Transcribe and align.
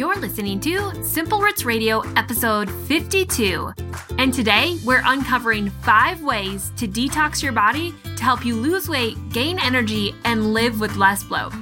You're 0.00 0.16
listening 0.16 0.60
to 0.60 1.04
Simple 1.04 1.42
Roots 1.42 1.66
Radio, 1.66 2.00
episode 2.16 2.70
52. 2.70 3.70
And 4.16 4.32
today 4.32 4.78
we're 4.82 5.02
uncovering 5.04 5.68
five 5.68 6.22
ways 6.22 6.72
to 6.78 6.88
detox 6.88 7.42
your 7.42 7.52
body 7.52 7.94
to 8.16 8.24
help 8.24 8.42
you 8.42 8.56
lose 8.56 8.88
weight, 8.88 9.18
gain 9.28 9.58
energy, 9.58 10.14
and 10.24 10.54
live 10.54 10.80
with 10.80 10.96
less 10.96 11.22
bloat. 11.22 11.52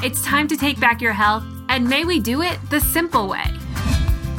It's 0.00 0.24
time 0.24 0.46
to 0.46 0.56
take 0.56 0.78
back 0.78 1.00
your 1.00 1.12
health, 1.12 1.42
and 1.70 1.84
may 1.84 2.04
we 2.04 2.20
do 2.20 2.42
it 2.42 2.56
the 2.70 2.78
simple 2.78 3.26
way. 3.26 3.46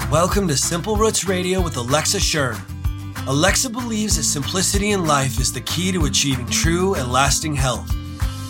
Welcome 0.10 0.48
to 0.48 0.56
Simple 0.56 0.96
Roots 0.96 1.28
Radio 1.28 1.60
with 1.60 1.76
Alexa 1.76 2.22
Schirm. 2.22 2.56
Alexa 3.28 3.70
believes 3.70 4.16
that 4.16 4.24
simplicity 4.24 4.92
in 4.92 5.06
life 5.06 5.38
is 5.42 5.52
the 5.52 5.60
key 5.60 5.92
to 5.92 6.06
achieving 6.06 6.46
true 6.46 6.96
and 6.96 7.12
lasting 7.12 7.56
health. 7.56 7.90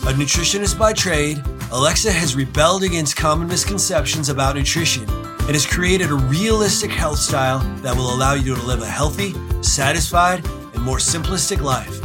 A 0.06 0.14
nutritionist 0.14 0.78
by 0.78 0.94
trade, 0.94 1.42
Alexa 1.74 2.12
has 2.12 2.36
rebelled 2.36 2.84
against 2.84 3.16
common 3.16 3.48
misconceptions 3.48 4.30
about 4.30 4.56
nutrition 4.56 5.10
and 5.10 5.54
has 5.54 5.66
created 5.66 6.12
a 6.12 6.14
realistic 6.14 6.92
health 6.92 7.18
style 7.18 7.62
that 7.78 7.96
will 7.96 8.14
allow 8.14 8.36
you 8.36 8.54
to 8.54 8.62
live 8.62 8.84
a 8.84 8.86
healthy, 8.86 9.34
satisfied, 9.64 10.46
and 10.76 10.84
more 10.84 11.00
simplistic 11.00 11.64
life. 11.64 12.00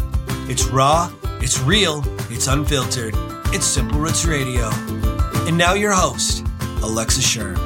It's 0.48 0.64
raw, 0.68 1.12
it's 1.42 1.60
real, 1.60 2.02
it's 2.30 2.46
unfiltered. 2.46 3.12
It's 3.52 3.66
Simple 3.66 3.98
Roots 3.98 4.24
Radio. 4.24 4.70
And 5.46 5.58
now 5.58 5.74
your 5.74 5.92
host, 5.92 6.46
Alexa 6.80 7.20
Schirm. 7.20 7.58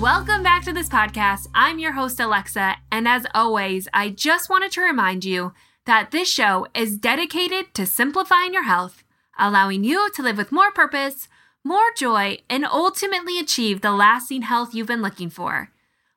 Welcome 0.00 0.42
back 0.42 0.64
to 0.64 0.72
this 0.72 0.88
podcast. 0.88 1.46
I'm 1.54 1.78
your 1.78 1.92
host, 1.92 2.18
Alexa, 2.18 2.74
and 2.90 3.06
as 3.06 3.24
always, 3.36 3.86
I 3.94 4.08
just 4.08 4.50
wanted 4.50 4.72
to 4.72 4.80
remind 4.80 5.24
you 5.24 5.52
that 5.86 6.10
this 6.10 6.28
show 6.28 6.66
is 6.74 6.96
dedicated 6.96 7.72
to 7.74 7.86
simplifying 7.86 8.52
your 8.52 8.64
health, 8.64 9.01
allowing 9.42 9.84
you 9.84 10.10
to 10.12 10.22
live 10.22 10.38
with 10.38 10.52
more 10.52 10.70
purpose, 10.70 11.28
more 11.62 11.90
joy, 11.96 12.38
and 12.48 12.64
ultimately 12.64 13.38
achieve 13.38 13.80
the 13.80 13.92
lasting 13.92 14.42
health 14.42 14.74
you've 14.74 14.86
been 14.86 15.02
looking 15.02 15.28
for. 15.28 15.70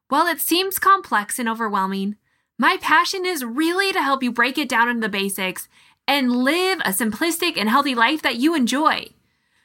While 0.08 0.28
it 0.28 0.40
seems 0.40 0.80
complex 0.80 1.40
and 1.40 1.50
overwhelming, 1.50 2.16
my 2.58 2.78
passion 2.80 3.26
is 3.26 3.44
really 3.44 3.92
to 3.92 4.02
help 4.02 4.24
you 4.24 4.32
break 4.32 4.58
it 4.58 4.70
down 4.70 4.88
into 4.88 5.02
the 5.02 5.10
basics 5.10 5.68
and 6.08 6.32
live 6.32 6.80
a 6.86 6.90
simplistic 6.90 7.58
and 7.58 7.70
healthy 7.70 7.96
life 7.96 8.22
that 8.22 8.38
you 8.38 8.56
enjoy. 8.56 9.08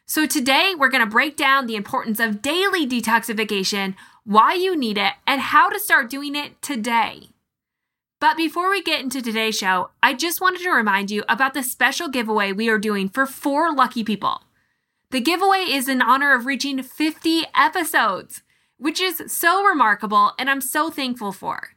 So, 0.07 0.27
today 0.27 0.75
we're 0.77 0.89
going 0.89 1.05
to 1.05 1.11
break 1.11 1.37
down 1.37 1.67
the 1.67 1.77
importance 1.77 2.19
of 2.19 2.43
daily 2.43 2.85
detoxification 2.85 3.95
why 4.25 4.55
you 4.55 4.77
need 4.77 4.99
it, 4.99 5.15
and 5.27 5.41
how 5.41 5.69
to 5.69 5.81
start 5.81 6.11
doing 6.11 6.37
it 6.37 6.61
today. 6.63 7.31
But 8.21 8.37
before 8.37 8.71
we 8.71 8.83
get 8.83 9.01
into 9.01 9.23
today's 9.23 9.57
show, 9.57 9.91
I 10.03 10.13
just 10.13 10.43
wanted 10.43 10.61
to 10.61 10.71
remind 10.71 11.11
you 11.11 11.25
about 11.27 11.55
the 11.55 11.63
special 11.63 12.09
giveaway 12.09 12.53
we 12.53 12.69
are 12.69 12.79
doing 12.79 13.09
for 13.09 13.25
four 13.25 13.75
lucky 13.75 14.05
people. 14.05 14.43
The 15.11 15.23
giveaway 15.23 15.61
is 15.61 15.89
in 15.89 16.03
honor 16.03 16.35
of 16.35 16.45
reaching 16.45 16.83
50 16.83 17.45
episodes, 17.55 18.43
which 18.77 19.01
is 19.01 19.23
so 19.27 19.65
remarkable 19.65 20.33
and 20.39 20.51
I'm 20.51 20.61
so 20.61 20.91
thankful 20.91 21.33
for. 21.33 21.71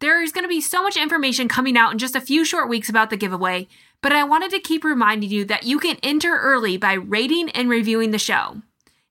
There 0.00 0.22
is 0.22 0.30
going 0.30 0.44
to 0.44 0.48
be 0.48 0.60
so 0.60 0.82
much 0.82 0.96
information 0.96 1.48
coming 1.48 1.78
out 1.78 1.92
in 1.92 1.98
just 1.98 2.14
a 2.14 2.20
few 2.20 2.44
short 2.44 2.68
weeks 2.68 2.90
about 2.90 3.08
the 3.08 3.16
giveaway, 3.16 3.66
but 4.02 4.12
I 4.12 4.24
wanted 4.24 4.50
to 4.50 4.60
keep 4.60 4.84
reminding 4.84 5.30
you 5.30 5.46
that 5.46 5.64
you 5.64 5.78
can 5.78 5.96
enter 6.02 6.36
early 6.36 6.76
by 6.76 6.92
rating 6.92 7.48
and 7.50 7.70
reviewing 7.70 8.10
the 8.10 8.18
show. 8.18 8.60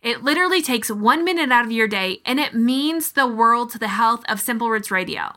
It 0.04 0.24
literally 0.24 0.62
takes 0.62 0.92
one 0.92 1.26
minute 1.26 1.52
out 1.52 1.66
of 1.66 1.72
your 1.72 1.88
day 1.88 2.20
and 2.24 2.40
it 2.40 2.54
means 2.54 3.14
the 3.14 3.26
world 3.26 3.72
to 3.72 3.80
the 3.80 3.88
health 3.88 4.24
of 4.30 4.40
Simple 4.40 4.70
Roots 4.70 4.92
Radio. 4.92 5.34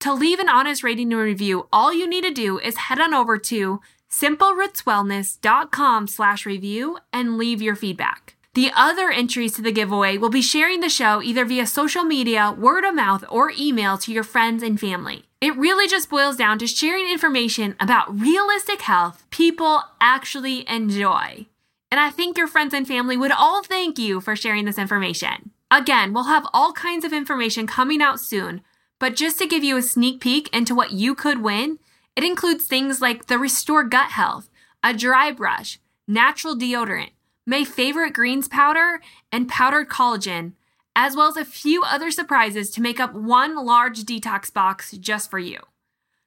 To 0.00 0.14
leave 0.14 0.38
an 0.38 0.48
honest 0.48 0.84
rating 0.84 1.12
and 1.12 1.20
review, 1.20 1.66
all 1.72 1.92
you 1.92 2.08
need 2.08 2.22
to 2.22 2.30
do 2.30 2.58
is 2.58 2.76
head 2.76 3.00
on 3.00 3.12
over 3.12 3.36
to 3.38 3.80
simplerootswellness.com 4.10 6.06
slash 6.06 6.46
review 6.46 6.98
and 7.12 7.36
leave 7.36 7.60
your 7.60 7.74
feedback. 7.74 8.36
The 8.54 8.70
other 8.74 9.10
entries 9.10 9.52
to 9.54 9.62
the 9.62 9.72
giveaway 9.72 10.16
will 10.16 10.30
be 10.30 10.40
sharing 10.42 10.80
the 10.80 10.88
show 10.88 11.22
either 11.22 11.44
via 11.44 11.66
social 11.66 12.04
media, 12.04 12.54
word 12.56 12.84
of 12.84 12.94
mouth, 12.94 13.24
or 13.28 13.52
email 13.58 13.98
to 13.98 14.12
your 14.12 14.24
friends 14.24 14.62
and 14.62 14.80
family. 14.80 15.24
It 15.40 15.56
really 15.56 15.86
just 15.86 16.10
boils 16.10 16.36
down 16.36 16.58
to 16.58 16.66
sharing 16.66 17.10
information 17.10 17.76
about 17.78 18.20
realistic 18.20 18.82
health 18.82 19.24
people 19.30 19.82
actually 20.00 20.68
enjoy. 20.68 21.46
And 21.90 22.00
I 22.00 22.10
think 22.10 22.36
your 22.36 22.48
friends 22.48 22.74
and 22.74 22.86
family 22.86 23.16
would 23.16 23.32
all 23.32 23.62
thank 23.62 23.98
you 23.98 24.20
for 24.20 24.34
sharing 24.34 24.64
this 24.64 24.78
information. 24.78 25.50
Again, 25.70 26.12
we'll 26.12 26.24
have 26.24 26.46
all 26.52 26.72
kinds 26.72 27.04
of 27.04 27.12
information 27.12 27.66
coming 27.66 28.02
out 28.02 28.18
soon, 28.20 28.62
but 28.98 29.16
just 29.16 29.38
to 29.38 29.46
give 29.46 29.64
you 29.64 29.76
a 29.76 29.82
sneak 29.82 30.20
peek 30.20 30.48
into 30.54 30.74
what 30.74 30.92
you 30.92 31.14
could 31.14 31.42
win, 31.42 31.78
it 32.16 32.24
includes 32.24 32.64
things 32.66 33.00
like 33.00 33.26
the 33.26 33.38
Restore 33.38 33.84
Gut 33.84 34.10
Health, 34.10 34.50
a 34.82 34.92
dry 34.92 35.30
brush, 35.30 35.78
natural 36.06 36.56
deodorant, 36.56 37.10
my 37.46 37.64
favorite 37.64 38.12
greens 38.12 38.48
powder, 38.48 39.00
and 39.30 39.48
powdered 39.48 39.88
collagen, 39.88 40.52
as 40.96 41.14
well 41.14 41.28
as 41.28 41.36
a 41.36 41.44
few 41.44 41.82
other 41.84 42.10
surprises 42.10 42.70
to 42.70 42.82
make 42.82 42.98
up 42.98 43.14
one 43.14 43.54
large 43.54 44.00
detox 44.00 44.52
box 44.52 44.92
just 44.92 45.30
for 45.30 45.38
you. 45.38 45.60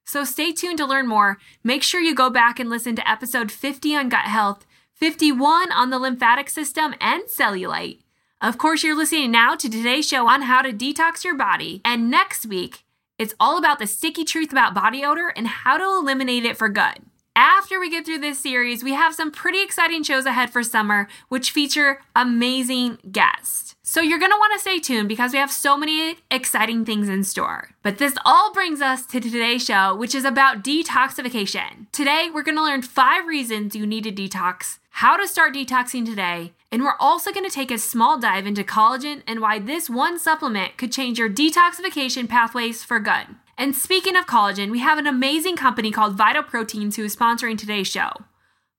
So 0.06 0.24
stay 0.24 0.52
tuned 0.52 0.78
to 0.78 0.86
learn 0.86 1.08
more. 1.08 1.38
Make 1.64 1.84
sure 1.84 2.02
you 2.02 2.16
go 2.16 2.30
back 2.30 2.60
and 2.60 2.70
listen 2.70 2.96
to 2.96 3.10
episode 3.10 3.52
50 3.52 3.96
on 3.96 4.10
gut 4.10 4.26
health 4.26 4.66
51 4.96 5.72
on 5.72 5.90
the 5.90 5.98
lymphatic 5.98 6.48
system 6.48 6.94
and 7.02 7.24
cellulite. 7.24 8.00
Of 8.42 8.58
course, 8.58 8.82
you're 8.82 8.98
listening 8.98 9.30
now 9.30 9.54
to 9.54 9.70
today's 9.70 10.08
show 10.08 10.28
on 10.28 10.42
how 10.42 10.64
to 10.64 10.74
detox 10.74 11.24
your 11.24 11.36
body. 11.36 11.80
And 11.86 12.10
next 12.10 12.48
week, 12.48 12.84
it's 13.20 13.36
all 13.40 13.56
about 13.60 13.78
the 13.78 13.86
sticky 13.86 14.24
truth 14.24 14.52
about 14.52 14.74
body 14.74 15.06
odor 15.06 15.28
and 15.28 15.46
how 15.46 15.78
to 15.78 15.84
eliminate 15.84 16.44
it 16.44 16.58
for 16.58 16.68
good. 16.68 17.04
After 17.36 17.80
we 17.80 17.92
get 17.92 18.04
through 18.04 18.18
this 18.18 18.40
series, 18.40 18.84
we 18.84 18.94
have 18.94 19.14
some 19.14 19.30
pretty 19.30 19.62
exciting 19.62 20.02
shows 20.02 20.26
ahead 20.26 20.50
for 20.50 20.64
summer, 20.64 21.08
which 21.30 21.52
feature 21.52 22.02
amazing 22.16 22.98
guests. 23.12 23.76
So 23.84 24.02
you're 24.02 24.20
gonna 24.20 24.40
wanna 24.40 24.58
stay 24.58 24.80
tuned 24.80 25.08
because 25.08 25.34
we 25.34 25.38
have 25.38 25.52
so 25.52 25.78
many 25.78 26.18
exciting 26.32 26.84
things 26.84 27.10
in 27.10 27.24
store. 27.24 27.70
But 27.84 28.00
this 28.00 28.16
all 28.26 28.52
brings 28.54 28.82
us 28.82 29.06
to 29.08 29.20
today's 29.20 29.64
show, 29.64 29.94
which 29.94 30.16
is 30.16 30.26
about 30.26 30.64
detoxification. 30.64 31.92
Today, 31.92 32.30
we're 32.34 32.42
gonna 32.42 32.64
learn 32.64 32.82
five 32.82 33.28
reasons 33.28 33.76
you 33.76 33.86
need 33.86 34.04
to 34.06 34.12
detox 34.12 34.80
how 34.96 35.16
to 35.16 35.28
start 35.28 35.54
detoxing 35.54 36.06
today, 36.06 36.54
and 36.72 36.84
we're 36.84 36.96
also 37.00 37.32
going 37.32 37.46
to 37.46 37.54
take 37.54 37.70
a 37.70 37.78
small 37.78 38.18
dive 38.18 38.48
into 38.48 38.64
collagen 38.64 39.24
and 39.28 39.42
why 39.42 39.60
this 39.60 39.90
one 39.90 40.18
supplement 40.18 40.78
could 40.78 40.92
change 40.92 41.20
your 41.20 41.30
detoxification 41.30 42.30
pathways 42.30 42.84
for 42.84 43.00
good. 43.00 43.36
And 43.58 43.76
speaking 43.76 44.16
of 44.16 44.26
collagen, 44.26 44.72
we 44.72 44.80
have 44.80 44.98
an 44.98 45.06
amazing 45.06 45.58
company 45.58 45.92
called 45.92 46.16
Vital 46.16 46.44
Proteins 46.44 46.96
who 46.96 47.04
is 47.04 47.16
sponsoring 47.16 47.58
today's 47.58 47.88
show. 47.88 48.12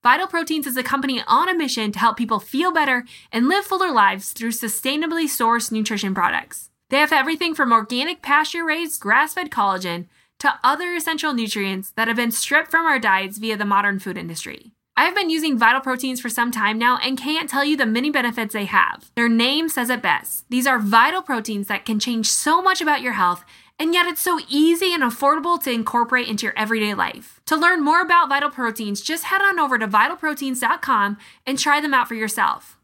Vital 0.02 0.26
Proteins 0.26 0.66
is 0.66 0.76
a 0.76 0.82
company 0.82 1.22
on 1.28 1.48
a 1.48 1.54
mission 1.54 1.92
to 1.92 1.98
help 1.98 2.16
people 2.16 2.40
feel 2.40 2.72
better 2.72 3.04
and 3.30 3.48
live 3.48 3.64
fuller 3.64 3.92
lives 3.92 4.32
through 4.32 4.50
sustainably 4.50 5.26
sourced 5.26 5.70
nutrition 5.70 6.14
products. 6.14 6.70
They 6.88 6.98
have 6.98 7.12
everything 7.12 7.54
from 7.54 7.72
organic 7.72 8.22
pasture 8.22 8.64
raised 8.64 9.00
grass 9.00 9.34
fed 9.34 9.50
collagen 9.50 10.06
to 10.40 10.58
other 10.64 10.92
essential 10.94 11.32
nutrients 11.32 11.92
that 11.92 12.08
have 12.08 12.16
been 12.16 12.32
stripped 12.32 12.70
from 12.70 12.84
our 12.84 12.98
diets 12.98 13.38
via 13.38 13.56
the 13.56 13.64
modern 13.64 14.00
food 14.00 14.18
industry. 14.18 14.72
I've 14.94 15.14
been 15.14 15.30
using 15.30 15.56
Vital 15.56 15.80
Proteins 15.80 16.20
for 16.20 16.28
some 16.28 16.50
time 16.50 16.78
now 16.78 16.98
and 17.02 17.16
can't 17.16 17.48
tell 17.48 17.64
you 17.64 17.78
the 17.78 17.86
many 17.86 18.10
benefits 18.10 18.52
they 18.52 18.66
have. 18.66 19.10
Their 19.14 19.28
name 19.28 19.70
says 19.70 19.88
it 19.88 20.02
best. 20.02 20.44
These 20.50 20.66
are 20.66 20.78
vital 20.78 21.22
proteins 21.22 21.68
that 21.68 21.86
can 21.86 21.98
change 21.98 22.28
so 22.28 22.60
much 22.60 22.82
about 22.82 23.00
your 23.00 23.14
health, 23.14 23.42
and 23.78 23.94
yet 23.94 24.06
it's 24.06 24.20
so 24.20 24.38
easy 24.50 24.92
and 24.92 25.02
affordable 25.02 25.60
to 25.62 25.72
incorporate 25.72 26.28
into 26.28 26.44
your 26.44 26.58
everyday 26.58 26.92
life. 26.92 27.40
To 27.46 27.56
learn 27.56 27.82
more 27.82 28.02
about 28.02 28.28
Vital 28.28 28.50
Proteins, 28.50 29.00
just 29.00 29.24
head 29.24 29.40
on 29.40 29.58
over 29.58 29.78
to 29.78 29.88
vitalproteins.com 29.88 31.16
and 31.46 31.58
try 31.58 31.80
them 31.80 31.94
out 31.94 32.06
for 32.06 32.14
yourself. 32.14 32.78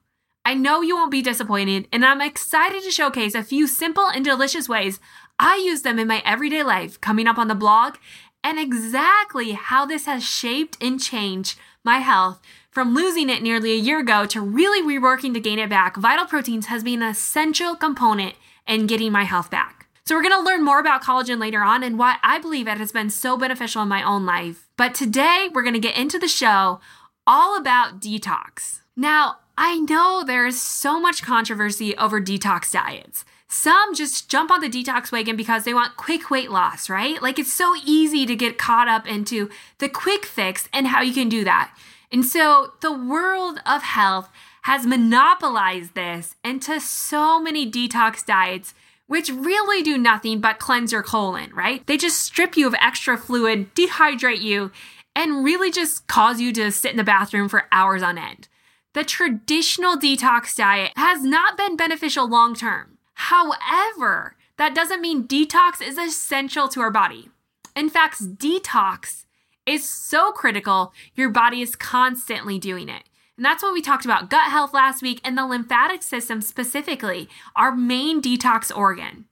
I 0.46 0.54
know 0.54 0.80
you 0.80 0.96
won't 0.96 1.10
be 1.10 1.20
disappointed, 1.20 1.88
and 1.92 2.06
I'm 2.06 2.22
excited 2.22 2.82
to 2.84 2.90
showcase 2.90 3.34
a 3.34 3.42
few 3.42 3.66
simple 3.66 4.06
and 4.06 4.24
delicious 4.24 4.66
ways 4.66 4.98
I 5.38 5.56
use 5.56 5.82
them 5.82 6.00
in 6.00 6.08
my 6.08 6.20
everyday 6.24 6.64
life 6.64 7.00
coming 7.00 7.28
up 7.28 7.38
on 7.38 7.46
the 7.46 7.54
blog 7.54 7.94
and 8.42 8.58
exactly 8.58 9.52
how 9.52 9.84
this 9.86 10.06
has 10.06 10.24
shaped 10.24 10.76
and 10.80 11.00
changed 11.00 11.58
my 11.84 11.98
health 11.98 12.40
from 12.70 12.94
losing 12.94 13.28
it 13.28 13.42
nearly 13.42 13.72
a 13.72 13.76
year 13.76 14.00
ago 14.00 14.24
to 14.26 14.40
really 14.40 14.82
reworking 14.82 15.34
to 15.34 15.40
gain 15.40 15.58
it 15.58 15.68
back, 15.68 15.96
Vital 15.96 16.26
Proteins 16.26 16.66
has 16.66 16.84
been 16.84 17.02
an 17.02 17.08
essential 17.08 17.74
component 17.74 18.34
in 18.66 18.86
getting 18.86 19.10
my 19.10 19.24
health 19.24 19.50
back. 19.50 19.88
So, 20.04 20.14
we're 20.14 20.22
to 20.32 20.40
learn 20.40 20.64
more 20.64 20.78
about 20.80 21.02
collagen 21.02 21.38
later 21.38 21.60
on 21.60 21.82
and 21.82 21.98
why 21.98 22.16
I 22.22 22.38
believe 22.38 22.66
it 22.66 22.78
has 22.78 22.92
been 22.92 23.10
so 23.10 23.36
beneficial 23.36 23.82
in 23.82 23.88
my 23.88 24.02
own 24.02 24.24
life. 24.24 24.68
But 24.76 24.94
today, 24.94 25.48
we're 25.52 25.62
to 25.74 25.80
get 25.80 25.98
into 25.98 26.18
the 26.18 26.28
show 26.28 26.80
all 27.26 27.58
about 27.58 28.00
detox. 28.00 28.80
Now, 28.96 29.38
I 29.58 29.80
know 29.80 30.22
there 30.24 30.46
is 30.46 30.62
so 30.62 30.98
much 30.98 31.22
controversy 31.22 31.96
over 31.96 32.20
detox 32.20 32.72
diets. 32.72 33.24
Some 33.50 33.94
just 33.94 34.28
jump 34.28 34.50
on 34.50 34.60
the 34.60 34.68
detox 34.68 35.10
wagon 35.10 35.34
because 35.34 35.64
they 35.64 35.72
want 35.72 35.96
quick 35.96 36.30
weight 36.30 36.50
loss, 36.50 36.90
right? 36.90 37.20
Like 37.22 37.38
it's 37.38 37.52
so 37.52 37.74
easy 37.84 38.26
to 38.26 38.36
get 38.36 38.58
caught 38.58 38.88
up 38.88 39.06
into 39.06 39.48
the 39.78 39.88
quick 39.88 40.26
fix 40.26 40.68
and 40.72 40.88
how 40.88 41.00
you 41.00 41.14
can 41.14 41.30
do 41.30 41.44
that. 41.44 41.74
And 42.12 42.24
so 42.24 42.74
the 42.80 42.92
world 42.92 43.60
of 43.64 43.82
health 43.82 44.28
has 44.62 44.86
monopolized 44.86 45.94
this 45.94 46.34
into 46.44 46.78
so 46.78 47.40
many 47.40 47.70
detox 47.70 48.24
diets, 48.24 48.74
which 49.06 49.30
really 49.30 49.82
do 49.82 49.96
nothing 49.96 50.40
but 50.40 50.58
cleanse 50.58 50.92
your 50.92 51.02
colon, 51.02 51.50
right? 51.54 51.86
They 51.86 51.96
just 51.96 52.22
strip 52.22 52.54
you 52.54 52.66
of 52.66 52.74
extra 52.74 53.16
fluid, 53.16 53.74
dehydrate 53.74 54.42
you, 54.42 54.72
and 55.16 55.42
really 55.42 55.70
just 55.70 56.06
cause 56.06 56.38
you 56.38 56.52
to 56.52 56.70
sit 56.70 56.90
in 56.90 56.98
the 56.98 57.04
bathroom 57.04 57.48
for 57.48 57.66
hours 57.72 58.02
on 58.02 58.18
end. 58.18 58.48
the 58.94 59.04
traditional 59.04 59.96
detox 59.96 60.56
diet 60.56 60.92
has 60.96 61.22
not 61.22 61.56
been 61.56 61.76
beneficial 61.76 62.28
long 62.28 62.54
term. 62.54 62.97
However, 63.18 64.36
that 64.58 64.76
doesn't 64.76 65.00
mean 65.00 65.26
detox 65.26 65.82
is 65.82 65.98
essential 65.98 66.68
to 66.68 66.80
our 66.80 66.90
body. 66.90 67.28
In 67.74 67.90
fact, 67.90 68.38
detox 68.38 69.24
is 69.66 69.86
so 69.88 70.30
critical, 70.30 70.94
your 71.16 71.28
body 71.28 71.60
is 71.60 71.74
constantly 71.74 72.60
doing 72.60 72.88
it. 72.88 73.02
And 73.36 73.44
that's 73.44 73.62
what 73.62 73.72
we 73.72 73.82
talked 73.82 74.04
about 74.04 74.30
gut 74.30 74.50
health 74.50 74.72
last 74.72 75.02
week 75.02 75.20
and 75.24 75.36
the 75.36 75.46
lymphatic 75.46 76.04
system 76.04 76.40
specifically, 76.40 77.28
our 77.56 77.74
main 77.74 78.22
detox 78.22 78.74
organ. 78.74 79.24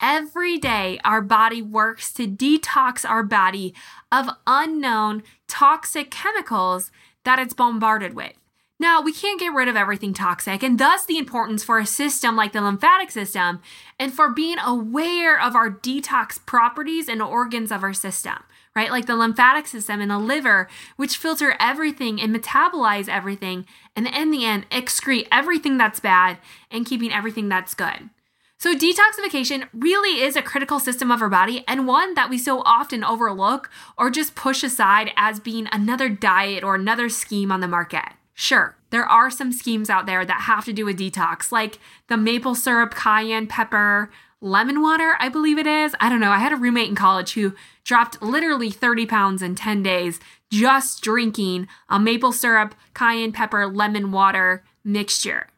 Every 0.00 0.58
day, 0.58 1.00
our 1.02 1.22
body 1.22 1.62
works 1.62 2.12
to 2.14 2.26
detox 2.26 3.08
our 3.08 3.22
body 3.22 3.74
of 4.10 4.28
unknown 4.46 5.22
toxic 5.48 6.10
chemicals 6.10 6.90
that 7.24 7.38
it's 7.38 7.54
bombarded 7.54 8.12
with. 8.12 8.34
Now, 8.82 9.00
we 9.00 9.12
can't 9.12 9.38
get 9.38 9.54
rid 9.54 9.68
of 9.68 9.76
everything 9.76 10.12
toxic, 10.12 10.64
and 10.64 10.76
thus 10.76 11.06
the 11.06 11.16
importance 11.16 11.62
for 11.62 11.78
a 11.78 11.86
system 11.86 12.34
like 12.34 12.50
the 12.50 12.60
lymphatic 12.60 13.12
system 13.12 13.60
and 13.96 14.12
for 14.12 14.28
being 14.28 14.58
aware 14.58 15.40
of 15.40 15.54
our 15.54 15.70
detox 15.70 16.44
properties 16.44 17.08
and 17.08 17.22
organs 17.22 17.70
of 17.70 17.84
our 17.84 17.92
system, 17.92 18.42
right? 18.74 18.90
Like 18.90 19.06
the 19.06 19.14
lymphatic 19.14 19.68
system 19.68 20.00
and 20.00 20.10
the 20.10 20.18
liver, 20.18 20.66
which 20.96 21.16
filter 21.16 21.54
everything 21.60 22.20
and 22.20 22.34
metabolize 22.34 23.08
everything, 23.08 23.66
and 23.94 24.08
in 24.08 24.32
the 24.32 24.44
end, 24.44 24.68
excrete 24.70 25.28
everything 25.30 25.78
that's 25.78 26.00
bad 26.00 26.38
and 26.68 26.84
keeping 26.84 27.12
everything 27.12 27.48
that's 27.48 27.74
good. 27.74 28.10
So, 28.58 28.74
detoxification 28.74 29.68
really 29.72 30.22
is 30.22 30.34
a 30.34 30.42
critical 30.42 30.80
system 30.80 31.12
of 31.12 31.22
our 31.22 31.28
body 31.28 31.62
and 31.68 31.86
one 31.86 32.14
that 32.14 32.28
we 32.28 32.36
so 32.36 32.62
often 32.62 33.04
overlook 33.04 33.70
or 33.96 34.10
just 34.10 34.34
push 34.34 34.64
aside 34.64 35.12
as 35.16 35.38
being 35.38 35.68
another 35.70 36.08
diet 36.08 36.64
or 36.64 36.74
another 36.74 37.08
scheme 37.08 37.52
on 37.52 37.60
the 37.60 37.68
market. 37.68 38.14
Sure, 38.34 38.76
there 38.90 39.04
are 39.04 39.30
some 39.30 39.52
schemes 39.52 39.90
out 39.90 40.06
there 40.06 40.24
that 40.24 40.42
have 40.42 40.64
to 40.64 40.72
do 40.72 40.84
with 40.84 40.98
detox, 40.98 41.52
like 41.52 41.78
the 42.08 42.16
maple 42.16 42.54
syrup, 42.54 42.94
cayenne 42.94 43.46
pepper, 43.46 44.10
lemon 44.40 44.82
water, 44.82 45.16
I 45.20 45.28
believe 45.28 45.58
it 45.58 45.66
is. 45.66 45.94
I 46.00 46.08
don't 46.08 46.20
know. 46.20 46.30
I 46.30 46.38
had 46.38 46.52
a 46.52 46.56
roommate 46.56 46.88
in 46.88 46.94
college 46.94 47.34
who 47.34 47.54
dropped 47.84 48.20
literally 48.20 48.70
30 48.70 49.06
pounds 49.06 49.42
in 49.42 49.54
10 49.54 49.82
days 49.82 50.20
just 50.50 51.02
drinking 51.02 51.68
a 51.88 51.98
maple 51.98 52.32
syrup, 52.32 52.74
cayenne 52.94 53.32
pepper, 53.32 53.66
lemon 53.66 54.12
water 54.12 54.64
mixture. 54.84 55.48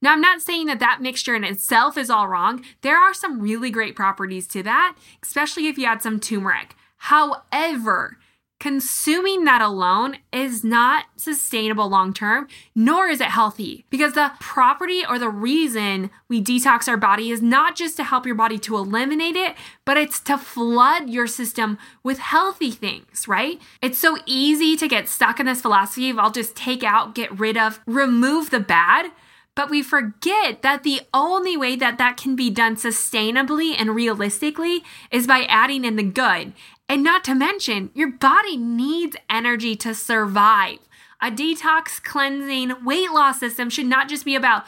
Now, 0.00 0.12
I'm 0.12 0.20
not 0.20 0.40
saying 0.40 0.66
that 0.66 0.78
that 0.78 1.02
mixture 1.02 1.34
in 1.34 1.42
itself 1.42 1.98
is 1.98 2.08
all 2.08 2.28
wrong. 2.28 2.64
There 2.82 2.96
are 2.96 3.12
some 3.12 3.40
really 3.40 3.70
great 3.70 3.96
properties 3.96 4.46
to 4.48 4.62
that, 4.62 4.96
especially 5.22 5.66
if 5.66 5.76
you 5.76 5.86
add 5.86 6.02
some 6.02 6.20
turmeric. 6.20 6.76
However, 6.98 8.18
consuming 8.58 9.44
that 9.44 9.62
alone 9.62 10.16
is 10.32 10.64
not 10.64 11.04
sustainable 11.16 11.88
long 11.88 12.12
term, 12.12 12.48
nor 12.74 13.06
is 13.08 13.20
it 13.20 13.28
healthy. 13.28 13.84
Because 13.90 14.14
the 14.14 14.32
property 14.40 15.02
or 15.08 15.18
the 15.18 15.28
reason 15.28 16.10
we 16.28 16.42
detox 16.42 16.88
our 16.88 16.96
body 16.96 17.30
is 17.30 17.40
not 17.40 17.76
just 17.76 17.96
to 17.96 18.04
help 18.04 18.26
your 18.26 18.34
body 18.34 18.58
to 18.58 18.76
eliminate 18.76 19.36
it, 19.36 19.54
but 19.84 19.96
it's 19.96 20.20
to 20.20 20.36
flood 20.36 21.08
your 21.08 21.26
system 21.26 21.78
with 22.02 22.18
healthy 22.18 22.70
things, 22.70 23.28
right? 23.28 23.60
It's 23.80 23.98
so 23.98 24.18
easy 24.26 24.76
to 24.76 24.88
get 24.88 25.08
stuck 25.08 25.38
in 25.38 25.46
this 25.46 25.62
philosophy 25.62 26.10
of 26.10 26.18
I'll 26.18 26.32
just 26.32 26.56
take 26.56 26.82
out, 26.82 27.14
get 27.14 27.38
rid 27.38 27.56
of, 27.56 27.80
remove 27.86 28.50
the 28.50 28.60
bad. 28.60 29.12
But 29.54 29.70
we 29.70 29.82
forget 29.82 30.62
that 30.62 30.84
the 30.84 31.00
only 31.12 31.56
way 31.56 31.74
that 31.74 31.98
that 31.98 32.16
can 32.16 32.36
be 32.36 32.48
done 32.48 32.76
sustainably 32.76 33.74
and 33.76 33.92
realistically 33.92 34.84
is 35.10 35.26
by 35.26 35.46
adding 35.48 35.84
in 35.84 35.96
the 35.96 36.04
good. 36.04 36.52
And 36.88 37.04
not 37.04 37.22
to 37.24 37.34
mention, 37.34 37.90
your 37.94 38.10
body 38.10 38.56
needs 38.56 39.16
energy 39.28 39.76
to 39.76 39.94
survive. 39.94 40.78
A 41.20 41.30
detox, 41.30 42.02
cleansing, 42.02 42.84
weight 42.84 43.10
loss 43.10 43.40
system 43.40 43.68
should 43.68 43.86
not 43.86 44.08
just 44.08 44.24
be 44.24 44.34
about 44.34 44.64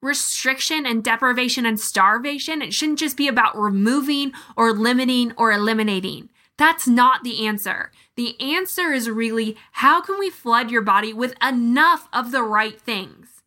restriction 0.00 0.86
and 0.86 1.02
deprivation 1.02 1.66
and 1.66 1.78
starvation. 1.78 2.62
It 2.62 2.72
shouldn't 2.72 3.00
just 3.00 3.16
be 3.16 3.28
about 3.28 3.58
removing 3.58 4.32
or 4.56 4.72
limiting 4.72 5.32
or 5.36 5.52
eliminating. 5.52 6.30
That's 6.56 6.86
not 6.86 7.22
the 7.22 7.46
answer. 7.46 7.92
The 8.16 8.40
answer 8.40 8.92
is 8.92 9.10
really 9.10 9.56
how 9.72 10.00
can 10.00 10.18
we 10.18 10.30
flood 10.30 10.70
your 10.70 10.82
body 10.82 11.12
with 11.12 11.34
enough 11.42 12.08
of 12.12 12.32
the 12.32 12.42
right 12.42 12.80
things? 12.80 13.42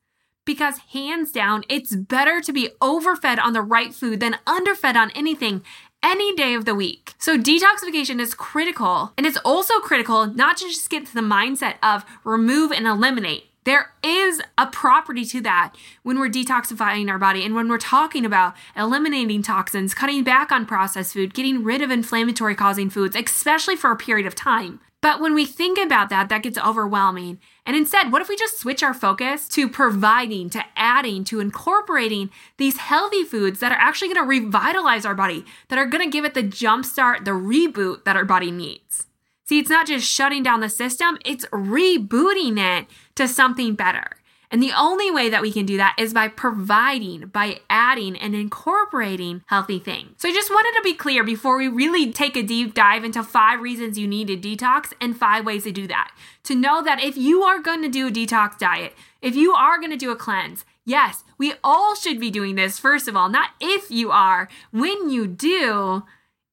Because 0.45 0.79
hands 0.94 1.31
down, 1.31 1.63
it's 1.69 1.95
better 1.95 2.41
to 2.41 2.53
be 2.53 2.69
overfed 2.81 3.39
on 3.39 3.53
the 3.53 3.62
right 3.62 3.94
food 3.94 4.19
than 4.19 4.39
underfed 4.47 4.95
on 4.95 5.12
anything 5.12 5.62
any 6.03 6.36
day 6.36 6.53
of 6.53 6.65
the 6.65 6.75
week. 6.75 7.13
So 7.18 7.38
detoxification 7.38 8.19
is 8.19 8.33
critical 8.33 9.13
and 9.18 9.25
it's 9.25 9.38
also 9.45 9.80
critical 9.80 10.25
not 10.25 10.57
to 10.57 10.65
just 10.65 10.89
get 10.89 11.06
to 11.07 11.13
the 11.13 11.21
mindset 11.21 11.75
of 11.83 12.06
remove 12.24 12.71
and 12.71 12.88
eliminate. 12.88 13.45
There 13.63 13.94
is 14.03 14.42
a 14.57 14.65
property 14.65 15.24
to 15.25 15.42
that 15.42 15.75
when 16.01 16.19
we're 16.19 16.30
detoxifying 16.30 17.09
our 17.12 17.19
body 17.19 17.45
and 17.45 17.53
when 17.53 17.69
we're 17.69 17.77
talking 17.77 18.25
about 18.25 18.56
eliminating 18.75 19.44
toxins, 19.44 19.94
cutting 19.94 20.24
back 20.24 20.51
on 20.51 20.65
processed 20.65 21.13
food, 21.13 21.36
getting 21.36 21.63
rid 21.63 21.83
of 21.83 21.92
inflammatory 21.92 22.56
causing 22.56 22.89
foods, 22.89 23.15
especially 23.15 23.75
for 23.75 23.92
a 23.92 23.95
period 23.95 24.25
of 24.25 24.33
time. 24.33 24.80
But 25.01 25.19
when 25.19 25.36
we 25.36 25.45
think 25.45 25.77
about 25.77 26.09
that, 26.09 26.30
that 26.30 26.44
gets 26.44 26.57
overwhelming. 26.57 27.39
And 27.66 27.75
instead, 27.75 28.12
what 28.12 28.22
if 28.22 28.30
we 28.30 28.36
just 28.36 28.60
switch 28.60 28.81
our 28.81 28.94
focus 28.94 29.48
to 29.50 29.69
providing, 29.69 30.50
to 30.52 30.63
adding, 30.75 31.24
to 31.25 31.40
incorporating 31.40 32.31
these 32.58 32.78
healthy 32.78 33.24
foods 33.24 33.60
that 33.60 33.72
are 33.72 33.78
actually 33.78 34.13
going 34.13 34.24
to 34.24 34.28
revitalize 34.28 35.06
our 35.06 35.13
body, 35.13 35.46
that 35.69 35.78
are 35.78 35.86
going 35.86 36.04
to 36.04 36.12
give 36.12 36.25
it 36.25 36.34
the 36.34 36.44
jumpstart, 36.44 37.24
the 37.25 37.31
reboot 37.31 38.04
that 38.04 38.16
our 38.16 38.25
body 38.25 38.50
needs? 38.50 39.08
See, 39.46 39.60
it's 39.60 39.69
not 39.69 39.86
just 39.86 40.10
shutting 40.10 40.44
down 40.44 40.62
the 40.62 40.69
system, 40.69 41.18
it's 41.24 41.46
rebooting 41.48 42.58
it 42.58 42.88
to 43.16 43.28
something 43.28 43.75
better. 43.75 44.18
And 44.51 44.62
the 44.62 44.74
only 44.77 45.09
way 45.09 45.30
that 45.30 45.42
we 45.42 45.51
can 45.51 45.65
do 45.65 45.77
that 45.77 45.95
is 45.98 46.13
by 46.13 46.27
providing, 46.27 47.27
by 47.27 47.62
adding 47.69 48.18
and 48.18 48.36
incorporating 48.36 49.44
healthy 49.48 49.80
things. 49.80 50.15
So 50.18 50.27
I 50.27 50.33
just 50.33 50.50
wanted 50.50 50.77
to 50.77 50.83
be 50.83 50.94
clear 50.94 51.24
before 51.24 51.57
we 51.57 51.69
really 51.69 52.12
take 52.12 52.36
a 52.36 52.44
deep 52.44 52.74
dive 52.74 53.06
into 53.06 53.24
five 53.24 53.62
reasons 53.62 53.98
you 53.98 54.07
need 54.07 54.27
to 54.27 54.36
detox 54.36 54.92
and 55.00 55.18
five 55.18 55.45
ways 55.45 55.63
to 55.63 55.71
do 55.71 55.88
that. 55.88 56.13
To 56.44 56.56
know 56.56 56.83
that 56.83 57.01
if 57.01 57.15
you 57.15 57.44
are 57.44 57.59
going 57.59 57.81
to 57.81 57.88
do 57.88 58.07
a 58.07 58.12
detox 58.12 58.57
diet, 58.57 58.94
if 59.21 59.36
you 59.36 59.53
are 59.53 59.80
going 59.80 59.92
to 59.92 59.98
do 59.98 60.12
a 60.12 60.18
cleanse, 60.18 60.65
yes, 60.86 61.24
we 61.38 61.53
all 61.63 61.95
should 61.95 62.19
be 62.19 62.30
doing 62.30 62.56
this, 62.56 62.77
first 62.77 63.07
of 63.07 63.15
all, 63.15 63.30
not 63.30 63.51
if 63.62 63.89
you 63.89 64.12
are. 64.12 64.50
When 64.71 65.09
you 65.09 65.27
do, 65.27 66.03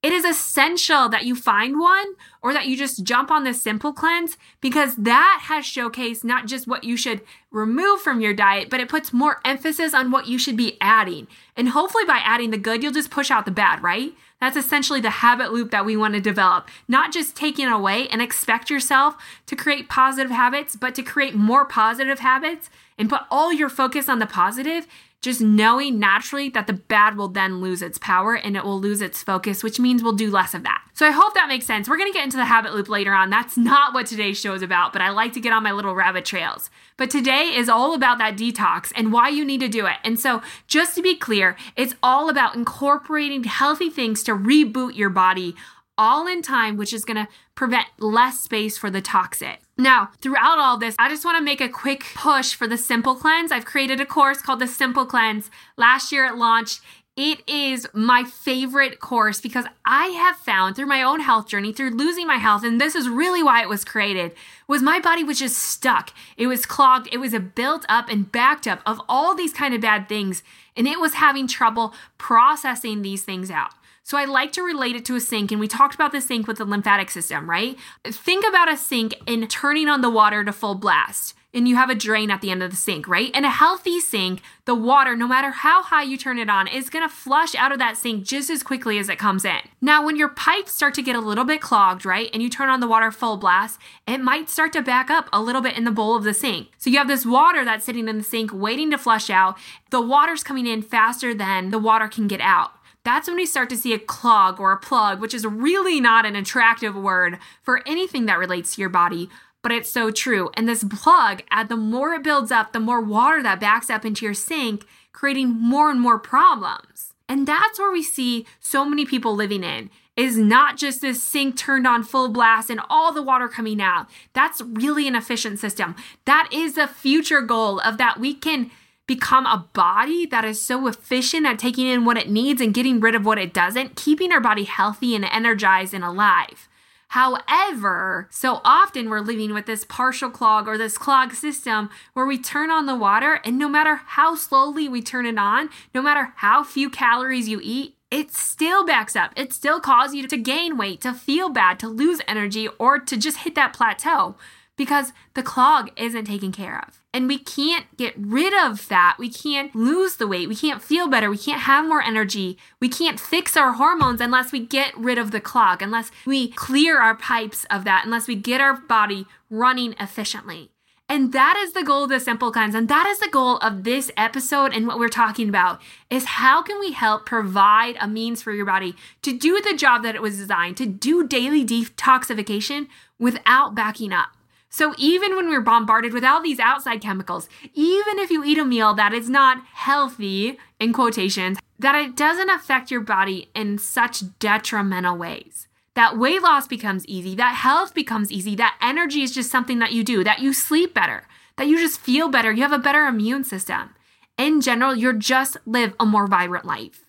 it 0.03 0.13
is 0.13 0.25
essential 0.25 1.09
that 1.09 1.25
you 1.25 1.35
find 1.35 1.81
one 1.81 2.15
or 2.43 2.53
that 2.53 2.67
you 2.67 2.77
just 2.77 3.05
jump 3.05 3.31
on 3.31 3.45
the 3.45 3.55
simple 3.55 3.93
cleanse 3.93 4.37
because 4.61 4.97
that 4.97 5.41
has 5.45 5.65
showcased 5.65 6.25
not 6.25 6.47
just 6.47 6.67
what 6.67 6.85
you 6.85 6.97
should 6.97 7.21
remove 7.51 8.01
from 8.01 8.21
your 8.21 8.35
diet, 8.35 8.71
but 8.71 8.81
it 8.81 8.89
puts 8.89 9.13
more 9.13 9.41
emphasis 9.45 9.95
on 9.95 10.11
what 10.11 10.27
you 10.27 10.39
should 10.39 10.57
be 10.57 10.77
adding. 10.81 11.27
And 11.57 11.71
hopefully, 11.71 12.05
by 12.05 12.21
adding 12.25 12.51
the 12.51 12.59
good, 12.59 12.83
you'll 12.83 12.93
just 12.93 13.11
push 13.11 13.31
out 13.31 13.45
the 13.45 13.51
bad, 13.51 13.83
right? 13.83 14.13
That's 14.41 14.57
essentially 14.57 15.01
the 15.01 15.11
habit 15.11 15.53
loop 15.53 15.71
that 15.73 15.85
we 15.85 15.97
want 15.97 16.15
to 16.15 16.21
develop. 16.21 16.69
Not 16.87 17.13
just 17.13 17.35
taking 17.35 17.67
away 17.67 18.07
and 18.09 18.23
expect 18.23 18.71
yourself 18.71 19.17
to 19.47 19.57
create 19.57 19.89
positive 19.89 20.31
habits, 20.31 20.77
but 20.77 20.95
to 20.95 21.03
create 21.03 21.35
more 21.35 21.65
positive 21.65 22.21
habits 22.21 22.71
and 22.97 23.09
put 23.09 23.23
all 23.31 23.53
your 23.53 23.69
focus 23.69 24.09
on 24.09 24.19
the 24.19 24.27
positive 24.27 24.87
just 25.21 25.41
knowing 25.41 25.99
naturally 25.99 26.49
that 26.51 26.67
the 26.67 26.73
bad 26.73 27.17
will 27.17 27.29
then 27.29 27.61
lose 27.61 27.83
its 27.83 27.99
power 27.99 28.35
and 28.35 28.57
it 28.57 28.65
will 28.65 28.81
lose 28.81 29.03
its 29.03 29.23
focus, 29.23 29.63
which 29.63 29.81
means 29.81 30.03
we'll 30.03 30.13
do 30.13 30.31
less 30.31 30.55
of 30.55 30.63
that. 30.63 30.83
So 30.95 31.07
I 31.07 31.11
hope 31.11 31.35
that 31.35 31.49
makes 31.49 31.67
sense. 31.67 31.89
We're 31.89 31.99
to 31.99 32.13
get 32.13 32.25
into 32.25 32.37
the 32.37 32.45
habit 32.45 32.73
loop 32.73 32.89
later 32.89 33.13
on. 33.13 33.31
That's 33.31 33.57
not 33.57 33.95
what 33.95 34.07
today's 34.07 34.39
show 34.39 34.55
is 34.55 34.63
about, 34.63 34.93
but 34.93 35.03
I 35.03 35.11
like 35.11 35.33
to 35.33 35.41
get 35.41 35.53
on 35.53 35.63
my 35.63 35.73
little 35.73 35.95
rabbit 35.95 36.25
trails. 36.25 36.71
But 36.97 37.11
today 37.11 37.53
is 37.55 37.69
all 37.69 37.95
about 37.95 38.19
that 38.19 38.37
detox 38.37 38.93
and 38.97 39.13
why 39.13 39.29
you 39.29 39.45
need 39.45 39.61
to 39.61 39.69
do 39.69 39.87
it. 39.87 39.97
And 40.05 40.19
so, 40.19 40.43
just 40.67 40.95
to 40.97 41.03
be 41.03 41.15
clear, 41.15 41.57
it's 41.77 41.95
all 42.03 42.29
about 42.29 42.55
incorporating 42.57 43.45
healthy 43.45 43.91
things 43.91 44.23
to 44.25 44.33
reboot 44.33 44.97
your 44.97 45.11
body 45.11 45.55
all 45.99 46.27
in 46.27 46.41
time, 46.41 46.77
which 46.77 46.95
is 46.95 47.05
going 47.05 47.17
to 47.17 47.29
prevent 47.55 47.89
less 47.99 48.41
space 48.41 48.79
for 48.79 48.89
the 48.89 49.03
toxic. 49.03 49.59
Now, 49.77 50.11
throughout 50.21 50.59
all 50.59 50.79
this, 50.79 50.95
I 50.99 51.09
just 51.09 51.25
want 51.25 51.37
to 51.37 51.45
make 51.45 51.61
a 51.61 51.69
quick 51.69 52.05
push 52.15 52.55
for 52.55 52.67
the 52.67 52.79
Simple 52.79 53.17
Cleanse. 53.17 53.53
I've 53.53 53.65
created 53.65 54.01
a 54.01 54.07
course 54.07 54.41
called 54.41 54.61
the 54.61 54.67
Simple 54.67 55.05
Cleanse. 55.05 55.51
Last 55.77 56.13
year 56.13 56.25
it 56.25 56.37
launched. 56.37 56.81
It 57.17 57.43
is 57.49 57.89
my 57.93 58.23
favorite 58.23 59.01
course 59.01 59.41
because 59.41 59.65
I 59.85 60.07
have 60.07 60.37
found 60.37 60.77
through 60.77 60.87
my 60.87 61.03
own 61.03 61.19
health 61.19 61.49
journey, 61.49 61.73
through 61.73 61.91
losing 61.91 62.29
my 62.29 62.37
health, 62.37 62.63
and 62.63 62.81
this 62.81 62.95
is 62.95 63.09
really 63.09 63.43
why 63.43 63.61
it 63.61 63.69
was 63.69 63.85
created, 63.85 64.35
was 64.69 64.83
my 64.83 65.01
body 65.01 65.25
was 65.25 65.41
just 65.41 65.59
stuck. 65.59 66.13
It 66.37 66.47
was 66.47 66.65
clogged. 66.65 67.09
It 67.11 67.19
was 67.19 67.35
a 67.35 67.41
built 67.41 67.85
up 67.89 68.09
and 68.09 68.31
backed 68.31 68.69
up 68.69 68.83
of 68.87 69.01
all 69.09 69.35
these 69.35 69.53
kind 69.53 69.75
of 69.75 69.81
bad 69.81 70.09
things, 70.09 70.45
and 70.77 70.87
it 70.87 71.01
was 71.01 71.15
having 71.15 71.49
trouble 71.49 71.93
processing 72.19 73.03
these 73.03 73.25
things 73.25 73.51
out. 73.51 73.73
So 74.09 74.17
I 74.17 74.25
like 74.25 74.53
to 74.53 74.63
relate 74.63 74.97
it 74.97 75.05
to 75.05 75.17
a 75.17 75.21
sink, 75.21 75.53
and 75.53 75.61
we 75.61 75.69
talked 75.69 75.95
about 75.95 76.13
the 76.13 76.23
sink 76.23 76.49
with 76.49 76.57
the 76.57 76.65
lymphatic 76.65 77.11
system, 77.11 77.51
right? 77.51 77.77
Think 78.05 78.43
about 78.49 78.73
a 78.73 78.77
sink 78.79 79.15
and 79.27 79.51
turning 79.51 79.87
on 79.87 80.01
the 80.01 80.09
water 80.09 80.43
to 80.45 80.51
full 80.51 80.77
blast. 80.77 81.35
and 81.55 81.67
you 81.67 81.77
have 81.77 81.89
a 81.89 81.95
drain 81.95 82.31
at 82.31 82.43
the 82.43 82.51
end 82.51 82.63
of 82.63 82.71
the 82.71 82.77
sink, 82.77 83.09
right? 83.09 83.35
In 83.35 83.45
a 83.45 83.51
healthy 83.51 84.01
sink, 84.01 84.43
the 84.67 84.75
water, 84.75 85.17
no 85.17 85.27
matter 85.27 85.51
how 85.51 85.83
high 85.83 86.03
you 86.03 86.19
turn 86.19 86.39
it 86.39 86.51
on, 86.51 86.69
is 86.69 86.91
gonna 86.91 87.09
flush 87.09 87.55
out 87.55 87.73
of 87.73 87.79
that 87.79 87.97
sink 87.97 88.23
just 88.23 88.51
as 88.51 88.63
quickly 88.63 88.99
as 88.99 89.09
it 89.09 89.19
comes 89.19 89.47
in. 89.47 89.59
Now, 89.81 90.05
when 90.05 90.17
your 90.17 90.29
pipes 90.29 90.73
start 90.73 90.93
to 90.95 91.03
get 91.03 91.17
a 91.17 91.21
little 91.21 91.45
bit 91.45 91.63
clogged, 91.63 92.05
right, 92.05 92.29
and 92.35 92.43
you 92.43 92.51
turn 92.51 92.69
on 92.69 92.81
the 92.81 92.87
water 92.87 93.11
full 93.11 93.39
blast, 93.39 93.81
it 94.07 94.19
might 94.19 94.51
start 94.51 94.75
to 94.75 94.83
back 94.83 95.11
up 95.11 95.29
a 95.33 95.41
little 95.41 95.63
bit 95.63 95.77
in 95.77 95.85
the 95.85 95.91
bowl 95.91 96.15
of 96.15 96.25
the 96.25 96.35
sink. 96.35 96.69
So 96.77 96.91
you 96.91 96.99
have 96.99 97.09
this 97.09 97.25
water 97.25 97.65
that's 97.65 97.87
sitting 97.87 98.09
in 98.09 98.19
the 98.19 98.25
sink 98.25 98.51
waiting 98.53 98.91
to 98.91 98.99
flush 98.99 99.31
out. 99.31 99.57
The 99.91 100.03
water's 100.03 100.45
coming 100.45 100.67
in 100.67 100.83
faster 100.83 101.33
than 101.33 101.71
the 101.71 101.79
water 101.79 102.09
can 102.09 102.29
get 102.29 102.43
out 102.43 102.73
that's 103.09 103.27
when 103.27 103.37
we 103.37 103.47
start 103.47 103.71
to 103.71 103.77
see 103.77 103.95
a 103.95 103.99
clog 103.99 104.61
or 104.61 104.71
a 104.71 104.77
plug, 104.77 105.19
which 105.19 105.33
is 105.33 105.47
really 105.47 105.99
not 105.99 106.27
an 106.27 106.37
attractive 106.37 106.95
word 106.95 107.39
for 107.63 107.83
anything 107.87 108.27
that 108.27 108.39
relates 108.39 108.75
to 108.75 108.83
your 108.83 108.91
body, 108.91 109.31
but 109.63 109.73
it's 109.73 109.91
so 109.91 110.11
true. 110.11 110.51
And 110.53 110.69
this 110.69 110.85
plug, 110.85 111.43
the 111.69 111.77
more 111.77 112.13
it 112.13 112.23
builds 112.23 112.53
up, 112.53 112.75
the 112.75 112.81
more 112.81 113.01
water 113.01 113.43
that 113.43 113.61
backs 113.61 113.89
up 113.89 114.05
into 114.05 114.27
your 114.27 114.35
sink, 114.35 114.85
creating 115.13 115.49
more 115.49 115.91
and 115.91 115.99
more 115.99 116.19
problems. 116.19 117.15
And 117.31 117.47
that's 117.47 117.79
where 117.79 117.91
we 117.91 118.03
see 118.03 118.47
so 118.61 118.85
many 118.85 119.07
people 119.07 119.35
living 119.35 119.65
in 119.65 119.89
is 120.15 120.37
not 120.37 120.77
just 120.77 121.01
this 121.01 121.23
sink 121.23 121.57
turned 121.57 121.87
on 121.87 122.03
full 122.03 122.29
blast 122.29 122.69
and 122.69 122.81
all 122.91 123.13
the 123.13 123.23
water 123.23 123.49
coming 123.49 123.81
out. 123.81 124.07
That's 124.35 124.61
really 124.61 125.09
an 125.09 125.15
efficient 125.15 125.61
system. 125.61 125.97
That 126.27 126.49
is 126.53 126.75
the 126.75 126.87
future 126.87 127.41
goal 127.41 127.81
of 127.81 127.97
that 127.97 128.21
we 128.21 128.35
can 128.35 128.71
become 129.09 129.47
a 129.47 129.67
body 129.73 130.27
that 130.27 130.45
is 130.45 130.61
so 130.61 130.87
efficient 130.87 131.47
at 131.47 131.59
taking 131.59 131.89
in 131.89 132.05
what 132.05 132.19
it 132.19 132.29
needs 132.29 132.61
and 132.61 132.75
getting 132.75 133.01
rid 133.01 133.17
of 133.17 133.25
what 133.25 133.39
it 133.39 133.53
doesn't, 133.53 133.97
keeping 133.97 134.31
our 134.31 134.41
body 134.41 134.63
healthy 134.65 135.17
and 135.17 135.25
energized 135.25 135.95
and 135.95 136.05
alive. 136.05 136.69
However, 137.13 138.29
so 138.31 138.61
often 138.65 139.09
we're 139.09 139.21
living 139.21 139.55
with 139.55 139.65
this 139.65 139.85
partial 139.85 140.29
clog 140.29 140.69
or 140.69 140.77
this 140.77 140.99
clog 140.99 141.33
system 141.33 141.89
where 142.13 142.27
we 142.27 142.39
turn 142.39 142.71
on 142.71 142.85
the 142.85 142.95
water, 142.95 143.41
and 143.47 143.59
no 143.59 143.67
matter 143.67 144.03
how 144.05 144.35
slowly 144.35 144.89
we 144.91 145.01
turn 145.01 145.25
it 145.25 145.39
on, 145.39 145.71
no 145.95 146.03
matter 146.03 146.35
how 146.37 146.63
few 146.63 146.91
calories 146.91 147.49
you 147.49 147.61
eat, 147.63 147.97
it 148.11 148.31
still 148.33 148.85
backs 148.85 149.17
up. 149.17 149.33
It 149.37 149.55
still 149.55 149.81
causes 149.81 150.17
you 150.17 150.29
to 150.29 150.37
gain 150.37 150.77
weight, 150.77 151.01
to 151.01 151.15
feel 151.15 151.49
bad, 151.49 151.79
to 151.81 151.89
lose 151.89 152.21
energy, 152.29 152.69
or 152.79 152.99
to 152.99 153.17
just 153.17 153.39
hit 153.39 153.55
that 153.55 153.73
plateau 153.73 154.37
because 154.77 155.13
the 155.33 155.43
clog 155.43 155.91
isn't 155.97 156.27
taken 156.27 156.53
care 156.53 156.85
of. 156.87 156.98
And 157.15 157.27
we 157.27 157.39
can't 157.39 157.87
get 157.97 158.15
rid 158.19 158.53
of 158.53 158.89
that. 158.89 159.17
We 159.19 159.31
can't 159.31 159.75
lose 159.75 160.17
the 160.17 160.29
weight. 160.29 160.49
We 160.49 160.55
can't 160.55 160.83
feel 160.83 161.09
better. 161.09 161.31
We 161.31 161.39
can't 161.39 161.63
have 161.63 161.89
more 161.89 162.03
energy. 162.03 162.59
We 162.81 162.89
can't 162.89 163.19
fix 163.19 163.57
our 163.57 163.73
hormones 163.73 164.21
unless 164.21 164.53
we 164.53 164.61
get 164.61 164.97
rid 164.97 165.17
of 165.17 165.31
the 165.31 165.41
clog, 165.41 165.81
unless 165.81 166.11
we 166.27 166.51
clear 166.51 167.01
our 167.01 167.17
pipes 167.17 167.65
of 167.71 167.85
that, 167.85 168.05
unless 168.05 168.29
we 168.29 168.37
get 168.37 168.61
our 168.61 168.75
body 168.75 169.27
running 169.49 169.95
efficiently. 169.99 170.71
And 171.11 171.33
that 171.33 171.57
is 171.57 171.73
the 171.73 171.83
goal 171.83 172.05
of 172.05 172.11
the 172.11 172.21
simple 172.21 172.53
cleanse. 172.53 172.75
And 172.75 172.89
that 172.89 173.07
is 173.07 173.19
the 173.19 173.31
goal 173.31 173.57
of 173.59 173.85
this 173.85 174.11
episode 174.17 174.75
and 174.75 174.87
what 174.87 174.99
we're 174.99 175.09
talking 175.09 175.49
about 175.49 175.81
is 176.11 176.25
how 176.27 176.63
can 176.63 176.79
we 176.79 176.93
help 176.93 177.25
provide 177.25 177.97
a 177.99 178.07
means 178.07 178.43
for 178.43 178.53
your 178.53 178.67
body 178.67 178.95
to 179.23 179.37
do 179.37 179.63
the 179.63 179.75
job 179.75 180.03
that 180.03 180.15
it 180.15 180.21
was 180.21 180.37
designed 180.37 180.77
to 180.77 180.87
do 180.87 181.27
daily 181.27 181.65
detoxification 181.65 182.89
without 183.19 183.75
backing 183.75 184.13
up. 184.13 184.38
So 184.71 184.95
even 184.99 185.35
when 185.35 185.49
we're 185.49 185.61
bombarded 185.61 186.13
with 186.13 186.25
all 186.25 186.43
these 186.43 186.61
outside 186.61 187.01
chemicals, 187.01 187.49
even 187.73 188.19
if 188.19 188.31
you 188.31 188.45
eat 188.45 188.59
a 188.59 188.65
meal 188.65 188.95
that 188.95 189.15
is 189.15 189.31
not 189.31 189.63
healthy, 189.73 190.59
in 190.81 190.93
quotations, 190.93 191.59
that 191.79 191.95
it 191.95 192.17
doesn't 192.17 192.51
affect 192.51 192.91
your 192.91 193.01
body 193.01 193.51
in 193.55 193.79
such 193.79 194.39
detrimental 194.39 195.17
ways. 195.17 195.69
That 195.95 196.19
weight 196.19 196.43
loss 196.43 196.69
becomes 196.69 197.07
easy, 197.07 197.35
that 197.37 197.57
health 197.57 197.95
becomes 197.95 198.31
easy, 198.31 198.55
that 198.57 198.79
energy 198.81 199.23
is 199.23 199.35
just 199.35 199.51
something 199.51 199.79
that 199.81 199.93
you 199.93 200.05
do, 200.05 200.23
that 200.23 200.41
you 200.41 200.53
sleep 200.53 200.95
better, 200.95 201.27
that 201.57 201.67
you 201.67 201.79
just 201.79 202.01
feel 202.01 202.29
better, 202.29 202.53
you 202.53 202.63
have 202.63 202.73
a 202.73 202.79
better 202.79 203.07
immune 203.07 203.45
system. 203.45 203.95
In 204.37 204.61
general, 204.61 204.95
you're 204.95 205.13
just 205.13 205.57
live 205.67 205.95
a 205.99 206.07
more 206.07 206.29
vibrant 206.29 206.65
life. 206.65 207.05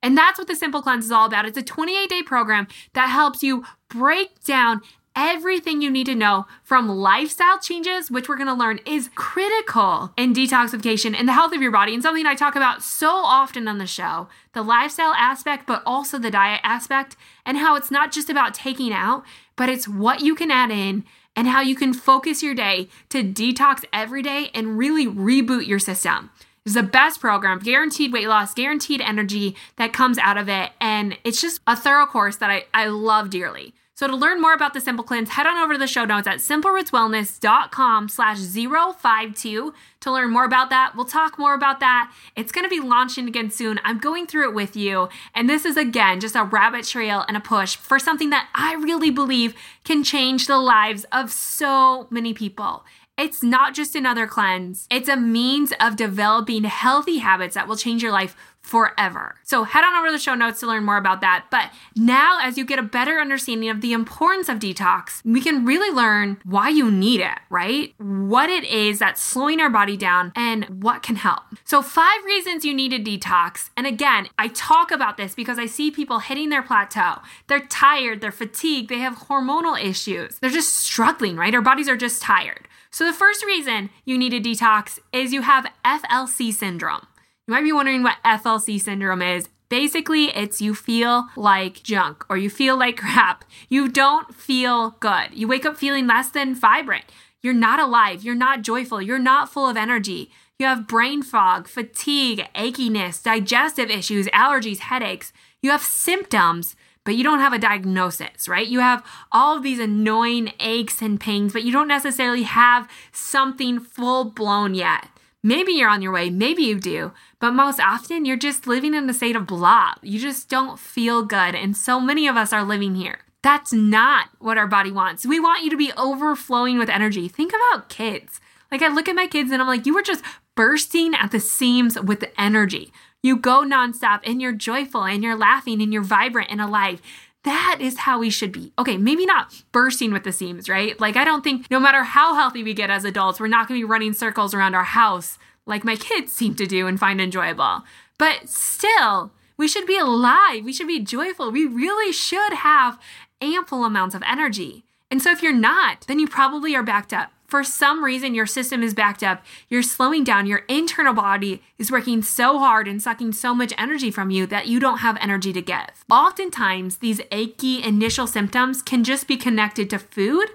And 0.00 0.16
that's 0.16 0.38
what 0.38 0.46
the 0.46 0.54
Simple 0.54 0.82
Cleanse 0.82 1.06
is 1.06 1.10
all 1.10 1.26
about. 1.26 1.46
It's 1.46 1.58
a 1.58 1.62
28 1.62 2.08
day 2.08 2.22
program 2.22 2.68
that 2.94 3.08
helps 3.08 3.42
you 3.42 3.64
break 3.88 4.44
down 4.44 4.82
everything 5.18 5.82
you 5.82 5.90
need 5.90 6.06
to 6.06 6.14
know 6.14 6.46
from 6.62 6.88
lifestyle 6.88 7.58
changes, 7.58 8.08
which 8.08 8.28
we're 8.28 8.36
going 8.36 8.46
to 8.46 8.54
learn 8.54 8.78
is 8.86 9.10
critical 9.16 10.12
in 10.16 10.32
detoxification 10.32 11.12
and 11.18 11.26
the 11.26 11.32
health 11.32 11.52
of 11.52 11.60
your 11.60 11.72
body, 11.72 11.92
and 11.92 12.02
something 12.02 12.24
I 12.24 12.36
talk 12.36 12.54
about 12.54 12.84
so 12.84 13.10
often 13.10 13.66
on 13.66 13.78
the 13.78 13.86
show 13.86 14.28
the 14.54 14.62
lifestyle 14.62 15.12
aspect, 15.14 15.66
but 15.66 15.82
also 15.84 16.18
the 16.18 16.30
diet 16.30 16.60
aspect, 16.62 17.16
and 17.44 17.58
how 17.58 17.76
it's 17.76 17.90
not 17.90 18.12
just 18.12 18.30
about 18.30 18.54
taking 18.54 18.92
out, 18.92 19.24
but 19.56 19.68
it's 19.68 19.86
what 19.86 20.20
you 20.20 20.34
can 20.34 20.50
add 20.50 20.70
in 20.70 21.04
and 21.36 21.48
how 21.48 21.60
you 21.60 21.74
can 21.74 21.92
focus 21.92 22.42
your 22.42 22.54
day 22.54 22.88
to 23.08 23.22
detox 23.22 23.84
every 23.92 24.22
day 24.22 24.50
and 24.54 24.78
really 24.78 25.06
reboot 25.06 25.66
your 25.66 25.78
system. 25.78 26.30
It's 26.64 26.74
the 26.74 26.82
best 26.82 27.20
program, 27.20 27.60
guaranteed 27.60 28.12
weight 28.12 28.28
loss, 28.28 28.52
guaranteed 28.52 29.00
energy 29.00 29.56
that 29.76 29.92
comes 29.92 30.18
out 30.18 30.36
of 30.36 30.48
it. 30.48 30.70
And 30.80 31.16
it's 31.24 31.40
just 31.40 31.60
a 31.66 31.76
thorough 31.76 32.06
course 32.06 32.36
that 32.36 32.50
I, 32.50 32.64
I 32.74 32.86
love 32.86 33.30
dearly. 33.30 33.74
So 33.98 34.06
to 34.06 34.14
learn 34.14 34.40
more 34.40 34.54
about 34.54 34.74
the 34.74 34.80
Simple 34.80 35.04
Cleanse, 35.04 35.30
head 35.30 35.48
on 35.48 35.56
over 35.56 35.72
to 35.72 35.78
the 35.78 35.88
show 35.88 36.04
notes 36.04 36.28
at 36.28 36.36
simplerootswellness.com 36.36 38.08
slash 38.08 38.38
052 38.38 39.74
to 39.98 40.12
learn 40.12 40.30
more 40.30 40.44
about 40.44 40.70
that. 40.70 40.92
We'll 40.94 41.04
talk 41.04 41.36
more 41.36 41.52
about 41.52 41.80
that. 41.80 42.12
It's 42.36 42.52
going 42.52 42.62
to 42.64 42.68
be 42.68 42.78
launching 42.78 43.26
again 43.26 43.50
soon. 43.50 43.80
I'm 43.82 43.98
going 43.98 44.28
through 44.28 44.50
it 44.50 44.54
with 44.54 44.76
you. 44.76 45.08
And 45.34 45.50
this 45.50 45.64
is, 45.64 45.76
again, 45.76 46.20
just 46.20 46.36
a 46.36 46.44
rabbit 46.44 46.86
trail 46.86 47.24
and 47.26 47.36
a 47.36 47.40
push 47.40 47.74
for 47.74 47.98
something 47.98 48.30
that 48.30 48.48
I 48.54 48.74
really 48.74 49.10
believe 49.10 49.56
can 49.82 50.04
change 50.04 50.46
the 50.46 50.58
lives 50.58 51.04
of 51.10 51.32
so 51.32 52.06
many 52.08 52.32
people. 52.32 52.84
It's 53.18 53.42
not 53.42 53.74
just 53.74 53.96
another 53.96 54.28
cleanse, 54.28 54.86
it's 54.92 55.08
a 55.08 55.16
means 55.16 55.72
of 55.80 55.96
developing 55.96 56.62
healthy 56.62 57.18
habits 57.18 57.56
that 57.56 57.66
will 57.66 57.74
change 57.74 58.00
your 58.00 58.12
life 58.12 58.36
forever. 58.68 59.34
So 59.44 59.64
head 59.64 59.82
on 59.82 59.94
over 59.94 60.08
to 60.08 60.12
the 60.12 60.18
show 60.18 60.34
notes 60.34 60.60
to 60.60 60.66
learn 60.66 60.84
more 60.84 60.98
about 60.98 61.22
that. 61.22 61.46
But 61.50 61.70
now, 61.96 62.38
as 62.42 62.58
you 62.58 62.66
get 62.66 62.78
a 62.78 62.82
better 62.82 63.18
understanding 63.18 63.70
of 63.70 63.80
the 63.80 63.94
importance 63.94 64.50
of 64.50 64.58
detox, 64.58 65.24
we 65.24 65.40
can 65.40 65.64
really 65.64 65.90
learn 65.90 66.36
why 66.44 66.68
you 66.68 66.90
need 66.90 67.20
it, 67.20 67.38
right? 67.48 67.94
What 67.96 68.50
it 68.50 68.64
is 68.64 68.98
that's 68.98 69.22
slowing 69.22 69.58
our 69.60 69.70
body 69.70 69.96
down 69.96 70.32
and 70.36 70.82
what 70.82 71.02
can 71.02 71.16
help. 71.16 71.44
So, 71.64 71.80
five 71.80 72.22
reasons 72.26 72.62
you 72.62 72.74
need 72.74 72.92
a 72.92 72.98
detox. 72.98 73.70
And 73.74 73.86
again, 73.86 74.28
I 74.38 74.48
talk 74.48 74.90
about 74.90 75.16
this 75.16 75.34
because 75.34 75.58
I 75.58 75.64
see 75.64 75.90
people 75.90 76.18
hitting 76.18 76.50
their 76.50 76.62
plateau. 76.62 77.22
They're 77.46 77.66
tired, 77.66 78.20
they're 78.20 78.30
fatigued, 78.30 78.90
they 78.90 78.98
have 78.98 79.28
hormonal 79.28 79.82
issues, 79.82 80.38
they're 80.40 80.50
just 80.50 80.74
struggling, 80.74 81.36
right? 81.36 81.54
Our 81.54 81.62
bodies 81.62 81.88
are 81.88 81.96
just 81.96 82.20
tired. 82.20 82.68
So, 82.90 83.06
the 83.06 83.14
first 83.14 83.42
reason 83.46 83.88
you 84.04 84.18
need 84.18 84.34
a 84.34 84.40
detox 84.40 84.98
is 85.10 85.32
you 85.32 85.40
have 85.40 85.72
FLC 85.86 86.52
syndrome. 86.52 87.06
You 87.48 87.54
might 87.54 87.64
be 87.64 87.72
wondering 87.72 88.02
what 88.02 88.18
FLC 88.26 88.78
syndrome 88.78 89.22
is. 89.22 89.48
Basically, 89.70 90.26
it's 90.36 90.60
you 90.60 90.74
feel 90.74 91.28
like 91.34 91.82
junk 91.82 92.22
or 92.28 92.36
you 92.36 92.50
feel 92.50 92.78
like 92.78 92.96
crap. 92.98 93.42
You 93.70 93.88
don't 93.88 94.34
feel 94.34 94.90
good. 95.00 95.28
You 95.32 95.48
wake 95.48 95.64
up 95.64 95.78
feeling 95.78 96.06
less 96.06 96.28
than 96.28 96.54
vibrant. 96.54 97.06
You're 97.40 97.54
not 97.54 97.80
alive. 97.80 98.22
You're 98.22 98.34
not 98.34 98.60
joyful. 98.60 99.00
You're 99.00 99.18
not 99.18 99.50
full 99.50 99.66
of 99.66 99.78
energy. 99.78 100.30
You 100.58 100.66
have 100.66 100.86
brain 100.86 101.22
fog, 101.22 101.68
fatigue, 101.68 102.46
achiness, 102.54 103.22
digestive 103.22 103.88
issues, 103.88 104.26
allergies, 104.26 104.80
headaches. 104.80 105.32
You 105.62 105.70
have 105.70 105.82
symptoms 105.82 106.76
but 107.04 107.16
you 107.16 107.24
don't 107.24 107.40
have 107.40 107.54
a 107.54 107.58
diagnosis, 107.58 108.46
right? 108.48 108.66
You 108.66 108.80
have 108.80 109.02
all 109.32 109.56
of 109.56 109.62
these 109.62 109.78
annoying 109.78 110.52
aches 110.60 111.00
and 111.00 111.18
pains, 111.18 111.54
but 111.54 111.62
you 111.62 111.72
don't 111.72 111.88
necessarily 111.88 112.42
have 112.42 112.86
something 113.12 113.80
full 113.80 114.24
blown 114.24 114.74
yet. 114.74 115.08
Maybe 115.48 115.72
you're 115.72 115.88
on 115.88 116.02
your 116.02 116.12
way, 116.12 116.28
maybe 116.28 116.64
you 116.64 116.78
do, 116.78 117.12
but 117.40 117.52
most 117.52 117.80
often 117.80 118.26
you're 118.26 118.36
just 118.36 118.66
living 118.66 118.92
in 118.92 119.08
a 119.08 119.14
state 119.14 119.34
of 119.34 119.46
blah. 119.46 119.94
You 120.02 120.20
just 120.20 120.50
don't 120.50 120.78
feel 120.78 121.22
good. 121.22 121.54
And 121.54 121.74
so 121.74 121.98
many 121.98 122.28
of 122.28 122.36
us 122.36 122.52
are 122.52 122.62
living 122.62 122.96
here. 122.96 123.20
That's 123.42 123.72
not 123.72 124.28
what 124.40 124.58
our 124.58 124.66
body 124.66 124.92
wants. 124.92 125.24
We 125.24 125.40
want 125.40 125.64
you 125.64 125.70
to 125.70 125.76
be 125.78 125.90
overflowing 125.96 126.78
with 126.78 126.90
energy. 126.90 127.28
Think 127.28 127.54
about 127.54 127.88
kids. 127.88 128.42
Like, 128.70 128.82
I 128.82 128.88
look 128.88 129.08
at 129.08 129.16
my 129.16 129.26
kids 129.26 129.50
and 129.50 129.62
I'm 129.62 129.68
like, 129.68 129.86
you 129.86 129.94
were 129.94 130.02
just 130.02 130.22
bursting 130.54 131.14
at 131.14 131.30
the 131.30 131.40
seams 131.40 131.98
with 131.98 132.30
energy. 132.36 132.92
You 133.22 133.38
go 133.38 133.62
nonstop 133.62 134.20
and 134.24 134.42
you're 134.42 134.52
joyful 134.52 135.04
and 135.04 135.22
you're 135.22 135.34
laughing 135.34 135.80
and 135.80 135.94
you're 135.94 136.02
vibrant 136.02 136.50
and 136.50 136.60
alive. 136.60 137.00
That 137.44 137.78
is 137.80 137.98
how 137.98 138.18
we 138.18 138.30
should 138.30 138.52
be. 138.52 138.72
Okay, 138.78 138.96
maybe 138.96 139.24
not 139.24 139.62
bursting 139.72 140.12
with 140.12 140.24
the 140.24 140.32
seams, 140.32 140.68
right? 140.68 140.98
Like, 141.00 141.16
I 141.16 141.24
don't 141.24 141.44
think 141.44 141.70
no 141.70 141.78
matter 141.78 142.02
how 142.02 142.34
healthy 142.34 142.62
we 142.62 142.74
get 142.74 142.90
as 142.90 143.04
adults, 143.04 143.38
we're 143.38 143.46
not 143.46 143.68
gonna 143.68 143.80
be 143.80 143.84
running 143.84 144.12
circles 144.12 144.54
around 144.54 144.74
our 144.74 144.84
house 144.84 145.38
like 145.68 145.84
my 145.84 145.96
kids 145.96 146.32
seem 146.32 146.54
to 146.56 146.66
do 146.66 146.86
and 146.86 146.98
find 146.98 147.20
enjoyable. 147.20 147.82
But 148.18 148.48
still, 148.48 149.32
we 149.56 149.68
should 149.68 149.86
be 149.86 149.98
alive. 149.98 150.64
We 150.64 150.72
should 150.72 150.88
be 150.88 151.00
joyful. 151.00 151.52
We 151.52 151.66
really 151.66 152.12
should 152.12 152.54
have 152.54 152.98
ample 153.40 153.84
amounts 153.84 154.14
of 154.14 154.22
energy. 154.26 154.84
And 155.10 155.22
so 155.22 155.30
if 155.30 155.42
you're 155.42 155.52
not, 155.52 156.06
then 156.08 156.18
you 156.18 156.26
probably 156.26 156.74
are 156.74 156.82
backed 156.82 157.12
up 157.12 157.32
for 157.48 157.64
some 157.64 158.04
reason 158.04 158.34
your 158.34 158.46
system 158.46 158.82
is 158.82 158.94
backed 158.94 159.22
up, 159.22 159.42
you're 159.68 159.82
slowing 159.82 160.22
down, 160.22 160.46
your 160.46 160.64
internal 160.68 161.14
body 161.14 161.62
is 161.78 161.90
working 161.90 162.22
so 162.22 162.58
hard 162.58 162.86
and 162.86 163.02
sucking 163.02 163.32
so 163.32 163.54
much 163.54 163.72
energy 163.78 164.10
from 164.10 164.30
you 164.30 164.46
that 164.46 164.68
you 164.68 164.78
don't 164.78 164.98
have 164.98 165.16
energy 165.18 165.52
to 165.54 165.62
give. 165.62 166.04
Oftentimes, 166.10 166.98
these 166.98 167.22
achy 167.32 167.82
initial 167.82 168.26
symptoms 168.26 168.82
can 168.82 169.02
just 169.02 169.26
be 169.26 169.38
connected 169.38 169.88
to 169.90 169.98
food 169.98 170.50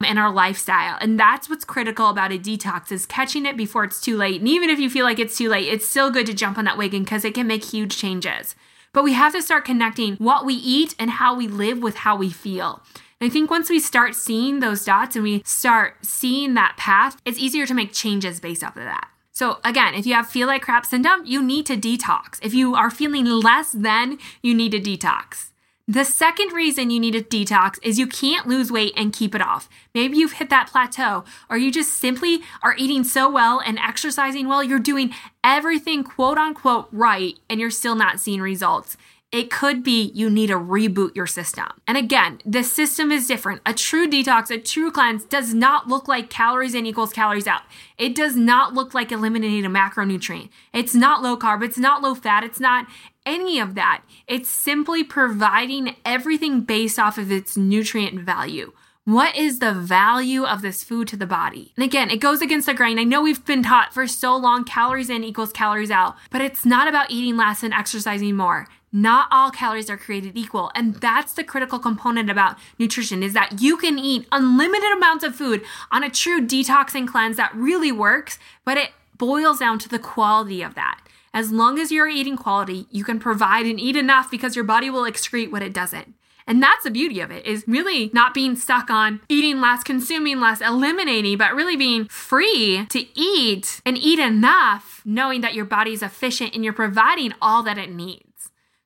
and 0.00 0.18
our 0.18 0.32
lifestyle. 0.32 0.96
And 1.00 1.20
that's 1.20 1.50
what's 1.50 1.64
critical 1.64 2.08
about 2.08 2.32
a 2.32 2.38
detox 2.38 2.90
is 2.90 3.04
catching 3.04 3.44
it 3.44 3.56
before 3.56 3.84
it's 3.84 4.00
too 4.00 4.16
late. 4.16 4.40
And 4.40 4.48
even 4.48 4.70
if 4.70 4.78
you 4.78 4.88
feel 4.88 5.04
like 5.04 5.18
it's 5.18 5.36
too 5.36 5.50
late, 5.50 5.68
it's 5.68 5.88
still 5.88 6.10
good 6.10 6.26
to 6.26 6.34
jump 6.34 6.56
on 6.56 6.64
that 6.64 6.78
wagon 6.78 7.02
because 7.02 7.24
it 7.24 7.34
can 7.34 7.46
make 7.46 7.64
huge 7.64 7.96
changes. 7.96 8.54
But 8.92 9.04
we 9.04 9.12
have 9.12 9.34
to 9.34 9.42
start 9.42 9.66
connecting 9.66 10.16
what 10.16 10.46
we 10.46 10.54
eat 10.54 10.94
and 10.98 11.10
how 11.10 11.36
we 11.36 11.46
live 11.46 11.82
with 11.82 11.96
how 11.96 12.16
we 12.16 12.30
feel. 12.30 12.82
I 13.20 13.28
think 13.28 13.50
once 13.50 13.68
we 13.68 13.80
start 13.80 14.14
seeing 14.14 14.60
those 14.60 14.84
dots 14.84 15.16
and 15.16 15.24
we 15.24 15.42
start 15.44 15.96
seeing 16.02 16.54
that 16.54 16.76
path, 16.76 17.20
it's 17.24 17.38
easier 17.38 17.66
to 17.66 17.74
make 17.74 17.92
changes 17.92 18.38
based 18.38 18.62
off 18.62 18.76
of 18.76 18.84
that. 18.84 19.08
So 19.32 19.58
again, 19.64 19.94
if 19.94 20.06
you 20.06 20.14
have 20.14 20.28
feel 20.28 20.46
like 20.46 20.62
crap 20.62 20.86
syndrome, 20.86 21.26
you 21.26 21.42
need 21.42 21.66
to 21.66 21.76
detox. 21.76 22.38
If 22.42 22.54
you 22.54 22.76
are 22.76 22.90
feeling 22.90 23.24
less 23.24 23.72
than, 23.72 24.18
you 24.40 24.54
need 24.54 24.70
to 24.70 24.80
detox. 24.80 25.50
The 25.88 26.04
second 26.04 26.52
reason 26.52 26.90
you 26.90 27.00
need 27.00 27.14
a 27.16 27.22
detox 27.22 27.78
is 27.82 27.98
you 27.98 28.06
can't 28.06 28.46
lose 28.46 28.70
weight 28.70 28.92
and 28.96 29.12
keep 29.12 29.34
it 29.34 29.40
off. 29.40 29.68
Maybe 29.94 30.18
you've 30.18 30.34
hit 30.34 30.50
that 30.50 30.68
plateau, 30.68 31.24
or 31.48 31.56
you 31.56 31.72
just 31.72 31.94
simply 31.94 32.42
are 32.62 32.76
eating 32.76 33.04
so 33.04 33.28
well 33.28 33.60
and 33.64 33.78
exercising 33.78 34.48
well, 34.48 34.62
you're 34.62 34.78
doing 34.78 35.14
everything 35.42 36.04
quote 36.04 36.36
unquote 36.36 36.88
right, 36.92 37.38
and 37.48 37.58
you're 37.58 37.70
still 37.70 37.94
not 37.96 38.20
seeing 38.20 38.42
results. 38.42 38.96
It 39.30 39.50
could 39.50 39.82
be 39.82 40.10
you 40.14 40.30
need 40.30 40.46
to 40.46 40.54
reboot 40.54 41.14
your 41.14 41.26
system. 41.26 41.66
And 41.86 41.98
again, 41.98 42.40
the 42.46 42.62
system 42.62 43.12
is 43.12 43.26
different. 43.26 43.60
A 43.66 43.74
true 43.74 44.08
detox, 44.08 44.50
a 44.50 44.58
true 44.58 44.90
cleanse 44.90 45.24
does 45.24 45.52
not 45.52 45.86
look 45.86 46.08
like 46.08 46.30
calories 46.30 46.74
in 46.74 46.86
equals 46.86 47.12
calories 47.12 47.46
out. 47.46 47.60
It 47.98 48.14
does 48.14 48.36
not 48.36 48.72
look 48.72 48.94
like 48.94 49.12
eliminating 49.12 49.66
a 49.66 49.70
macronutrient. 49.70 50.48
It's 50.72 50.94
not 50.94 51.22
low 51.22 51.36
carb, 51.36 51.62
it's 51.62 51.76
not 51.76 52.00
low 52.00 52.14
fat, 52.14 52.42
it's 52.42 52.58
not 52.58 52.86
any 53.26 53.60
of 53.60 53.74
that. 53.74 54.02
It's 54.26 54.48
simply 54.48 55.04
providing 55.04 55.96
everything 56.06 56.62
based 56.62 56.98
off 56.98 57.18
of 57.18 57.30
its 57.30 57.54
nutrient 57.54 58.20
value. 58.20 58.72
What 59.04 59.36
is 59.36 59.58
the 59.58 59.72
value 59.72 60.44
of 60.44 60.60
this 60.60 60.84
food 60.84 61.08
to 61.08 61.16
the 61.16 61.26
body? 61.26 61.72
And 61.76 61.84
again, 61.84 62.10
it 62.10 62.20
goes 62.20 62.42
against 62.42 62.66
the 62.66 62.74
grain. 62.74 62.98
I 62.98 63.04
know 63.04 63.22
we've 63.22 63.44
been 63.44 63.62
taught 63.62 63.94
for 63.94 64.06
so 64.06 64.36
long 64.36 64.64
calories 64.64 65.08
in 65.08 65.24
equals 65.24 65.52
calories 65.52 65.90
out, 65.90 66.16
but 66.30 66.42
it's 66.42 66.66
not 66.66 66.88
about 66.88 67.10
eating 67.10 67.36
less 67.36 67.62
and 67.62 67.72
exercising 67.72 68.36
more. 68.36 68.68
Not 68.92 69.28
all 69.30 69.50
calories 69.50 69.90
are 69.90 69.96
created 69.96 70.36
equal. 70.36 70.70
And 70.74 70.94
that's 70.96 71.32
the 71.32 71.44
critical 71.44 71.78
component 71.78 72.30
about 72.30 72.56
nutrition 72.78 73.22
is 73.22 73.34
that 73.34 73.60
you 73.60 73.76
can 73.76 73.98
eat 73.98 74.26
unlimited 74.32 74.92
amounts 74.92 75.24
of 75.24 75.36
food 75.36 75.62
on 75.90 76.02
a 76.02 76.10
true 76.10 76.46
detoxing 76.46 77.06
cleanse 77.06 77.36
that 77.36 77.54
really 77.54 77.92
works, 77.92 78.38
but 78.64 78.78
it 78.78 78.90
boils 79.16 79.58
down 79.58 79.78
to 79.80 79.88
the 79.88 79.98
quality 79.98 80.62
of 80.62 80.74
that. 80.74 81.00
As 81.34 81.52
long 81.52 81.78
as 81.78 81.92
you're 81.92 82.08
eating 82.08 82.36
quality, 82.36 82.86
you 82.90 83.04
can 83.04 83.18
provide 83.20 83.66
and 83.66 83.78
eat 83.78 83.96
enough 83.96 84.30
because 84.30 84.56
your 84.56 84.64
body 84.64 84.88
will 84.88 85.02
excrete 85.02 85.50
what 85.50 85.62
it 85.62 85.74
doesn't. 85.74 86.14
And 86.46 86.62
that's 86.62 86.84
the 86.84 86.90
beauty 86.90 87.20
of 87.20 87.30
it 87.30 87.44
is 87.44 87.64
really 87.68 88.10
not 88.14 88.32
being 88.32 88.56
stuck 88.56 88.88
on 88.88 89.20
eating 89.28 89.60
less, 89.60 89.84
consuming 89.84 90.40
less, 90.40 90.62
eliminating, 90.62 91.36
but 91.36 91.54
really 91.54 91.76
being 91.76 92.06
free 92.06 92.86
to 92.88 93.04
eat 93.14 93.82
and 93.84 93.98
eat 93.98 94.18
enough, 94.18 95.02
knowing 95.04 95.42
that 95.42 95.52
your 95.52 95.66
body 95.66 95.92
is 95.92 96.02
efficient 96.02 96.54
and 96.54 96.64
you're 96.64 96.72
providing 96.72 97.34
all 97.42 97.62
that 97.64 97.76
it 97.76 97.92
needs. 97.92 98.27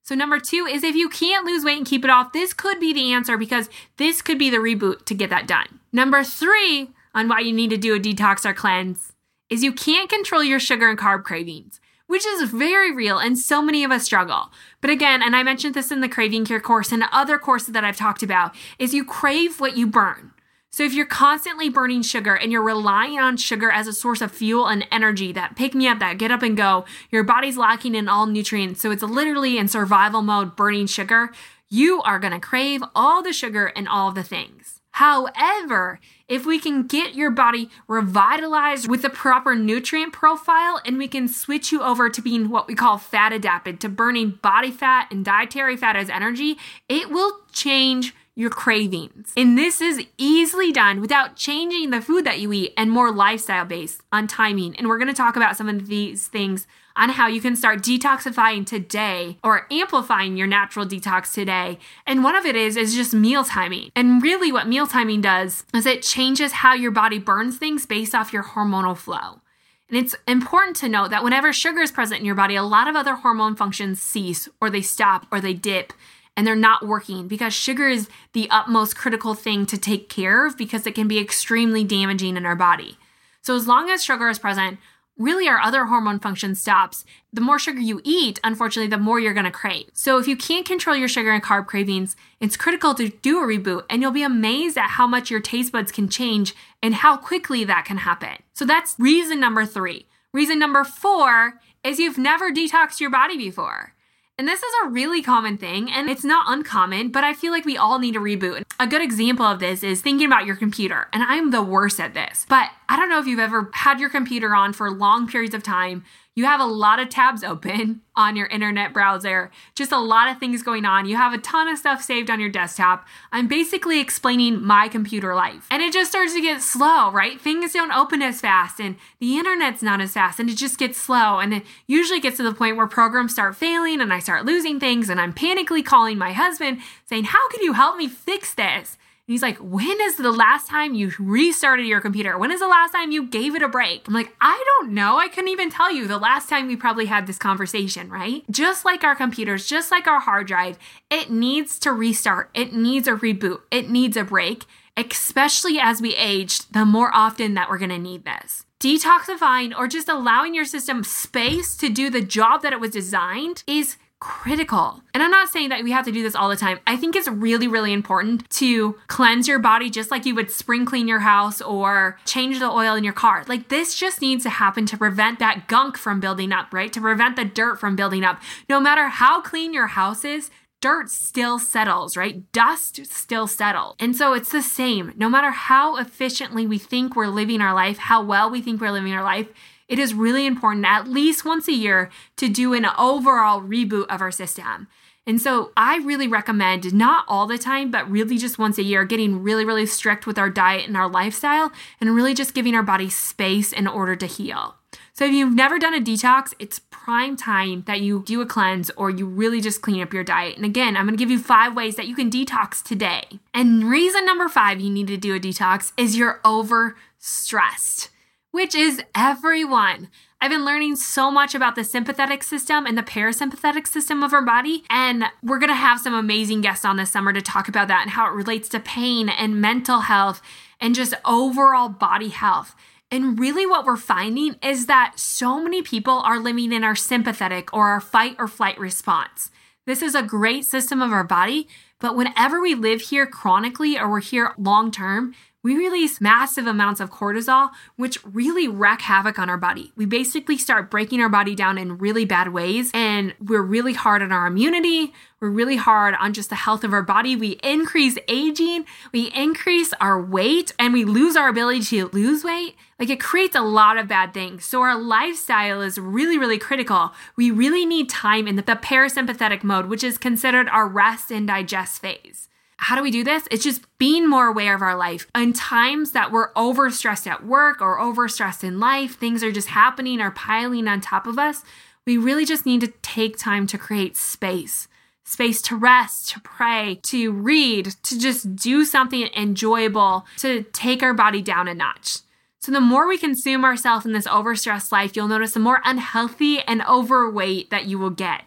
So, 0.02 0.14
number 0.14 0.40
two 0.40 0.66
is 0.66 0.82
if 0.82 0.96
you 0.96 1.08
can't 1.08 1.46
lose 1.46 1.64
weight 1.64 1.78
and 1.78 1.86
keep 1.86 2.04
it 2.04 2.10
off, 2.10 2.32
this 2.32 2.52
could 2.52 2.80
be 2.80 2.92
the 2.92 3.12
answer 3.12 3.36
because 3.36 3.68
this 3.98 4.20
could 4.20 4.38
be 4.38 4.50
the 4.50 4.56
reboot 4.56 5.04
to 5.06 5.14
get 5.14 5.30
that 5.30 5.46
done. 5.46 5.80
Number 5.92 6.24
three 6.24 6.90
on 7.14 7.28
why 7.28 7.40
you 7.40 7.52
need 7.52 7.70
to 7.70 7.76
do 7.76 7.94
a 7.94 8.00
detox 8.00 8.44
or 8.44 8.52
cleanse 8.52 9.12
is 9.48 9.62
you 9.62 9.72
can't 9.72 10.10
control 10.10 10.42
your 10.42 10.58
sugar 10.58 10.88
and 10.88 10.98
carb 10.98 11.22
cravings, 11.24 11.78
which 12.06 12.26
is 12.26 12.50
very 12.50 12.92
real 12.92 13.18
and 13.18 13.38
so 13.38 13.62
many 13.62 13.84
of 13.84 13.92
us 13.92 14.02
struggle. 14.02 14.50
But 14.80 14.90
again, 14.90 15.22
and 15.22 15.36
I 15.36 15.42
mentioned 15.42 15.74
this 15.74 15.92
in 15.92 16.00
the 16.00 16.08
craving 16.08 16.46
cure 16.46 16.60
course 16.60 16.90
and 16.90 17.04
other 17.12 17.38
courses 17.38 17.72
that 17.74 17.84
I've 17.84 17.96
talked 17.96 18.22
about, 18.22 18.54
is 18.78 18.94
you 18.94 19.04
crave 19.04 19.60
what 19.60 19.76
you 19.76 19.86
burn. 19.86 20.32
So 20.74 20.84
if 20.84 20.94
you're 20.94 21.04
constantly 21.04 21.68
burning 21.68 22.00
sugar 22.00 22.34
and 22.34 22.50
you're 22.50 22.62
relying 22.62 23.18
on 23.18 23.36
sugar 23.36 23.70
as 23.70 23.86
a 23.86 23.92
source 23.92 24.22
of 24.22 24.32
fuel 24.32 24.66
and 24.66 24.86
energy, 24.90 25.30
that 25.32 25.54
pick 25.54 25.74
me 25.74 25.86
up, 25.86 25.98
that 25.98 26.16
get 26.16 26.30
up 26.30 26.42
and 26.42 26.56
go, 26.56 26.86
your 27.10 27.24
body's 27.24 27.58
lacking 27.58 27.94
in 27.94 28.08
all 28.08 28.24
nutrients. 28.24 28.80
So 28.80 28.90
it's 28.90 29.02
literally 29.02 29.58
in 29.58 29.68
survival 29.68 30.22
mode 30.22 30.56
burning 30.56 30.86
sugar. 30.86 31.30
You 31.68 32.00
are 32.00 32.18
going 32.18 32.32
to 32.32 32.40
crave 32.40 32.82
all 32.94 33.22
the 33.22 33.34
sugar 33.34 33.66
and 33.66 33.86
all 33.86 34.12
the 34.12 34.22
things. 34.22 34.80
However, 34.92 36.00
if 36.26 36.46
we 36.46 36.58
can 36.58 36.86
get 36.86 37.14
your 37.14 37.30
body 37.30 37.68
revitalized 37.86 38.88
with 38.88 39.02
the 39.02 39.10
proper 39.10 39.54
nutrient 39.54 40.14
profile 40.14 40.80
and 40.86 40.96
we 40.96 41.06
can 41.06 41.28
switch 41.28 41.70
you 41.70 41.82
over 41.82 42.08
to 42.08 42.22
being 42.22 42.48
what 42.48 42.66
we 42.66 42.74
call 42.74 42.96
fat 42.96 43.34
adapted, 43.34 43.78
to 43.80 43.90
burning 43.90 44.38
body 44.40 44.70
fat 44.70 45.08
and 45.10 45.22
dietary 45.22 45.76
fat 45.76 45.96
as 45.96 46.08
energy, 46.08 46.56
it 46.88 47.10
will 47.10 47.40
change 47.52 48.14
your 48.34 48.50
cravings. 48.50 49.32
And 49.36 49.58
this 49.58 49.80
is 49.80 50.06
easily 50.16 50.72
done 50.72 51.00
without 51.00 51.36
changing 51.36 51.90
the 51.90 52.00
food 52.00 52.24
that 52.24 52.40
you 52.40 52.52
eat 52.52 52.72
and 52.76 52.90
more 52.90 53.12
lifestyle 53.12 53.64
based 53.64 54.00
on 54.10 54.26
timing. 54.26 54.74
And 54.76 54.88
we're 54.88 54.98
going 54.98 55.08
to 55.08 55.14
talk 55.14 55.36
about 55.36 55.56
some 55.56 55.68
of 55.68 55.86
these 55.86 56.28
things 56.28 56.66
on 56.96 57.10
how 57.10 57.26
you 57.26 57.40
can 57.40 57.56
start 57.56 57.80
detoxifying 57.80 58.66
today 58.66 59.38
or 59.42 59.66
amplifying 59.70 60.36
your 60.36 60.46
natural 60.46 60.86
detox 60.86 61.32
today. 61.32 61.78
And 62.06 62.24
one 62.24 62.34
of 62.34 62.46
it 62.46 62.56
is 62.56 62.76
is 62.76 62.94
just 62.94 63.14
meal 63.14 63.44
timing. 63.44 63.90
And 63.94 64.22
really 64.22 64.50
what 64.50 64.68
meal 64.68 64.86
timing 64.86 65.20
does 65.20 65.64
is 65.74 65.86
it 65.86 66.02
changes 66.02 66.52
how 66.52 66.74
your 66.74 66.90
body 66.90 67.18
burns 67.18 67.58
things 67.58 67.86
based 67.86 68.14
off 68.14 68.32
your 68.32 68.44
hormonal 68.44 68.96
flow. 68.96 69.40
And 69.88 69.98
it's 69.98 70.16
important 70.26 70.76
to 70.76 70.88
note 70.88 71.10
that 71.10 71.22
whenever 71.22 71.52
sugar 71.52 71.80
is 71.80 71.92
present 71.92 72.20
in 72.20 72.26
your 72.26 72.34
body, 72.34 72.56
a 72.56 72.62
lot 72.62 72.88
of 72.88 72.96
other 72.96 73.16
hormone 73.16 73.56
functions 73.56 74.00
cease 74.00 74.48
or 74.58 74.70
they 74.70 74.80
stop 74.80 75.26
or 75.30 75.38
they 75.38 75.52
dip 75.52 75.92
and 76.36 76.46
they're 76.46 76.56
not 76.56 76.86
working 76.86 77.28
because 77.28 77.52
sugar 77.52 77.88
is 77.88 78.08
the 78.32 78.48
utmost 78.50 78.96
critical 78.96 79.34
thing 79.34 79.66
to 79.66 79.78
take 79.78 80.08
care 80.08 80.46
of 80.46 80.56
because 80.56 80.86
it 80.86 80.94
can 80.94 81.08
be 81.08 81.18
extremely 81.18 81.84
damaging 81.84 82.36
in 82.36 82.46
our 82.46 82.56
body. 82.56 82.98
So, 83.42 83.56
as 83.56 83.66
long 83.66 83.90
as 83.90 84.04
sugar 84.04 84.28
is 84.28 84.38
present, 84.38 84.78
really 85.18 85.48
our 85.48 85.58
other 85.60 85.86
hormone 85.86 86.18
function 86.18 86.54
stops. 86.54 87.04
The 87.32 87.40
more 87.40 87.58
sugar 87.58 87.80
you 87.80 88.00
eat, 88.04 88.40
unfortunately, 88.44 88.88
the 88.88 88.98
more 88.98 89.20
you're 89.20 89.34
going 89.34 89.44
to 89.44 89.50
crave. 89.50 89.86
So, 89.92 90.18
if 90.18 90.28
you 90.28 90.36
can't 90.36 90.66
control 90.66 90.96
your 90.96 91.08
sugar 91.08 91.32
and 91.32 91.42
carb 91.42 91.66
cravings, 91.66 92.16
it's 92.40 92.56
critical 92.56 92.94
to 92.94 93.08
do 93.08 93.38
a 93.38 93.46
reboot, 93.46 93.84
and 93.90 94.00
you'll 94.00 94.10
be 94.10 94.22
amazed 94.22 94.78
at 94.78 94.90
how 94.90 95.06
much 95.06 95.30
your 95.30 95.40
taste 95.40 95.72
buds 95.72 95.92
can 95.92 96.08
change 96.08 96.54
and 96.82 96.94
how 96.94 97.16
quickly 97.16 97.64
that 97.64 97.84
can 97.84 97.98
happen. 97.98 98.36
So, 98.52 98.64
that's 98.64 98.96
reason 98.98 99.40
number 99.40 99.66
three. 99.66 100.06
Reason 100.32 100.58
number 100.58 100.84
four 100.84 101.60
is 101.84 101.98
you've 101.98 102.18
never 102.18 102.50
detoxed 102.50 103.00
your 103.00 103.10
body 103.10 103.36
before. 103.36 103.94
And 104.38 104.48
this 104.48 104.62
is 104.62 104.72
a 104.82 104.88
really 104.88 105.22
common 105.22 105.58
thing, 105.58 105.90
and 105.90 106.08
it's 106.08 106.24
not 106.24 106.46
uncommon, 106.48 107.10
but 107.10 107.22
I 107.22 107.34
feel 107.34 107.52
like 107.52 107.66
we 107.66 107.76
all 107.76 107.98
need 107.98 108.16
a 108.16 108.18
reboot. 108.18 108.62
A 108.80 108.86
good 108.86 109.02
example 109.02 109.44
of 109.44 109.60
this 109.60 109.82
is 109.82 110.00
thinking 110.00 110.26
about 110.26 110.46
your 110.46 110.56
computer, 110.56 111.08
and 111.12 111.22
I'm 111.22 111.50
the 111.50 111.62
worst 111.62 112.00
at 112.00 112.14
this. 112.14 112.46
But 112.48 112.70
I 112.88 112.96
don't 112.96 113.10
know 113.10 113.18
if 113.18 113.26
you've 113.26 113.38
ever 113.38 113.70
had 113.74 114.00
your 114.00 114.08
computer 114.08 114.54
on 114.54 114.72
for 114.72 114.90
long 114.90 115.28
periods 115.28 115.54
of 115.54 115.62
time 115.62 116.04
you 116.34 116.46
have 116.46 116.60
a 116.60 116.66
lot 116.66 116.98
of 116.98 117.10
tabs 117.10 117.44
open 117.44 118.00
on 118.16 118.36
your 118.36 118.46
internet 118.46 118.94
browser, 118.94 119.50
just 119.74 119.92
a 119.92 119.98
lot 119.98 120.30
of 120.30 120.38
things 120.38 120.62
going 120.62 120.86
on. 120.86 121.06
You 121.06 121.16
have 121.16 121.34
a 121.34 121.38
ton 121.38 121.68
of 121.68 121.78
stuff 121.78 122.02
saved 122.02 122.30
on 122.30 122.40
your 122.40 122.48
desktop. 122.48 123.06
I'm 123.32 123.48
basically 123.48 124.00
explaining 124.00 124.62
my 124.62 124.88
computer 124.88 125.34
life. 125.34 125.66
And 125.70 125.82
it 125.82 125.92
just 125.92 126.10
starts 126.10 126.32
to 126.34 126.40
get 126.40 126.62
slow, 126.62 127.10
right? 127.10 127.38
Things 127.38 127.74
don't 127.74 127.92
open 127.92 128.22
as 128.22 128.40
fast 128.40 128.80
and 128.80 128.96
the 129.20 129.36
internet's 129.36 129.82
not 129.82 130.00
as 130.00 130.14
fast 130.14 130.40
and 130.40 130.48
it 130.48 130.56
just 130.56 130.78
gets 130.78 130.98
slow. 130.98 131.38
And 131.38 131.52
it 131.52 131.64
usually 131.86 132.20
gets 132.20 132.38
to 132.38 132.42
the 132.42 132.54
point 132.54 132.76
where 132.76 132.86
programs 132.86 133.32
start 133.32 133.54
failing 133.54 134.00
and 134.00 134.12
I 134.12 134.18
start 134.18 134.46
losing 134.46 134.80
things 134.80 135.10
and 135.10 135.20
I'm 135.20 135.34
panically 135.34 135.84
calling 135.84 136.16
my 136.16 136.32
husband 136.32 136.78
saying, 137.04 137.24
How 137.24 137.48
can 137.50 137.62
you 137.62 137.74
help 137.74 137.96
me 137.96 138.08
fix 138.08 138.54
this? 138.54 138.96
And 139.28 139.34
he's 139.34 139.42
like, 139.42 139.58
When 139.58 140.00
is 140.00 140.16
the 140.16 140.32
last 140.32 140.66
time 140.66 140.94
you 140.94 141.12
restarted 141.18 141.86
your 141.86 142.00
computer? 142.00 142.36
When 142.36 142.50
is 142.50 142.58
the 142.58 142.66
last 142.66 142.92
time 142.92 143.12
you 143.12 143.26
gave 143.26 143.54
it 143.54 143.62
a 143.62 143.68
break? 143.68 144.08
I'm 144.08 144.14
like, 144.14 144.34
I 144.40 144.62
don't 144.66 144.92
know. 144.92 145.16
I 145.16 145.28
couldn't 145.28 145.50
even 145.50 145.70
tell 145.70 145.92
you 145.92 146.08
the 146.08 146.18
last 146.18 146.48
time 146.48 146.66
we 146.66 146.74
probably 146.74 147.06
had 147.06 147.28
this 147.28 147.38
conversation, 147.38 148.10
right? 148.10 148.42
Just 148.50 148.84
like 148.84 149.04
our 149.04 149.14
computers, 149.14 149.66
just 149.66 149.92
like 149.92 150.08
our 150.08 150.18
hard 150.18 150.48
drive, 150.48 150.76
it 151.08 151.30
needs 151.30 151.78
to 151.80 151.92
restart. 151.92 152.50
It 152.52 152.72
needs 152.72 153.06
a 153.06 153.12
reboot. 153.12 153.60
It 153.70 153.88
needs 153.88 154.16
a 154.16 154.24
break, 154.24 154.64
especially 154.96 155.78
as 155.78 156.02
we 156.02 156.16
age, 156.16 156.66
the 156.70 156.84
more 156.84 157.14
often 157.14 157.54
that 157.54 157.70
we're 157.70 157.78
to 157.78 157.98
need 157.98 158.24
this. 158.24 158.64
Detoxifying 158.80 159.72
or 159.78 159.86
just 159.86 160.08
allowing 160.08 160.56
your 160.56 160.64
system 160.64 161.04
space 161.04 161.76
to 161.76 161.88
do 161.88 162.10
the 162.10 162.20
job 162.20 162.62
that 162.62 162.72
it 162.72 162.80
was 162.80 162.90
designed 162.90 163.62
is 163.68 163.96
critical. 164.22 165.02
And 165.14 165.20
I'm 165.20 165.32
not 165.32 165.48
saying 165.48 165.70
that 165.70 165.82
we 165.82 165.90
have 165.90 166.04
to 166.04 166.12
do 166.12 166.22
this 166.22 166.36
all 166.36 166.48
the 166.48 166.54
time. 166.54 166.78
I 166.86 166.96
think 166.96 167.16
it's 167.16 167.26
really, 167.26 167.66
really 167.66 167.92
important 167.92 168.48
to 168.50 168.92
cleanse 169.08 169.48
your 169.48 169.58
body 169.58 169.90
just 169.90 170.12
like 170.12 170.24
you 170.24 170.36
would 170.36 170.48
spring 170.48 170.86
clean 170.86 171.08
your 171.08 171.18
house 171.18 171.60
or 171.60 172.20
change 172.24 172.60
the 172.60 172.70
oil 172.70 172.94
in 172.94 173.02
your 173.02 173.12
car. 173.12 173.44
Like 173.48 173.68
this 173.68 173.96
just 173.96 174.20
needs 174.20 174.44
to 174.44 174.50
happen 174.50 174.86
to 174.86 174.96
prevent 174.96 175.40
that 175.40 175.66
gunk 175.66 175.98
from 175.98 176.20
building 176.20 176.52
up, 176.52 176.72
right? 176.72 176.92
To 176.92 177.00
prevent 177.00 177.34
the 177.34 177.44
dirt 177.44 177.80
from 177.80 177.96
building 177.96 178.22
up. 178.22 178.40
No 178.68 178.78
matter 178.78 179.08
how 179.08 179.40
clean 179.40 179.74
your 179.74 179.88
house 179.88 180.24
is, 180.24 180.50
dirt 180.80 181.10
still 181.10 181.58
settles, 181.58 182.16
right? 182.16 182.50
Dust 182.52 183.04
still 183.06 183.48
settles. 183.48 183.96
And 183.98 184.14
so 184.14 184.34
it's 184.34 184.52
the 184.52 184.62
same. 184.62 185.14
No 185.16 185.28
matter 185.28 185.50
how 185.50 185.96
efficiently 185.96 186.64
we 186.64 186.78
think 186.78 187.16
we're 187.16 187.26
living 187.26 187.60
our 187.60 187.74
life, 187.74 187.98
how 187.98 188.22
well 188.22 188.48
we 188.48 188.62
think 188.62 188.80
we're 188.80 188.92
living 188.92 189.14
our 189.14 189.24
life, 189.24 189.48
it 189.92 189.98
is 189.98 190.14
really 190.14 190.46
important 190.46 190.86
at 190.86 191.06
least 191.06 191.44
once 191.44 191.68
a 191.68 191.72
year 191.72 192.10
to 192.38 192.48
do 192.48 192.72
an 192.72 192.86
overall 192.98 193.60
reboot 193.60 194.06
of 194.06 194.22
our 194.22 194.30
system. 194.30 194.88
And 195.26 195.40
so 195.40 195.70
I 195.76 195.98
really 195.98 196.26
recommend 196.26 196.92
not 196.94 197.26
all 197.28 197.46
the 197.46 197.58
time, 197.58 197.90
but 197.90 198.10
really 198.10 198.38
just 198.38 198.58
once 198.58 198.78
a 198.78 198.82
year, 198.82 199.04
getting 199.04 199.42
really, 199.42 199.64
really 199.64 199.86
strict 199.86 200.26
with 200.26 200.38
our 200.38 200.50
diet 200.50 200.88
and 200.88 200.96
our 200.96 201.08
lifestyle 201.08 201.70
and 202.00 202.16
really 202.16 202.32
just 202.32 202.54
giving 202.54 202.74
our 202.74 202.82
body 202.82 203.08
space 203.10 203.72
in 203.72 203.86
order 203.86 204.16
to 204.16 204.26
heal. 204.26 204.76
So 205.12 205.26
if 205.26 205.32
you've 205.32 205.54
never 205.54 205.78
done 205.78 205.94
a 205.94 206.00
detox, 206.00 206.54
it's 206.58 206.80
prime 206.90 207.36
time 207.36 207.84
that 207.86 208.00
you 208.00 208.22
do 208.24 208.40
a 208.40 208.46
cleanse 208.46 208.90
or 208.96 209.10
you 209.10 209.26
really 209.26 209.60
just 209.60 209.82
clean 209.82 210.02
up 210.02 210.14
your 210.14 210.24
diet. 210.24 210.56
And 210.56 210.64
again, 210.64 210.96
I'm 210.96 211.04
going 211.04 211.16
to 211.16 211.22
give 211.22 211.30
you 211.30 211.38
five 211.38 211.76
ways 211.76 211.96
that 211.96 212.08
you 212.08 212.14
can 212.14 212.30
detox 212.30 212.82
today. 212.82 213.24
And 213.52 213.84
reason 213.90 214.24
number 214.24 214.48
five 214.48 214.80
you 214.80 214.90
need 214.90 215.06
to 215.08 215.18
do 215.18 215.34
a 215.34 215.38
detox 215.38 215.92
is 215.98 216.16
you're 216.16 216.40
overstressed, 216.44 218.08
which 218.52 218.74
is 218.74 219.02
everyone. 219.14 220.08
I've 220.40 220.50
been 220.50 220.64
learning 220.64 220.96
so 220.96 221.30
much 221.30 221.54
about 221.54 221.74
the 221.74 221.84
sympathetic 221.84 222.42
system 222.42 222.84
and 222.84 222.96
the 222.98 223.02
parasympathetic 223.02 223.86
system 223.86 224.22
of 224.22 224.32
our 224.32 224.44
body. 224.44 224.84
And 224.90 225.24
we're 225.42 225.58
going 225.58 225.70
to 225.70 225.74
have 225.74 226.00
some 226.00 226.14
amazing 226.14 226.60
guests 226.60 226.84
on 226.84 226.96
this 226.96 227.10
summer 227.10 227.32
to 227.32 227.40
talk 227.40 227.68
about 227.68 227.88
that 227.88 228.02
and 228.02 228.10
how 228.10 228.26
it 228.26 228.34
relates 228.34 228.68
to 228.70 228.80
pain 228.80 229.28
and 229.28 229.60
mental 229.60 230.00
health 230.00 230.42
and 230.80 230.94
just 230.94 231.14
overall 231.24 231.88
body 231.88 232.28
health. 232.28 232.74
And 233.10 233.38
really, 233.38 233.66
what 233.66 233.84
we're 233.84 233.96
finding 233.96 234.56
is 234.62 234.86
that 234.86 235.18
so 235.18 235.62
many 235.62 235.80
people 235.82 236.14
are 236.14 236.38
living 236.38 236.72
in 236.72 236.84
our 236.84 236.96
sympathetic 236.96 237.72
or 237.72 237.88
our 237.88 238.00
fight 238.00 238.36
or 238.38 238.48
flight 238.48 238.78
response. 238.78 239.50
This 239.86 240.02
is 240.02 240.14
a 240.14 240.22
great 240.22 240.64
system 240.64 241.02
of 241.02 241.12
our 241.12 241.24
body, 241.24 241.68
but 242.00 242.16
whenever 242.16 242.60
we 242.60 242.74
live 242.74 243.00
here 243.00 243.26
chronically 243.26 243.98
or 243.98 244.10
we're 244.10 244.20
here 244.20 244.54
long 244.58 244.90
term, 244.90 245.34
we 245.62 245.76
release 245.76 246.20
massive 246.20 246.66
amounts 246.66 247.00
of 247.00 247.10
cortisol, 247.10 247.70
which 247.96 248.18
really 248.24 248.66
wreak 248.66 249.02
havoc 249.02 249.38
on 249.38 249.48
our 249.48 249.56
body. 249.56 249.92
We 249.96 250.06
basically 250.06 250.58
start 250.58 250.90
breaking 250.90 251.20
our 251.20 251.28
body 251.28 251.54
down 251.54 251.78
in 251.78 251.98
really 251.98 252.24
bad 252.24 252.52
ways, 252.52 252.90
and 252.92 253.34
we're 253.40 253.62
really 253.62 253.92
hard 253.92 254.22
on 254.22 254.32
our 254.32 254.46
immunity. 254.46 255.12
We're 255.40 255.50
really 255.50 255.76
hard 255.76 256.14
on 256.20 256.32
just 256.32 256.50
the 256.50 256.56
health 256.56 256.84
of 256.84 256.92
our 256.92 257.02
body. 257.02 257.36
We 257.36 257.60
increase 257.62 258.16
aging, 258.28 258.86
we 259.12 259.32
increase 259.32 259.92
our 260.00 260.20
weight, 260.20 260.72
and 260.78 260.92
we 260.92 261.04
lose 261.04 261.36
our 261.36 261.48
ability 261.48 261.82
to 261.84 262.08
lose 262.08 262.44
weight. 262.44 262.76
Like 262.98 263.10
it 263.10 263.20
creates 263.20 263.56
a 263.56 263.62
lot 263.62 263.98
of 263.98 264.08
bad 264.08 264.34
things. 264.34 264.64
So, 264.64 264.82
our 264.82 264.96
lifestyle 264.96 265.80
is 265.80 265.98
really, 265.98 266.38
really 266.38 266.58
critical. 266.58 267.12
We 267.36 267.50
really 267.50 267.84
need 267.84 268.08
time 268.08 268.46
in 268.46 268.56
the 268.56 268.62
parasympathetic 268.62 269.64
mode, 269.64 269.86
which 269.86 270.04
is 270.04 270.18
considered 270.18 270.68
our 270.68 270.86
rest 270.86 271.30
and 271.30 271.46
digest 271.46 272.00
phase. 272.00 272.48
How 272.82 272.96
do 272.96 273.02
we 273.02 273.12
do 273.12 273.22
this? 273.22 273.46
It's 273.52 273.62
just 273.62 273.86
being 273.98 274.28
more 274.28 274.48
aware 274.48 274.74
of 274.74 274.82
our 274.82 274.96
life. 274.96 275.28
In 275.36 275.52
times 275.52 276.10
that 276.10 276.32
we're 276.32 276.52
overstressed 276.54 277.28
at 277.28 277.46
work 277.46 277.80
or 277.80 277.96
overstressed 277.96 278.64
in 278.64 278.80
life, 278.80 279.16
things 279.16 279.44
are 279.44 279.52
just 279.52 279.68
happening 279.68 280.20
or 280.20 280.32
piling 280.32 280.88
on 280.88 281.00
top 281.00 281.28
of 281.28 281.38
us. 281.38 281.62
We 282.08 282.16
really 282.16 282.44
just 282.44 282.66
need 282.66 282.80
to 282.80 282.92
take 283.00 283.38
time 283.38 283.68
to 283.68 283.78
create 283.78 284.16
space 284.16 284.88
space 285.24 285.62
to 285.62 285.76
rest, 285.76 286.30
to 286.30 286.40
pray, 286.40 286.98
to 287.04 287.30
read, 287.30 287.94
to 288.02 288.18
just 288.18 288.56
do 288.56 288.84
something 288.84 289.28
enjoyable, 289.36 290.26
to 290.38 290.64
take 290.72 291.02
our 291.04 291.14
body 291.14 291.40
down 291.40 291.68
a 291.68 291.74
notch. 291.74 292.18
So, 292.58 292.72
the 292.72 292.80
more 292.80 293.06
we 293.06 293.16
consume 293.16 293.64
ourselves 293.64 294.04
in 294.04 294.12
this 294.12 294.26
overstressed 294.26 294.90
life, 294.90 295.14
you'll 295.14 295.28
notice 295.28 295.52
the 295.52 295.60
more 295.60 295.80
unhealthy 295.84 296.58
and 296.60 296.82
overweight 296.86 297.70
that 297.70 297.86
you 297.86 298.00
will 298.00 298.10
get. 298.10 298.42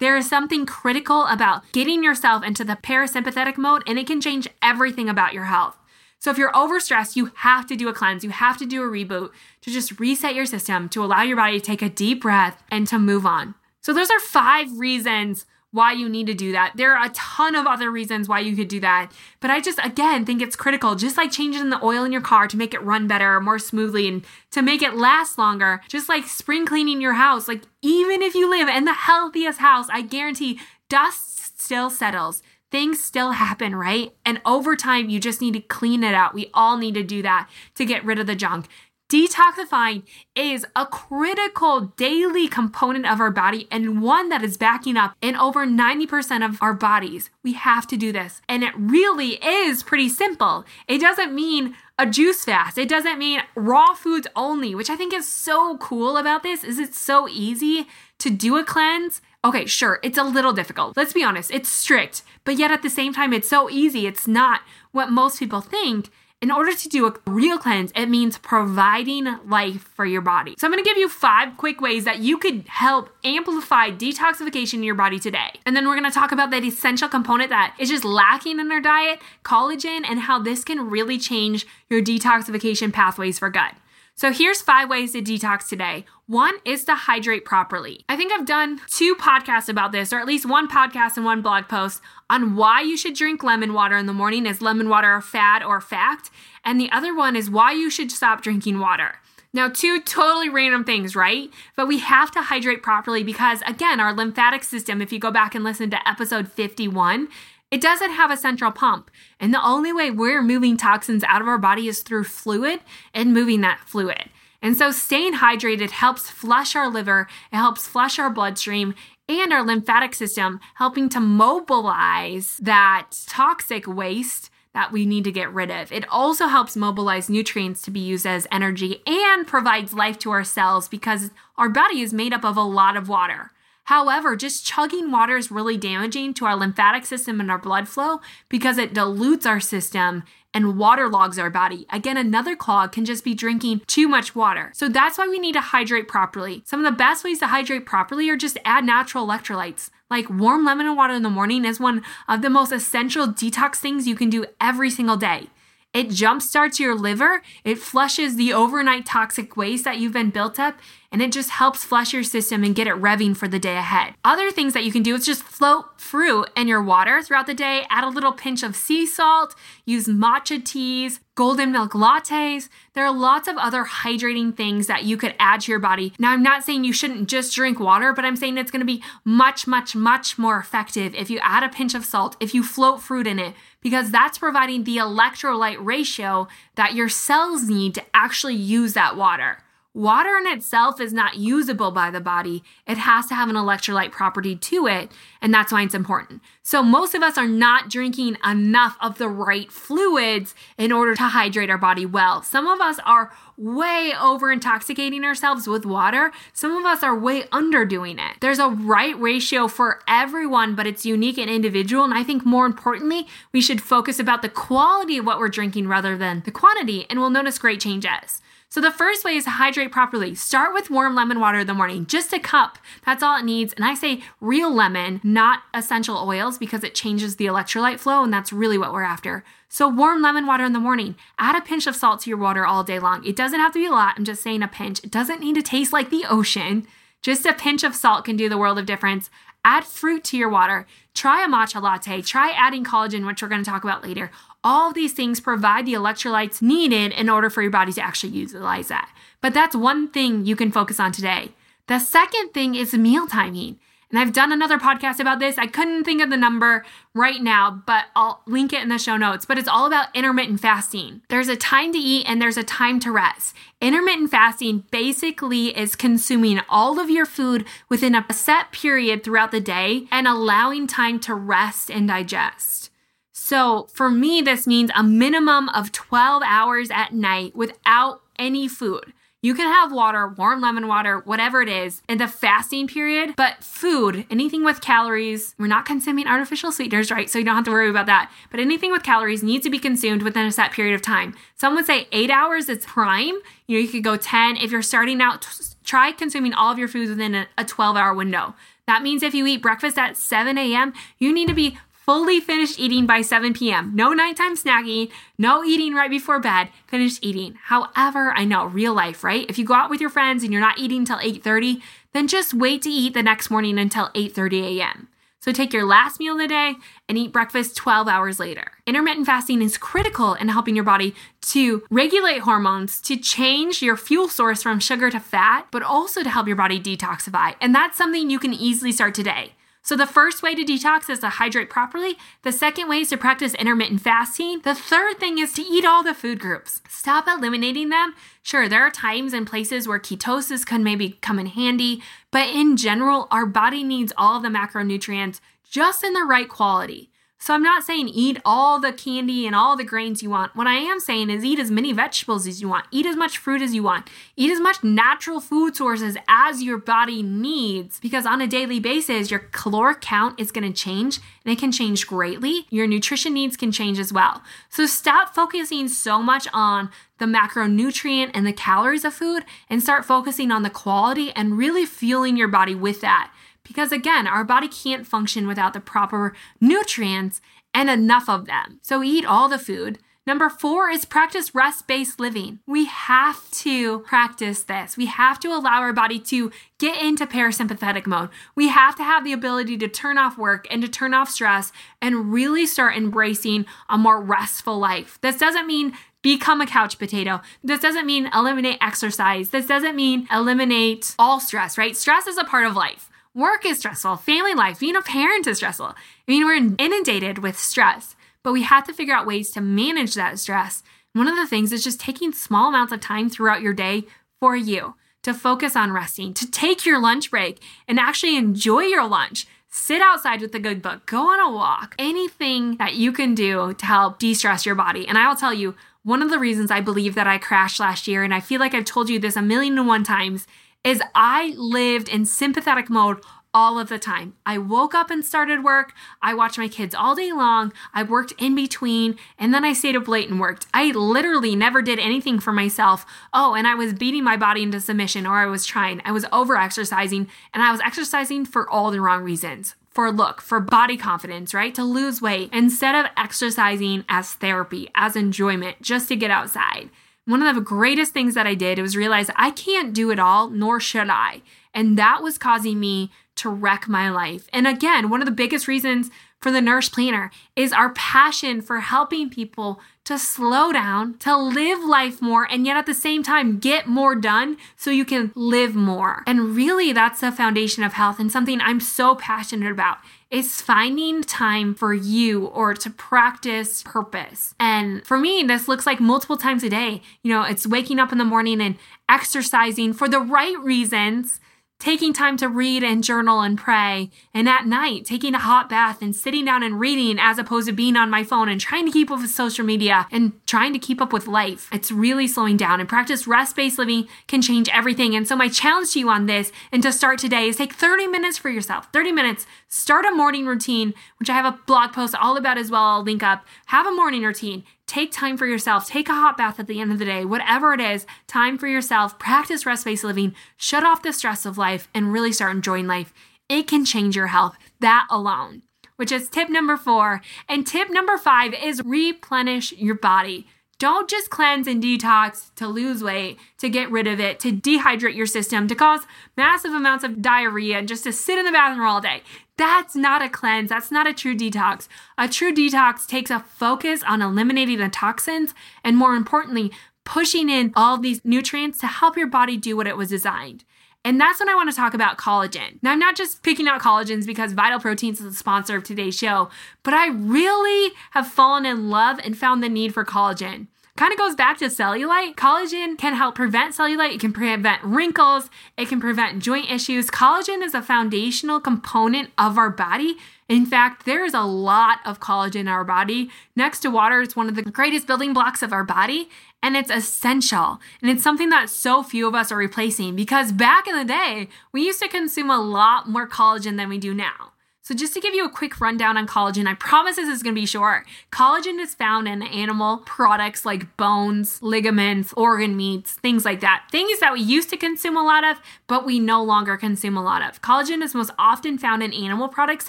There 0.00 0.16
is 0.16 0.28
something 0.28 0.64
critical 0.64 1.26
about 1.26 1.70
getting 1.72 2.02
yourself 2.02 2.42
into 2.42 2.64
the 2.64 2.74
parasympathetic 2.74 3.58
mode, 3.58 3.82
and 3.86 3.98
it 3.98 4.06
can 4.06 4.20
change 4.20 4.48
everything 4.62 5.10
about 5.10 5.34
your 5.34 5.44
health. 5.44 5.76
So, 6.18 6.30
if 6.30 6.38
you're 6.38 6.52
overstressed, 6.52 7.16
you 7.16 7.32
have 7.36 7.66
to 7.66 7.76
do 7.76 7.88
a 7.88 7.92
cleanse, 7.92 8.24
you 8.24 8.30
have 8.30 8.56
to 8.58 8.66
do 8.66 8.82
a 8.82 8.90
reboot 8.90 9.30
to 9.60 9.70
just 9.70 10.00
reset 10.00 10.34
your 10.34 10.46
system, 10.46 10.88
to 10.90 11.04
allow 11.04 11.22
your 11.22 11.36
body 11.36 11.60
to 11.60 11.64
take 11.64 11.82
a 11.82 11.90
deep 11.90 12.22
breath 12.22 12.62
and 12.70 12.86
to 12.88 12.98
move 12.98 13.26
on. 13.26 13.54
So, 13.82 13.92
those 13.92 14.10
are 14.10 14.20
five 14.20 14.78
reasons 14.78 15.44
why 15.72 15.92
you 15.92 16.08
need 16.08 16.26
to 16.26 16.34
do 16.34 16.52
that. 16.52 16.72
There 16.76 16.96
are 16.96 17.06
a 17.06 17.10
ton 17.10 17.54
of 17.54 17.66
other 17.66 17.90
reasons 17.90 18.28
why 18.28 18.40
you 18.40 18.56
could 18.56 18.68
do 18.68 18.80
that. 18.80 19.12
But 19.40 19.50
I 19.50 19.60
just, 19.60 19.78
again, 19.82 20.24
think 20.24 20.42
it's 20.42 20.56
critical. 20.56 20.94
Just 20.96 21.16
like 21.16 21.30
changing 21.30 21.70
the 21.70 21.82
oil 21.84 22.04
in 22.04 22.12
your 22.12 22.20
car 22.20 22.48
to 22.48 22.56
make 22.56 22.74
it 22.74 22.82
run 22.82 23.06
better, 23.06 23.40
more 23.40 23.58
smoothly, 23.58 24.08
and 24.08 24.24
to 24.50 24.62
make 24.62 24.82
it 24.82 24.96
last 24.96 25.38
longer. 25.38 25.80
Just 25.88 26.08
like 26.08 26.26
spring 26.26 26.66
cleaning 26.66 27.00
your 27.00 27.14
house. 27.14 27.46
Like, 27.46 27.62
even 27.82 28.22
if 28.22 28.34
you 28.34 28.50
live 28.50 28.68
in 28.68 28.84
the 28.84 28.92
healthiest 28.92 29.60
house, 29.60 29.86
I 29.92 30.02
guarantee 30.02 30.58
dust 30.88 31.60
still 31.60 31.88
settles. 31.88 32.42
Things 32.72 33.02
still 33.02 33.32
happen, 33.32 33.74
right? 33.74 34.12
And 34.24 34.40
over 34.46 34.76
time, 34.76 35.08
you 35.08 35.18
just 35.18 35.40
need 35.40 35.54
to 35.54 35.60
clean 35.60 36.04
it 36.04 36.14
out. 36.14 36.34
We 36.34 36.50
all 36.54 36.76
need 36.76 36.94
to 36.94 37.02
do 37.02 37.20
that 37.22 37.48
to 37.74 37.84
get 37.84 38.04
rid 38.04 38.20
of 38.20 38.28
the 38.28 38.36
junk. 38.36 38.66
Detoxifying 39.10 40.04
is 40.36 40.64
a 40.76 40.86
critical 40.86 41.92
daily 41.96 42.46
component 42.46 43.10
of 43.10 43.18
our 43.18 43.32
body 43.32 43.66
and 43.68 44.00
one 44.00 44.28
that 44.28 44.44
is 44.44 44.56
backing 44.56 44.96
up 44.96 45.16
in 45.20 45.34
over 45.34 45.66
90% 45.66 46.48
of 46.48 46.62
our 46.62 46.72
bodies. 46.72 47.28
We 47.42 47.54
have 47.54 47.88
to 47.88 47.96
do 47.96 48.12
this. 48.12 48.40
And 48.48 48.62
it 48.62 48.72
really 48.76 49.44
is 49.44 49.82
pretty 49.82 50.08
simple. 50.08 50.64
It 50.86 51.00
doesn't 51.00 51.34
mean 51.34 51.74
a 51.98 52.06
juice 52.06 52.44
fast. 52.44 52.78
It 52.78 52.88
doesn't 52.88 53.18
mean 53.18 53.42
raw 53.56 53.94
foods 53.94 54.28
only, 54.36 54.76
which 54.76 54.88
I 54.88 54.94
think 54.94 55.12
is 55.12 55.26
so 55.26 55.76
cool 55.78 56.16
about 56.16 56.44
this 56.44 56.62
is 56.62 56.78
it's 56.78 56.98
so 56.98 57.28
easy 57.28 57.88
to 58.20 58.30
do 58.30 58.58
a 58.58 58.64
cleanse. 58.64 59.20
Okay, 59.44 59.66
sure, 59.66 59.98
it's 60.04 60.18
a 60.18 60.22
little 60.22 60.52
difficult. 60.52 60.96
Let's 60.96 61.14
be 61.14 61.24
honest, 61.24 61.50
it's 61.50 61.68
strict, 61.68 62.22
but 62.44 62.58
yet 62.58 62.70
at 62.70 62.82
the 62.82 62.90
same 62.90 63.12
time 63.12 63.32
it's 63.32 63.48
so 63.48 63.68
easy. 63.68 64.06
It's 64.06 64.28
not 64.28 64.60
what 64.92 65.10
most 65.10 65.40
people 65.40 65.62
think. 65.62 66.10
In 66.40 66.50
order 66.50 66.74
to 66.74 66.88
do 66.88 67.06
a 67.06 67.14
real 67.26 67.58
cleanse, 67.58 67.92
it 67.94 68.06
means 68.06 68.38
providing 68.38 69.26
life 69.46 69.82
for 69.94 70.06
your 70.06 70.22
body. 70.22 70.54
So, 70.58 70.66
I'm 70.66 70.72
gonna 70.72 70.82
give 70.82 70.96
you 70.96 71.06
five 71.06 71.58
quick 71.58 71.82
ways 71.82 72.04
that 72.04 72.20
you 72.20 72.38
could 72.38 72.64
help 72.66 73.10
amplify 73.24 73.90
detoxification 73.90 74.74
in 74.74 74.82
your 74.82 74.94
body 74.94 75.18
today. 75.18 75.60
And 75.66 75.76
then 75.76 75.86
we're 75.86 75.96
gonna 75.96 76.10
talk 76.10 76.32
about 76.32 76.50
that 76.52 76.64
essential 76.64 77.10
component 77.10 77.50
that 77.50 77.74
is 77.78 77.90
just 77.90 78.06
lacking 78.06 78.58
in 78.58 78.72
our 78.72 78.80
diet, 78.80 79.20
collagen, 79.44 80.02
and 80.08 80.20
how 80.20 80.38
this 80.38 80.64
can 80.64 80.88
really 80.88 81.18
change 81.18 81.66
your 81.90 82.00
detoxification 82.00 82.90
pathways 82.90 83.38
for 83.38 83.50
good. 83.50 83.72
So 84.14 84.32
here's 84.32 84.60
five 84.60 84.90
ways 84.90 85.12
to 85.12 85.22
detox 85.22 85.68
today. 85.68 86.04
One 86.26 86.54
is 86.64 86.84
to 86.84 86.94
hydrate 86.94 87.44
properly. 87.44 88.04
I 88.08 88.16
think 88.16 88.32
I've 88.32 88.44
done 88.44 88.80
two 88.86 89.14
podcasts 89.14 89.68
about 89.68 89.92
this, 89.92 90.12
or 90.12 90.18
at 90.18 90.26
least 90.26 90.44
one 90.44 90.68
podcast 90.68 91.16
and 91.16 91.24
one 91.24 91.42
blog 91.42 91.68
post 91.68 92.02
on 92.30 92.54
why 92.54 92.80
you 92.80 92.96
should 92.96 93.14
drink 93.14 93.42
lemon 93.42 93.74
water 93.74 93.98
in 93.98 94.06
the 94.06 94.14
morning. 94.14 94.46
Is 94.46 94.62
lemon 94.62 94.88
water 94.88 95.14
a 95.14 95.20
fad 95.20 95.62
or 95.62 95.76
a 95.76 95.82
fact? 95.82 96.30
And 96.64 96.80
the 96.80 96.90
other 96.92 97.14
one 97.14 97.36
is 97.36 97.50
why 97.50 97.72
you 97.72 97.90
should 97.90 98.10
stop 98.10 98.40
drinking 98.40 98.78
water. 98.78 99.16
Now, 99.52 99.68
two 99.68 100.00
totally 100.00 100.48
random 100.48 100.84
things, 100.84 101.16
right? 101.16 101.50
But 101.74 101.88
we 101.88 101.98
have 101.98 102.30
to 102.30 102.42
hydrate 102.42 102.84
properly 102.84 103.24
because, 103.24 103.62
again, 103.66 103.98
our 103.98 104.12
lymphatic 104.12 104.62
system, 104.62 105.02
if 105.02 105.12
you 105.12 105.18
go 105.18 105.32
back 105.32 105.56
and 105.56 105.64
listen 105.64 105.90
to 105.90 106.08
episode 106.08 106.52
51, 106.52 107.26
it 107.72 107.80
doesn't 107.80 108.12
have 108.12 108.30
a 108.30 108.36
central 108.36 108.70
pump. 108.70 109.10
And 109.40 109.52
the 109.52 109.64
only 109.64 109.92
way 109.92 110.12
we're 110.12 110.42
moving 110.42 110.76
toxins 110.76 111.24
out 111.24 111.42
of 111.42 111.48
our 111.48 111.58
body 111.58 111.88
is 111.88 112.02
through 112.02 112.24
fluid 112.24 112.78
and 113.12 113.34
moving 113.34 113.60
that 113.62 113.80
fluid. 113.86 114.30
And 114.62 114.76
so 114.76 114.90
staying 114.90 115.34
hydrated 115.34 115.90
helps 115.90 116.28
flush 116.28 116.76
our 116.76 116.88
liver, 116.88 117.28
it 117.52 117.56
helps 117.56 117.86
flush 117.86 118.18
our 118.18 118.30
bloodstream 118.30 118.94
and 119.28 119.52
our 119.52 119.64
lymphatic 119.64 120.14
system, 120.14 120.60
helping 120.74 121.08
to 121.10 121.20
mobilize 121.20 122.58
that 122.60 123.10
toxic 123.26 123.86
waste 123.86 124.50
that 124.74 124.92
we 124.92 125.04
need 125.06 125.24
to 125.24 125.32
get 125.32 125.52
rid 125.52 125.70
of. 125.70 125.90
It 125.90 126.08
also 126.08 126.46
helps 126.46 126.76
mobilize 126.76 127.28
nutrients 127.28 127.82
to 127.82 127.90
be 127.90 128.00
used 128.00 128.26
as 128.26 128.46
energy 128.52 129.02
and 129.06 129.46
provides 129.46 129.92
life 129.92 130.18
to 130.20 130.30
our 130.30 130.44
cells 130.44 130.88
because 130.88 131.30
our 131.56 131.68
body 131.68 132.00
is 132.00 132.12
made 132.12 132.32
up 132.32 132.44
of 132.44 132.56
a 132.56 132.62
lot 132.62 132.96
of 132.96 133.08
water. 133.08 133.50
However, 133.90 134.36
just 134.36 134.64
chugging 134.64 135.10
water 135.10 135.36
is 135.36 135.50
really 135.50 135.76
damaging 135.76 136.32
to 136.34 136.44
our 136.44 136.54
lymphatic 136.54 137.04
system 137.04 137.40
and 137.40 137.50
our 137.50 137.58
blood 137.58 137.88
flow 137.88 138.20
because 138.48 138.78
it 138.78 138.94
dilutes 138.94 139.46
our 139.46 139.58
system 139.58 140.22
and 140.54 140.76
waterlogs 140.76 141.40
our 141.40 141.50
body. 141.50 141.86
Again, 141.90 142.16
another 142.16 142.54
clog 142.54 142.92
can 142.92 143.04
just 143.04 143.24
be 143.24 143.34
drinking 143.34 143.82
too 143.88 144.06
much 144.06 144.32
water. 144.32 144.70
So 144.76 144.88
that's 144.88 145.18
why 145.18 145.26
we 145.26 145.40
need 145.40 145.54
to 145.54 145.60
hydrate 145.60 146.06
properly. 146.06 146.62
Some 146.66 146.84
of 146.84 146.88
the 146.88 146.96
best 146.96 147.24
ways 147.24 147.40
to 147.40 147.48
hydrate 147.48 147.84
properly 147.84 148.30
are 148.30 148.36
just 148.36 148.58
add 148.64 148.84
natural 148.84 149.26
electrolytes. 149.26 149.90
Like 150.08 150.30
warm 150.30 150.64
lemon 150.64 150.94
water 150.94 151.14
in 151.14 151.24
the 151.24 151.28
morning 151.28 151.64
is 151.64 151.80
one 151.80 152.04
of 152.28 152.42
the 152.42 152.50
most 152.50 152.70
essential 152.70 153.26
detox 153.26 153.78
things 153.78 154.06
you 154.06 154.14
can 154.14 154.30
do 154.30 154.46
every 154.60 154.90
single 154.90 155.16
day. 155.16 155.48
It 155.92 156.10
jumpstarts 156.10 156.78
your 156.78 156.94
liver, 156.94 157.42
it 157.64 157.78
flushes 157.78 158.36
the 158.36 158.52
overnight 158.52 159.04
toxic 159.04 159.56
waste 159.56 159.84
that 159.84 159.98
you've 159.98 160.12
been 160.12 160.30
built 160.30 160.60
up, 160.60 160.78
and 161.12 161.20
it 161.20 161.32
just 161.32 161.50
helps 161.50 161.84
flush 161.84 162.12
your 162.12 162.22
system 162.22 162.62
and 162.62 162.74
get 162.74 162.86
it 162.86 162.94
revving 162.94 163.36
for 163.36 163.48
the 163.48 163.58
day 163.58 163.76
ahead. 163.76 164.14
Other 164.24 164.50
things 164.50 164.74
that 164.74 164.84
you 164.84 164.92
can 164.92 165.02
do 165.02 165.14
is 165.14 165.26
just 165.26 165.42
float 165.42 166.00
fruit 166.00 166.48
in 166.56 166.68
your 166.68 166.82
water 166.82 167.22
throughout 167.22 167.46
the 167.46 167.54
day, 167.54 167.84
add 167.90 168.04
a 168.04 168.08
little 168.08 168.32
pinch 168.32 168.62
of 168.62 168.76
sea 168.76 169.06
salt, 169.06 169.54
use 169.84 170.06
matcha 170.06 170.64
teas, 170.64 171.20
golden 171.34 171.72
milk 171.72 171.92
lattes. 171.92 172.68
There 172.92 173.04
are 173.04 173.12
lots 173.12 173.48
of 173.48 173.56
other 173.56 173.84
hydrating 173.84 174.56
things 174.56 174.86
that 174.86 175.04
you 175.04 175.16
could 175.16 175.34
add 175.38 175.62
to 175.62 175.72
your 175.72 175.78
body. 175.78 176.12
Now, 176.18 176.32
I'm 176.32 176.42
not 176.42 176.64
saying 176.64 176.84
you 176.84 176.92
shouldn't 176.92 177.28
just 177.28 177.54
drink 177.54 177.80
water, 177.80 178.12
but 178.12 178.24
I'm 178.24 178.36
saying 178.36 178.58
it's 178.58 178.70
gonna 178.70 178.84
be 178.84 179.02
much, 179.24 179.66
much, 179.66 179.96
much 179.96 180.38
more 180.38 180.58
effective 180.58 181.14
if 181.14 181.30
you 181.30 181.38
add 181.42 181.64
a 181.64 181.68
pinch 181.68 181.94
of 181.94 182.04
salt, 182.04 182.36
if 182.40 182.54
you 182.54 182.62
float 182.62 183.00
fruit 183.00 183.26
in 183.26 183.38
it, 183.38 183.54
because 183.80 184.10
that's 184.10 184.38
providing 184.38 184.84
the 184.84 184.98
electrolyte 184.98 185.78
ratio 185.80 186.46
that 186.76 186.94
your 186.94 187.08
cells 187.08 187.68
need 187.68 187.94
to 187.94 188.04
actually 188.14 188.54
use 188.54 188.92
that 188.92 189.16
water. 189.16 189.58
Water 189.92 190.36
in 190.36 190.46
itself 190.46 191.00
is 191.00 191.12
not 191.12 191.36
usable 191.36 191.90
by 191.90 192.12
the 192.12 192.20
body. 192.20 192.62
It 192.86 192.96
has 192.96 193.26
to 193.26 193.34
have 193.34 193.48
an 193.48 193.56
electrolyte 193.56 194.12
property 194.12 194.54
to 194.54 194.86
it, 194.86 195.10
and 195.42 195.52
that's 195.52 195.72
why 195.72 195.82
it's 195.82 195.96
important. 195.96 196.42
So, 196.62 196.80
most 196.80 197.12
of 197.16 197.24
us 197.24 197.36
are 197.36 197.48
not 197.48 197.90
drinking 197.90 198.36
enough 198.48 198.96
of 199.00 199.18
the 199.18 199.28
right 199.28 199.70
fluids 199.72 200.54
in 200.78 200.92
order 200.92 201.16
to 201.16 201.24
hydrate 201.24 201.70
our 201.70 201.78
body 201.78 202.06
well. 202.06 202.40
Some 202.40 202.68
of 202.68 202.80
us 202.80 203.00
are 203.04 203.32
way 203.56 204.12
over 204.18 204.52
intoxicating 204.52 205.24
ourselves 205.24 205.66
with 205.66 205.84
water. 205.84 206.30
Some 206.52 206.76
of 206.76 206.84
us 206.86 207.02
are 207.02 207.18
way 207.18 207.42
underdoing 207.52 208.20
it. 208.20 208.36
There's 208.40 208.60
a 208.60 208.68
right 208.68 209.18
ratio 209.20 209.66
for 209.66 210.00
everyone, 210.06 210.76
but 210.76 210.86
it's 210.86 211.04
unique 211.04 211.36
and 211.36 211.50
individual. 211.50 212.04
And 212.04 212.14
I 212.14 212.22
think 212.22 212.46
more 212.46 212.64
importantly, 212.64 213.26
we 213.52 213.60
should 213.60 213.82
focus 213.82 214.20
about 214.20 214.42
the 214.42 214.48
quality 214.48 215.18
of 215.18 215.26
what 215.26 215.40
we're 215.40 215.48
drinking 215.48 215.88
rather 215.88 216.16
than 216.16 216.42
the 216.44 216.52
quantity, 216.52 217.06
and 217.10 217.18
we'll 217.18 217.28
notice 217.28 217.58
great 217.58 217.80
changes. 217.80 218.39
So 218.72 218.80
the 218.80 218.92
first 218.92 219.24
way 219.24 219.34
is 219.34 219.42
to 219.44 219.50
hydrate 219.50 219.90
properly. 219.90 220.36
Start 220.36 220.72
with 220.72 220.90
warm 220.90 221.16
lemon 221.16 221.40
water 221.40 221.58
in 221.58 221.66
the 221.66 221.74
morning, 221.74 222.06
just 222.06 222.32
a 222.32 222.38
cup. 222.38 222.78
That's 223.04 223.20
all 223.20 223.36
it 223.36 223.44
needs. 223.44 223.72
And 223.72 223.84
I 223.84 223.94
say 223.94 224.22
real 224.40 224.72
lemon, 224.72 225.20
not 225.24 225.64
essential 225.74 226.16
oils, 226.16 226.56
because 226.56 226.84
it 226.84 226.94
changes 226.94 227.34
the 227.34 227.46
electrolyte 227.46 227.98
flow, 227.98 228.22
and 228.22 228.32
that's 228.32 228.52
really 228.52 228.78
what 228.78 228.92
we're 228.92 229.02
after. 229.02 229.42
So 229.68 229.88
warm 229.88 230.22
lemon 230.22 230.46
water 230.46 230.64
in 230.64 230.72
the 230.72 230.78
morning. 230.78 231.16
Add 231.36 231.56
a 231.56 231.60
pinch 231.60 231.88
of 231.88 231.96
salt 231.96 232.20
to 232.20 232.30
your 232.30 232.38
water 232.38 232.64
all 232.64 232.84
day 232.84 233.00
long. 233.00 233.26
It 233.26 233.34
doesn't 233.34 233.58
have 233.58 233.72
to 233.72 233.80
be 233.80 233.86
a 233.86 233.90
lot. 233.90 234.14
I'm 234.16 234.24
just 234.24 234.40
saying 234.40 234.62
a 234.62 234.68
pinch. 234.68 235.02
It 235.02 235.10
doesn't 235.10 235.40
need 235.40 235.56
to 235.56 235.62
taste 235.62 235.92
like 235.92 236.10
the 236.10 236.24
ocean. 236.30 236.86
Just 237.22 237.44
a 237.46 237.52
pinch 237.52 237.82
of 237.82 237.96
salt 237.96 238.24
can 238.24 238.36
do 238.36 238.48
the 238.48 238.56
world 238.56 238.78
of 238.78 238.86
difference. 238.86 239.30
Add 239.64 239.84
fruit 239.84 240.24
to 240.24 240.36
your 240.36 240.48
water. 240.48 240.86
Try 241.14 241.44
a 241.44 241.48
matcha 241.48 241.82
latte. 241.82 242.22
Try 242.22 242.50
adding 242.50 242.84
collagen, 242.84 243.26
which 243.26 243.42
we're 243.42 243.48
going 243.48 243.62
to 243.62 243.70
talk 243.70 243.84
about 243.84 244.02
later. 244.02 244.30
All 244.64 244.88
of 244.88 244.94
these 244.94 245.12
things 245.12 245.40
provide 245.40 245.86
the 245.86 245.94
electrolytes 245.94 246.62
needed 246.62 247.12
in 247.12 247.28
order 247.28 247.50
for 247.50 247.62
your 247.62 247.70
body 247.70 247.92
to 247.92 248.00
actually 248.00 248.32
utilize 248.32 248.88
that. 248.88 249.10
But 249.40 249.54
that's 249.54 249.76
one 249.76 250.08
thing 250.08 250.46
you 250.46 250.56
can 250.56 250.72
focus 250.72 250.98
on 250.98 251.12
today. 251.12 251.50
The 251.86 251.98
second 251.98 252.54
thing 252.54 252.74
is 252.74 252.94
meal 252.94 253.26
timing. 253.26 253.78
And 254.10 254.18
I've 254.18 254.32
done 254.32 254.50
another 254.50 254.78
podcast 254.78 255.20
about 255.20 255.38
this. 255.38 255.56
I 255.56 255.68
couldn't 255.68 256.02
think 256.02 256.20
of 256.20 256.30
the 256.30 256.36
number 256.36 256.84
right 257.14 257.40
now, 257.40 257.82
but 257.86 258.06
I'll 258.16 258.42
link 258.46 258.72
it 258.72 258.82
in 258.82 258.88
the 258.88 258.98
show 258.98 259.16
notes. 259.16 259.44
But 259.44 259.56
it's 259.56 259.68
all 259.68 259.86
about 259.86 260.14
intermittent 260.16 260.60
fasting. 260.60 261.22
There's 261.28 261.48
a 261.48 261.56
time 261.56 261.92
to 261.92 261.98
eat 261.98 262.24
and 262.28 262.42
there's 262.42 262.56
a 262.56 262.64
time 262.64 262.98
to 263.00 263.12
rest. 263.12 263.54
Intermittent 263.80 264.30
fasting 264.30 264.84
basically 264.90 265.76
is 265.78 265.94
consuming 265.94 266.60
all 266.68 266.98
of 266.98 267.08
your 267.08 267.26
food 267.26 267.64
within 267.88 268.16
a 268.16 268.24
set 268.32 268.72
period 268.72 269.22
throughout 269.22 269.52
the 269.52 269.60
day 269.60 270.06
and 270.10 270.26
allowing 270.26 270.88
time 270.88 271.20
to 271.20 271.34
rest 271.34 271.88
and 271.88 272.08
digest. 272.08 272.90
So 273.32 273.88
for 273.92 274.10
me, 274.10 274.42
this 274.42 274.66
means 274.66 274.90
a 274.94 275.02
minimum 275.02 275.68
of 275.70 275.92
12 275.92 276.42
hours 276.44 276.90
at 276.90 277.12
night 277.14 277.54
without 277.54 278.22
any 278.38 278.66
food. 278.66 279.12
You 279.42 279.54
can 279.54 279.72
have 279.72 279.90
water, 279.90 280.28
warm 280.28 280.60
lemon 280.60 280.86
water, 280.86 281.20
whatever 281.20 281.62
it 281.62 281.68
is, 281.68 282.02
in 282.06 282.18
the 282.18 282.28
fasting 282.28 282.86
period, 282.86 283.32
but 283.36 283.64
food, 283.64 284.26
anything 284.30 284.64
with 284.64 284.82
calories, 284.82 285.54
we're 285.58 285.66
not 285.66 285.86
consuming 285.86 286.26
artificial 286.26 286.70
sweeteners, 286.70 287.10
right? 287.10 287.30
So 287.30 287.38
you 287.38 287.44
don't 287.46 287.54
have 287.54 287.64
to 287.64 287.70
worry 287.70 287.88
about 287.88 288.04
that. 288.04 288.30
But 288.50 288.60
anything 288.60 288.92
with 288.92 289.02
calories 289.02 289.42
needs 289.42 289.64
to 289.64 289.70
be 289.70 289.78
consumed 289.78 290.22
within 290.22 290.44
a 290.44 290.52
set 290.52 290.72
period 290.72 290.94
of 290.94 291.00
time. 291.00 291.34
Some 291.56 291.74
would 291.74 291.86
say 291.86 292.06
eight 292.12 292.30
hours 292.30 292.68
is 292.68 292.84
prime. 292.84 293.34
You 293.66 293.78
know, 293.78 293.82
you 293.82 293.88
could 293.88 294.04
go 294.04 294.18
10. 294.18 294.58
If 294.58 294.70
you're 294.70 294.82
starting 294.82 295.22
out, 295.22 295.48
try 295.84 296.12
consuming 296.12 296.52
all 296.52 296.70
of 296.70 296.78
your 296.78 296.88
foods 296.88 297.08
within 297.08 297.46
a 297.56 297.64
12 297.64 297.96
hour 297.96 298.12
window. 298.12 298.54
That 298.86 299.02
means 299.02 299.22
if 299.22 299.32
you 299.32 299.46
eat 299.46 299.62
breakfast 299.62 299.96
at 299.96 300.18
7 300.18 300.58
a.m., 300.58 300.92
you 301.18 301.32
need 301.32 301.48
to 301.48 301.54
be 301.54 301.78
fully 302.04 302.40
finished 302.40 302.78
eating 302.78 303.06
by 303.06 303.22
7 303.22 303.54
p.m. 303.54 303.92
No 303.94 304.12
nighttime 304.12 304.56
snacking, 304.56 305.10
no 305.38 305.64
eating 305.64 305.94
right 305.94 306.10
before 306.10 306.40
bed, 306.40 306.68
finished 306.86 307.20
eating. 307.22 307.58
However, 307.64 308.32
I 308.36 308.44
know 308.44 308.66
real 308.66 308.94
life, 308.94 309.22
right? 309.22 309.48
If 309.48 309.58
you 309.58 309.64
go 309.64 309.74
out 309.74 309.90
with 309.90 310.00
your 310.00 310.10
friends 310.10 310.42
and 310.42 310.52
you're 310.52 310.60
not 310.60 310.78
eating 310.78 311.00
until 311.00 311.18
8:30, 311.18 311.80
then 312.12 312.26
just 312.26 312.54
wait 312.54 312.82
to 312.82 312.90
eat 312.90 313.14
the 313.14 313.22
next 313.22 313.50
morning 313.50 313.78
until 313.78 314.10
8:30 314.14 314.78
a.m. 314.78 315.08
So 315.42 315.52
take 315.52 315.72
your 315.72 315.86
last 315.86 316.20
meal 316.20 316.34
of 316.34 316.38
the 316.38 316.48
day 316.48 316.74
and 317.08 317.16
eat 317.16 317.32
breakfast 317.32 317.74
12 317.74 318.08
hours 318.08 318.38
later. 318.38 318.72
Intermittent 318.86 319.24
fasting 319.24 319.62
is 319.62 319.78
critical 319.78 320.34
in 320.34 320.50
helping 320.50 320.76
your 320.76 320.84
body 320.84 321.14
to 321.52 321.82
regulate 321.90 322.40
hormones, 322.40 323.00
to 323.02 323.16
change 323.16 323.80
your 323.80 323.96
fuel 323.96 324.28
source 324.28 324.62
from 324.62 324.80
sugar 324.80 325.10
to 325.10 325.18
fat, 325.18 325.66
but 325.70 325.82
also 325.82 326.22
to 326.22 326.28
help 326.28 326.46
your 326.46 326.56
body 326.56 326.78
detoxify. 326.78 327.54
And 327.58 327.74
that's 327.74 327.96
something 327.96 328.28
you 328.28 328.38
can 328.38 328.52
easily 328.52 328.92
start 328.92 329.14
today. 329.14 329.54
So, 329.90 329.96
the 329.96 330.06
first 330.06 330.40
way 330.40 330.54
to 330.54 330.62
detox 330.64 331.10
is 331.10 331.18
to 331.18 331.28
hydrate 331.28 331.68
properly. 331.68 332.16
The 332.42 332.52
second 332.52 332.88
way 332.88 333.00
is 333.00 333.08
to 333.08 333.16
practice 333.16 333.54
intermittent 333.54 334.00
fasting. 334.02 334.60
The 334.60 334.72
third 334.72 335.18
thing 335.18 335.38
is 335.38 335.52
to 335.54 335.62
eat 335.62 335.84
all 335.84 336.04
the 336.04 336.14
food 336.14 336.38
groups. 336.38 336.80
Stop 336.88 337.26
eliminating 337.26 337.88
them. 337.88 338.14
Sure, 338.40 338.68
there 338.68 338.86
are 338.86 338.92
times 338.92 339.32
and 339.32 339.48
places 339.48 339.88
where 339.88 339.98
ketosis 339.98 340.64
can 340.64 340.84
maybe 340.84 341.18
come 341.22 341.40
in 341.40 341.46
handy, 341.46 342.04
but 342.30 342.50
in 342.50 342.76
general, 342.76 343.26
our 343.32 343.46
body 343.46 343.82
needs 343.82 344.12
all 344.16 344.38
the 344.38 344.48
macronutrients 344.48 345.40
just 345.68 346.04
in 346.04 346.12
the 346.12 346.22
right 346.22 346.48
quality. 346.48 347.09
So 347.42 347.54
I'm 347.54 347.62
not 347.62 347.84
saying 347.84 348.08
eat 348.08 348.38
all 348.44 348.78
the 348.78 348.92
candy 348.92 349.46
and 349.46 349.56
all 349.56 349.74
the 349.74 349.82
grains 349.82 350.22
you 350.22 350.28
want. 350.28 350.54
What 350.54 350.66
I 350.66 350.74
am 350.74 351.00
saying 351.00 351.30
is 351.30 351.42
eat 351.42 351.58
as 351.58 351.70
many 351.70 351.90
vegetables 351.90 352.46
as 352.46 352.60
you 352.60 352.68
want, 352.68 352.84
eat 352.90 353.06
as 353.06 353.16
much 353.16 353.38
fruit 353.38 353.62
as 353.62 353.74
you 353.74 353.82
want, 353.82 354.10
eat 354.36 354.50
as 354.50 354.60
much 354.60 354.84
natural 354.84 355.40
food 355.40 355.74
sources 355.74 356.18
as 356.28 356.62
your 356.62 356.76
body 356.76 357.22
needs 357.22 357.98
because 357.98 358.26
on 358.26 358.42
a 358.42 358.46
daily 358.46 358.78
basis, 358.78 359.30
your 359.30 359.40
caloric 359.52 360.02
count 360.02 360.38
is 360.38 360.52
going 360.52 360.70
to 360.70 360.78
change 360.78 361.18
and 361.46 361.50
it 361.50 361.58
can 361.58 361.72
change 361.72 362.06
greatly. 362.06 362.66
Your 362.68 362.86
nutrition 362.86 363.32
needs 363.32 363.56
can 363.56 363.72
change 363.72 363.98
as 363.98 364.12
well. 364.12 364.42
So 364.68 364.84
stop 364.84 365.34
focusing 365.34 365.88
so 365.88 366.22
much 366.22 366.46
on 366.52 366.90
the 367.16 367.24
macronutrient 367.24 368.32
and 368.34 368.46
the 368.46 368.52
calories 368.52 369.04
of 369.04 369.14
food 369.14 369.46
and 369.70 369.82
start 369.82 370.04
focusing 370.04 370.50
on 370.50 370.62
the 370.62 370.68
quality 370.68 371.32
and 371.32 371.56
really 371.56 371.86
fueling 371.86 372.36
your 372.36 372.48
body 372.48 372.74
with 372.74 373.00
that. 373.00 373.32
Because 373.70 373.92
again, 373.92 374.26
our 374.26 374.42
body 374.42 374.66
can't 374.66 375.06
function 375.06 375.46
without 375.46 375.74
the 375.74 375.80
proper 375.80 376.34
nutrients 376.60 377.40
and 377.72 377.88
enough 377.88 378.28
of 378.28 378.46
them. 378.46 378.80
So 378.82 379.00
eat 379.04 379.24
all 379.24 379.48
the 379.48 379.60
food. 379.60 380.00
Number 380.26 380.48
four 380.48 380.90
is 380.90 381.04
practice 381.04 381.54
rest 381.54 381.86
based 381.86 382.18
living. 382.18 382.58
We 382.66 382.86
have 382.86 383.48
to 383.52 384.00
practice 384.00 384.64
this. 384.64 384.96
We 384.96 385.06
have 385.06 385.38
to 385.40 385.48
allow 385.48 385.82
our 385.82 385.92
body 385.92 386.18
to 386.18 386.50
get 386.78 387.00
into 387.00 387.26
parasympathetic 387.26 388.08
mode. 388.08 388.30
We 388.56 388.68
have 388.68 388.96
to 388.96 389.04
have 389.04 389.22
the 389.22 389.32
ability 389.32 389.78
to 389.78 389.86
turn 389.86 390.18
off 390.18 390.36
work 390.36 390.66
and 390.68 390.82
to 390.82 390.88
turn 390.88 391.14
off 391.14 391.30
stress 391.30 391.70
and 392.02 392.32
really 392.32 392.66
start 392.66 392.96
embracing 392.96 393.66
a 393.88 393.96
more 393.96 394.20
restful 394.20 394.80
life. 394.80 395.16
This 395.20 395.38
doesn't 395.38 395.68
mean 395.68 395.92
become 396.22 396.60
a 396.60 396.66
couch 396.66 396.98
potato. 396.98 397.40
This 397.62 397.80
doesn't 397.80 398.04
mean 398.04 398.30
eliminate 398.34 398.78
exercise. 398.80 399.50
This 399.50 399.66
doesn't 399.66 399.94
mean 399.94 400.26
eliminate 400.32 401.14
all 401.20 401.38
stress, 401.38 401.78
right? 401.78 401.96
Stress 401.96 402.26
is 402.26 402.36
a 402.36 402.44
part 402.44 402.66
of 402.66 402.74
life. 402.74 403.09
Work 403.34 403.64
is 403.64 403.78
stressful, 403.78 404.16
family 404.16 404.54
life, 404.54 404.80
being 404.80 404.96
a 404.96 405.02
parent 405.02 405.46
is 405.46 405.58
stressful. 405.58 405.86
I 405.86 405.94
mean, 406.26 406.44
we're 406.44 406.56
inundated 406.56 407.38
with 407.38 407.56
stress, 407.56 408.16
but 408.42 408.52
we 408.52 408.64
have 408.64 408.84
to 408.88 408.92
figure 408.92 409.14
out 409.14 409.26
ways 409.26 409.52
to 409.52 409.60
manage 409.60 410.14
that 410.14 410.40
stress. 410.40 410.82
One 411.12 411.28
of 411.28 411.36
the 411.36 411.46
things 411.46 411.72
is 411.72 411.84
just 411.84 412.00
taking 412.00 412.32
small 412.32 412.70
amounts 412.70 412.92
of 412.92 413.00
time 413.00 413.30
throughout 413.30 413.62
your 413.62 413.72
day 413.72 414.04
for 414.40 414.56
you 414.56 414.94
to 415.22 415.32
focus 415.32 415.76
on 415.76 415.92
resting, 415.92 416.34
to 416.34 416.50
take 416.50 416.84
your 416.84 417.00
lunch 417.00 417.30
break 417.30 417.62
and 417.86 418.00
actually 418.00 418.36
enjoy 418.36 418.80
your 418.80 419.06
lunch. 419.06 419.46
Sit 419.68 420.02
outside 420.02 420.40
with 420.40 420.52
a 420.56 420.58
good 420.58 420.82
book, 420.82 421.06
go 421.06 421.30
on 421.30 421.38
a 421.38 421.54
walk, 421.54 421.94
anything 422.00 422.78
that 422.78 422.94
you 422.94 423.12
can 423.12 423.36
do 423.36 423.72
to 423.74 423.86
help 423.86 424.18
de 424.18 424.34
stress 424.34 424.66
your 424.66 424.74
body. 424.74 425.06
And 425.06 425.16
I'll 425.16 425.36
tell 425.36 425.54
you, 425.54 425.76
one 426.02 426.22
of 426.22 426.30
the 426.30 426.38
reasons 426.40 426.72
I 426.72 426.80
believe 426.80 427.14
that 427.14 427.28
I 427.28 427.38
crashed 427.38 427.78
last 427.78 428.08
year, 428.08 428.24
and 428.24 428.34
I 428.34 428.40
feel 428.40 428.58
like 428.58 428.74
I've 428.74 428.84
told 428.84 429.08
you 429.08 429.20
this 429.20 429.36
a 429.36 429.42
million 429.42 429.78
and 429.78 429.86
one 429.86 430.02
times, 430.02 430.48
is 430.84 431.02
I 431.14 431.54
lived 431.56 432.08
in 432.08 432.24
sympathetic 432.24 432.88
mode 432.88 433.18
all 433.52 433.78
of 433.78 433.88
the 433.88 433.98
time. 433.98 434.34
I 434.46 434.58
woke 434.58 434.94
up 434.94 435.10
and 435.10 435.24
started 435.24 435.64
work. 435.64 435.92
I 436.22 436.34
watched 436.34 436.58
my 436.58 436.68
kids 436.68 436.94
all 436.94 437.14
day 437.14 437.32
long. 437.32 437.72
I 437.92 438.02
worked 438.02 438.32
in 438.38 438.54
between 438.54 439.16
and 439.38 439.52
then 439.52 439.64
I 439.64 439.72
stayed 439.72 439.96
up 439.96 440.08
late 440.08 440.30
and 440.30 440.38
worked. 440.38 440.66
I 440.72 440.92
literally 440.92 441.56
never 441.56 441.82
did 441.82 441.98
anything 441.98 442.38
for 442.38 442.52
myself. 442.52 443.04
Oh, 443.34 443.54
and 443.54 443.66
I 443.66 443.74
was 443.74 443.92
beating 443.92 444.22
my 444.22 444.36
body 444.36 444.62
into 444.62 444.80
submission 444.80 445.26
or 445.26 445.38
I 445.38 445.46
was 445.46 445.66
trying. 445.66 446.00
I 446.04 446.12
was 446.12 446.26
over 446.32 446.56
exercising 446.56 447.28
and 447.52 447.62
I 447.62 447.72
was 447.72 447.80
exercising 447.80 448.44
for 448.44 448.68
all 448.70 448.90
the 448.90 449.00
wrong 449.00 449.22
reasons. 449.22 449.74
For 449.90 450.12
look, 450.12 450.40
for 450.40 450.60
body 450.60 450.96
confidence, 450.96 451.52
right? 451.52 451.74
To 451.74 451.82
lose 451.82 452.22
weight 452.22 452.50
instead 452.52 452.94
of 452.94 453.10
exercising 453.16 454.04
as 454.08 454.34
therapy, 454.34 454.88
as 454.94 455.16
enjoyment, 455.16 455.82
just 455.82 456.06
to 456.08 456.16
get 456.16 456.30
outside. 456.30 456.90
One 457.26 457.42
of 457.42 457.54
the 457.54 457.60
greatest 457.60 458.12
things 458.12 458.34
that 458.34 458.46
I 458.46 458.54
did 458.54 458.78
was 458.78 458.96
realize 458.96 459.30
I 459.36 459.50
can't 459.50 459.92
do 459.92 460.10
it 460.10 460.18
all, 460.18 460.50
nor 460.50 460.80
should 460.80 461.10
I. 461.10 461.42
And 461.72 461.98
that 461.98 462.22
was 462.22 462.38
causing 462.38 462.80
me 462.80 463.10
to 463.36 463.48
wreck 463.48 463.88
my 463.88 464.10
life. 464.10 464.48
And 464.52 464.66
again, 464.66 465.08
one 465.08 465.20
of 465.22 465.26
the 465.26 465.32
biggest 465.32 465.68
reasons 465.68 466.10
for 466.40 466.50
the 466.50 466.60
nurse 466.60 466.88
Planner 466.88 467.30
is 467.54 467.72
our 467.72 467.90
passion 467.92 468.62
for 468.62 468.80
helping 468.80 469.28
people 469.28 469.80
to 470.04 470.18
slow 470.18 470.72
down, 470.72 471.18
to 471.18 471.36
live 471.36 471.84
life 471.84 472.20
more, 472.20 472.50
and 472.50 472.66
yet 472.66 472.76
at 472.76 472.86
the 472.86 472.94
same 472.94 473.22
time 473.22 473.58
get 473.58 473.86
more 473.86 474.16
done 474.16 474.56
so 474.74 474.90
you 474.90 475.04
can 475.04 475.30
live 475.34 475.74
more. 475.74 476.24
And 476.26 476.56
really, 476.56 476.92
that's 476.92 477.20
the 477.20 477.30
foundation 477.30 477.84
of 477.84 477.92
health 477.92 478.18
and 478.18 478.32
something 478.32 478.60
I'm 478.60 478.80
so 478.80 479.14
passionate 479.14 479.70
about 479.70 479.98
is 480.30 480.62
finding 480.62 481.22
time 481.22 481.74
for 481.74 481.92
you 481.92 482.46
or 482.46 482.72
to 482.72 482.88
practice 482.88 483.82
purpose. 483.82 484.54
And 484.58 485.04
for 485.04 485.18
me, 485.18 485.42
this 485.42 485.68
looks 485.68 485.86
like 485.86 486.00
multiple 486.00 486.36
times 486.36 486.62
a 486.62 486.70
day. 486.70 487.02
You 487.22 487.32
know, 487.34 487.42
it's 487.42 487.66
waking 487.66 487.98
up 487.98 488.12
in 488.12 488.18
the 488.18 488.24
morning 488.24 488.60
and 488.60 488.76
exercising 489.08 489.92
for 489.92 490.08
the 490.08 490.20
right 490.20 490.58
reasons 490.58 491.40
taking 491.80 492.12
time 492.12 492.36
to 492.36 492.48
read 492.48 492.84
and 492.84 493.02
journal 493.02 493.40
and 493.40 493.58
pray, 493.58 494.10
and 494.32 494.48
at 494.48 494.66
night, 494.66 495.06
taking 495.06 495.34
a 495.34 495.38
hot 495.38 495.68
bath 495.68 496.02
and 496.02 496.14
sitting 496.14 496.44
down 496.44 496.62
and 496.62 496.78
reading 496.78 497.18
as 497.18 497.38
opposed 497.38 497.66
to 497.66 497.72
being 497.72 497.96
on 497.96 498.10
my 498.10 498.22
phone 498.22 498.48
and 498.48 498.60
trying 498.60 498.84
to 498.86 498.92
keep 498.92 499.10
up 499.10 499.20
with 499.20 499.30
social 499.30 499.64
media 499.64 500.06
and 500.12 500.32
trying 500.46 500.72
to 500.74 500.78
keep 500.78 501.00
up 501.00 501.12
with 501.12 501.26
life. 501.26 501.68
It's 501.72 501.90
really 501.90 502.28
slowing 502.28 502.58
down 502.58 502.78
and 502.78 502.88
practice 502.88 503.26
rest 503.26 503.56
based 503.56 503.78
living 503.78 504.06
can 504.28 504.42
change 504.42 504.68
everything. 504.68 505.16
And 505.16 505.26
so, 505.26 505.34
my 505.34 505.48
challenge 505.48 505.94
to 505.94 505.98
you 505.98 506.10
on 506.10 506.26
this 506.26 506.52
and 506.70 506.82
to 506.82 506.92
start 506.92 507.18
today 507.18 507.48
is 507.48 507.56
take 507.56 507.72
30 507.72 508.06
minutes 508.06 508.38
for 508.38 508.50
yourself. 508.50 508.88
30 508.92 509.12
minutes, 509.12 509.46
start 509.68 510.04
a 510.04 510.12
morning 510.12 510.46
routine, 510.46 510.94
which 511.18 511.30
I 511.30 511.34
have 511.34 511.46
a 511.46 511.58
blog 511.66 511.92
post 511.92 512.14
all 512.14 512.36
about 512.36 512.58
as 512.58 512.70
well. 512.70 512.82
I'll 512.82 513.02
link 513.02 513.22
up. 513.22 513.46
Have 513.66 513.86
a 513.86 513.92
morning 513.92 514.22
routine. 514.22 514.64
Take 514.90 515.12
time 515.12 515.36
for 515.36 515.46
yourself. 515.46 515.86
Take 515.86 516.08
a 516.08 516.14
hot 516.14 516.36
bath 516.36 516.58
at 516.58 516.66
the 516.66 516.80
end 516.80 516.90
of 516.90 516.98
the 516.98 517.04
day, 517.04 517.24
whatever 517.24 517.72
it 517.72 517.80
is, 517.80 518.06
time 518.26 518.58
for 518.58 518.66
yourself. 518.66 519.20
Practice 519.20 519.64
rest 519.64 519.84
based 519.84 520.02
living. 520.02 520.34
Shut 520.56 520.82
off 520.82 521.04
the 521.04 521.12
stress 521.12 521.46
of 521.46 521.56
life 521.56 521.86
and 521.94 522.12
really 522.12 522.32
start 522.32 522.56
enjoying 522.56 522.88
life. 522.88 523.14
It 523.48 523.68
can 523.68 523.84
change 523.84 524.16
your 524.16 524.26
health, 524.26 524.58
that 524.80 525.06
alone, 525.08 525.62
which 525.94 526.10
is 526.10 526.28
tip 526.28 526.48
number 526.50 526.76
four. 526.76 527.20
And 527.48 527.64
tip 527.64 527.88
number 527.88 528.18
five 528.18 528.52
is 528.52 528.82
replenish 528.84 529.70
your 529.74 529.94
body. 529.94 530.48
Don't 530.80 531.10
just 531.10 531.28
cleanse 531.28 531.66
and 531.66 531.82
detox 531.82 532.54
to 532.54 532.66
lose 532.66 533.04
weight, 533.04 533.38
to 533.58 533.68
get 533.68 533.90
rid 533.90 534.06
of 534.06 534.18
it, 534.18 534.40
to 534.40 534.50
dehydrate 534.50 535.14
your 535.14 535.26
system, 535.26 535.68
to 535.68 535.74
cause 535.74 536.06
massive 536.38 536.72
amounts 536.72 537.04
of 537.04 537.20
diarrhea, 537.20 537.78
and 537.78 537.86
just 537.86 538.04
to 538.04 538.12
sit 538.14 538.38
in 538.38 538.46
the 538.46 538.50
bathroom 538.50 538.88
all 538.88 539.02
day. 539.02 539.22
That's 539.58 539.94
not 539.94 540.22
a 540.22 540.28
cleanse. 540.30 540.70
That's 540.70 540.90
not 540.90 541.06
a 541.06 541.12
true 541.12 541.36
detox. 541.36 541.86
A 542.16 542.28
true 542.28 542.50
detox 542.50 543.06
takes 543.06 543.30
a 543.30 543.40
focus 543.40 544.02
on 544.04 544.22
eliminating 544.22 544.78
the 544.78 544.88
toxins 544.88 545.52
and, 545.84 545.98
more 545.98 546.14
importantly, 546.14 546.72
pushing 547.04 547.48
in 547.48 547.72
all 547.74 547.98
these 547.98 548.24
nutrients 548.24 548.78
to 548.78 548.86
help 548.86 549.16
your 549.16 549.26
body 549.26 549.56
do 549.56 549.76
what 549.76 549.86
it 549.86 549.96
was 549.96 550.08
designed. 550.08 550.64
And 551.04 551.18
that's 551.18 551.40
when 551.40 551.48
I 551.48 551.54
want 551.54 551.70
to 551.70 551.76
talk 551.76 551.94
about 551.94 552.18
collagen. 552.18 552.78
Now, 552.82 552.92
I'm 552.92 552.98
not 552.98 553.16
just 553.16 553.42
picking 553.42 553.66
out 553.66 553.80
collagens 553.80 554.26
because 554.26 554.52
Vital 554.52 554.78
Proteins 554.78 555.18
is 555.18 555.32
the 555.32 555.38
sponsor 555.38 555.76
of 555.76 555.84
today's 555.84 556.16
show, 556.16 556.50
but 556.82 556.92
I 556.92 557.08
really 557.08 557.94
have 558.10 558.26
fallen 558.26 558.66
in 558.66 558.90
love 558.90 559.18
and 559.24 559.36
found 559.36 559.62
the 559.62 559.68
need 559.68 559.94
for 559.94 560.04
collagen. 560.04 560.66
Kind 560.96 561.12
of 561.12 561.18
goes 561.18 561.34
back 561.34 561.56
to 561.58 561.66
cellulite. 561.66 562.34
Collagen 562.34 562.98
can 562.98 563.14
help 563.14 563.34
prevent 563.34 563.74
cellulite, 563.74 564.14
it 564.14 564.20
can 564.20 564.34
prevent 564.34 564.84
wrinkles, 564.84 565.48
it 565.78 565.88
can 565.88 565.98
prevent 566.00 566.42
joint 566.42 566.70
issues. 566.70 567.06
Collagen 567.06 567.62
is 567.62 567.72
a 567.72 567.80
foundational 567.80 568.60
component 568.60 569.30
of 569.38 569.56
our 569.56 569.70
body. 569.70 570.16
In 570.46 570.66
fact, 570.66 571.06
there 571.06 571.24
is 571.24 571.32
a 571.32 571.40
lot 571.40 572.00
of 572.04 572.20
collagen 572.20 572.56
in 572.56 572.68
our 572.68 572.84
body. 572.84 573.30
Next 573.56 573.80
to 573.80 573.88
water, 573.88 574.20
it's 574.20 574.36
one 574.36 574.50
of 574.50 574.56
the 574.56 574.62
greatest 574.62 575.06
building 575.06 575.32
blocks 575.32 575.62
of 575.62 575.72
our 575.72 575.84
body, 575.84 576.28
and 576.62 576.76
it's 576.76 576.90
essential. 576.90 577.80
And 578.02 578.10
it's 578.10 578.22
something 578.22 578.50
that 578.50 578.70
so 578.70 579.02
few 579.02 579.26
of 579.26 579.34
us 579.34 579.50
are 579.50 579.56
replacing 579.56 580.16
because 580.16 580.52
back 580.52 580.86
in 580.86 580.96
the 580.96 581.04
day, 581.04 581.48
we 581.72 581.84
used 581.84 582.02
to 582.02 582.08
consume 582.08 582.50
a 582.50 582.60
lot 582.60 583.08
more 583.08 583.28
collagen 583.28 583.76
than 583.76 583.88
we 583.88 583.98
do 583.98 584.14
now. 584.14 584.52
So, 584.82 584.96
just 584.96 585.14
to 585.14 585.20
give 585.20 585.34
you 585.34 585.44
a 585.44 585.50
quick 585.50 585.80
rundown 585.80 586.16
on 586.16 586.26
collagen, 586.26 586.66
I 586.66 586.74
promise 586.74 587.14
this 587.14 587.28
is 587.28 587.42
to 587.42 587.52
be 587.52 587.64
short. 587.64 588.06
Collagen 588.32 588.80
is 588.80 588.92
found 588.92 589.28
in 589.28 589.40
animal 589.40 589.98
products 589.98 590.66
like 590.66 590.96
bones, 590.96 591.62
ligaments, 591.62 592.32
organ 592.32 592.76
meats, 592.76 593.12
things 593.12 593.44
like 593.44 593.60
that. 593.60 593.84
Things 593.92 594.18
that 594.18 594.32
we 594.32 594.40
used 594.40 594.68
to 594.70 594.76
consume 594.76 595.16
a 595.16 595.22
lot 595.22 595.44
of, 595.44 595.58
but 595.86 596.04
we 596.04 596.18
no 596.18 596.42
longer 596.42 596.76
consume 596.76 597.16
a 597.16 597.22
lot 597.22 597.48
of. 597.48 597.62
Collagen 597.62 598.02
is 598.02 598.16
most 598.16 598.32
often 598.36 598.78
found 598.78 599.04
in 599.04 599.12
animal 599.12 599.46
products. 599.48 599.88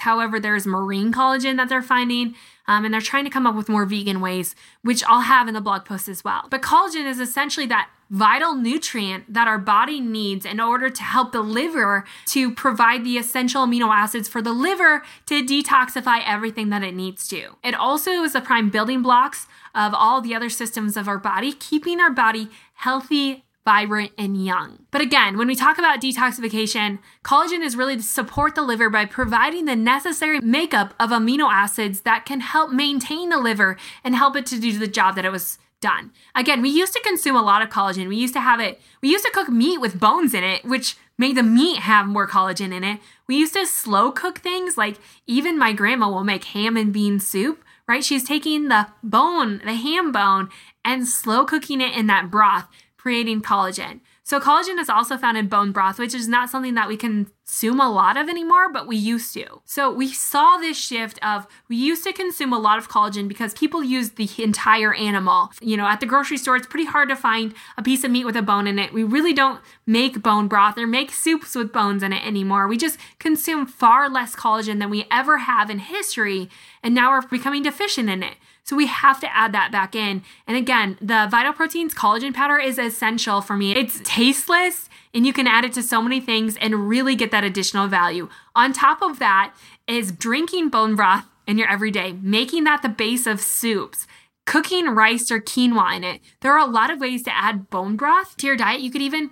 However, 0.00 0.38
there's 0.38 0.66
marine 0.68 1.12
collagen 1.12 1.56
that 1.56 1.68
they're 1.68 1.82
finding. 1.82 2.36
Um, 2.68 2.84
and 2.84 2.94
they're 2.94 3.00
trying 3.00 3.24
to 3.24 3.30
come 3.30 3.46
up 3.46 3.54
with 3.54 3.68
more 3.68 3.84
vegan 3.84 4.20
ways, 4.20 4.54
which 4.82 5.02
I'll 5.04 5.22
have 5.22 5.48
in 5.48 5.54
the 5.54 5.60
blog 5.60 5.84
post 5.84 6.08
as 6.08 6.22
well. 6.22 6.46
But 6.50 6.62
collagen 6.62 7.06
is 7.06 7.20
essentially 7.20 7.66
that 7.66 7.90
vital 8.12 8.54
nutrient 8.54 9.32
that 9.32 9.48
our 9.48 9.58
body 9.58 9.98
needs 9.98 10.44
in 10.44 10.60
order 10.60 10.90
to 10.90 11.02
help 11.02 11.32
the 11.32 11.40
liver 11.40 12.04
to 12.26 12.54
provide 12.54 13.04
the 13.04 13.16
essential 13.16 13.66
amino 13.66 13.88
acids 13.88 14.28
for 14.28 14.42
the 14.42 14.52
liver 14.52 15.02
to 15.24 15.42
detoxify 15.42 16.22
everything 16.26 16.68
that 16.68 16.82
it 16.82 16.94
needs 16.94 17.26
to. 17.28 17.56
It 17.64 17.74
also 17.74 18.22
is 18.22 18.34
the 18.34 18.42
prime 18.42 18.68
building 18.68 19.00
blocks 19.00 19.46
of 19.74 19.94
all 19.94 20.20
the 20.20 20.34
other 20.34 20.50
systems 20.50 20.96
of 20.96 21.08
our 21.08 21.18
body, 21.18 21.54
keeping 21.54 22.00
our 22.00 22.10
body 22.10 22.50
healthy, 22.74 23.44
vibrant, 23.64 24.12
and 24.18 24.44
young. 24.44 24.86
But 24.90 25.00
again, 25.00 25.38
when 25.38 25.46
we 25.46 25.54
talk 25.54 25.78
about 25.78 26.00
detoxification, 26.00 26.98
collagen 27.24 27.64
is 27.64 27.76
really 27.76 27.96
to 27.96 28.02
support 28.02 28.54
the 28.54 28.62
liver 28.62 28.90
by 28.90 29.04
providing 29.04 29.66
the 29.66 29.76
necessary 29.76 30.40
makeup 30.40 30.94
of 30.98 31.10
amino 31.10 31.50
acids 31.50 32.00
that 32.00 32.26
can 32.26 32.40
help 32.40 32.72
maintain 32.72 33.28
the 33.28 33.38
liver 33.38 33.76
and 34.02 34.16
help 34.16 34.36
it 34.36 34.46
to 34.46 34.60
do 34.60 34.78
the 34.78 34.88
job 34.88 35.14
that 35.14 35.24
it 35.24 35.32
was 35.32 35.58
done. 35.80 36.12
Again, 36.34 36.62
we 36.62 36.70
used 36.70 36.92
to 36.94 37.00
consume 37.00 37.36
a 37.36 37.42
lot 37.42 37.62
of 37.62 37.68
collagen. 37.68 38.08
We 38.08 38.16
used 38.16 38.34
to 38.34 38.40
have 38.40 38.60
it, 38.60 38.80
we 39.00 39.10
used 39.10 39.24
to 39.24 39.32
cook 39.32 39.48
meat 39.48 39.80
with 39.80 40.00
bones 40.00 40.34
in 40.34 40.44
it, 40.44 40.64
which 40.64 40.96
made 41.18 41.36
the 41.36 41.42
meat 41.42 41.80
have 41.80 42.06
more 42.06 42.26
collagen 42.26 42.72
in 42.72 42.82
it. 42.82 43.00
We 43.28 43.36
used 43.36 43.54
to 43.54 43.66
slow 43.66 44.10
cook 44.10 44.38
things, 44.38 44.76
like 44.76 44.96
even 45.26 45.58
my 45.58 45.72
grandma 45.72 46.08
will 46.08 46.24
make 46.24 46.44
ham 46.44 46.76
and 46.76 46.92
bean 46.92 47.20
soup, 47.20 47.62
right? 47.86 48.04
She's 48.04 48.24
taking 48.24 48.68
the 48.68 48.88
bone, 49.02 49.60
the 49.64 49.74
ham 49.74 50.10
bone, 50.12 50.48
and 50.84 51.06
slow 51.06 51.44
cooking 51.44 51.80
it 51.80 51.96
in 51.96 52.06
that 52.06 52.30
broth, 52.30 52.66
creating 53.02 53.42
collagen. 53.42 53.98
So, 54.22 54.38
collagen 54.38 54.78
is 54.78 54.88
also 54.88 55.18
found 55.18 55.36
in 55.36 55.48
bone 55.48 55.72
broth, 55.72 55.98
which 55.98 56.14
is 56.14 56.28
not 56.28 56.48
something 56.48 56.74
that 56.74 56.86
we 56.86 56.96
consume 56.96 57.80
a 57.80 57.90
lot 57.90 58.16
of 58.16 58.28
anymore, 58.28 58.72
but 58.72 58.86
we 58.86 58.96
used 58.96 59.34
to. 59.34 59.60
So, 59.64 59.90
we 59.92 60.12
saw 60.12 60.56
this 60.56 60.78
shift 60.78 61.18
of 61.24 61.48
we 61.68 61.74
used 61.74 62.04
to 62.04 62.12
consume 62.12 62.52
a 62.52 62.60
lot 62.60 62.78
of 62.78 62.88
collagen 62.88 63.26
because 63.26 63.54
people 63.54 63.82
use 63.82 64.12
the 64.12 64.30
entire 64.38 64.94
animal. 64.94 65.50
You 65.60 65.76
know, 65.76 65.86
at 65.88 65.98
the 65.98 66.06
grocery 66.06 66.36
store, 66.36 66.54
it's 66.54 66.68
pretty 66.68 66.86
hard 66.86 67.08
to 67.08 67.16
find 67.16 67.54
a 67.76 67.82
piece 67.82 68.04
of 68.04 68.12
meat 68.12 68.24
with 68.24 68.36
a 68.36 68.42
bone 68.42 68.68
in 68.68 68.78
it. 68.78 68.92
We 68.92 69.02
really 69.02 69.32
don't 69.32 69.60
make 69.84 70.22
bone 70.22 70.46
broth 70.46 70.78
or 70.78 70.86
make 70.86 71.10
soups 71.10 71.56
with 71.56 71.72
bones 71.72 72.04
in 72.04 72.12
it 72.12 72.24
anymore. 72.24 72.68
We 72.68 72.76
just 72.76 73.00
consume 73.18 73.66
far 73.66 74.08
less 74.08 74.36
collagen 74.36 74.78
than 74.78 74.90
we 74.90 75.06
ever 75.10 75.38
have 75.38 75.70
in 75.70 75.80
history, 75.80 76.48
and 76.84 76.94
now 76.94 77.10
we're 77.10 77.26
becoming 77.26 77.64
deficient 77.64 78.08
in 78.08 78.22
it. 78.22 78.36
So 78.64 78.76
we 78.76 78.86
have 78.86 79.20
to 79.20 79.36
add 79.36 79.52
that 79.52 79.72
back 79.72 79.94
in. 79.94 80.22
And 80.46 80.56
again, 80.56 80.96
the 81.00 81.26
Vital 81.30 81.52
Proteins 81.52 81.94
collagen 81.94 82.32
powder 82.32 82.58
is 82.58 82.78
essential 82.78 83.40
for 83.40 83.56
me. 83.56 83.72
It's 83.72 84.00
tasteless 84.04 84.88
and 85.14 85.26
you 85.26 85.32
can 85.32 85.46
add 85.46 85.64
it 85.64 85.72
to 85.74 85.82
so 85.82 86.00
many 86.00 86.20
things 86.20 86.56
and 86.58 86.88
really 86.88 87.14
get 87.14 87.30
that 87.32 87.44
additional 87.44 87.88
value. 87.88 88.28
On 88.54 88.72
top 88.72 89.02
of 89.02 89.18
that 89.18 89.54
is 89.86 90.12
drinking 90.12 90.68
bone 90.68 90.94
broth 90.94 91.26
in 91.46 91.58
your 91.58 91.68
everyday, 91.68 92.12
making 92.12 92.64
that 92.64 92.82
the 92.82 92.88
base 92.88 93.26
of 93.26 93.40
soups 93.40 94.06
cooking 94.44 94.86
rice 94.88 95.30
or 95.30 95.40
quinoa 95.40 95.96
in 95.96 96.04
it. 96.04 96.20
There 96.40 96.52
are 96.52 96.66
a 96.66 96.70
lot 96.70 96.90
of 96.90 97.00
ways 97.00 97.22
to 97.24 97.36
add 97.36 97.70
bone 97.70 97.96
broth 97.96 98.36
to 98.38 98.46
your 98.46 98.56
diet. 98.56 98.80
You 98.80 98.90
could 98.90 99.02
even 99.02 99.30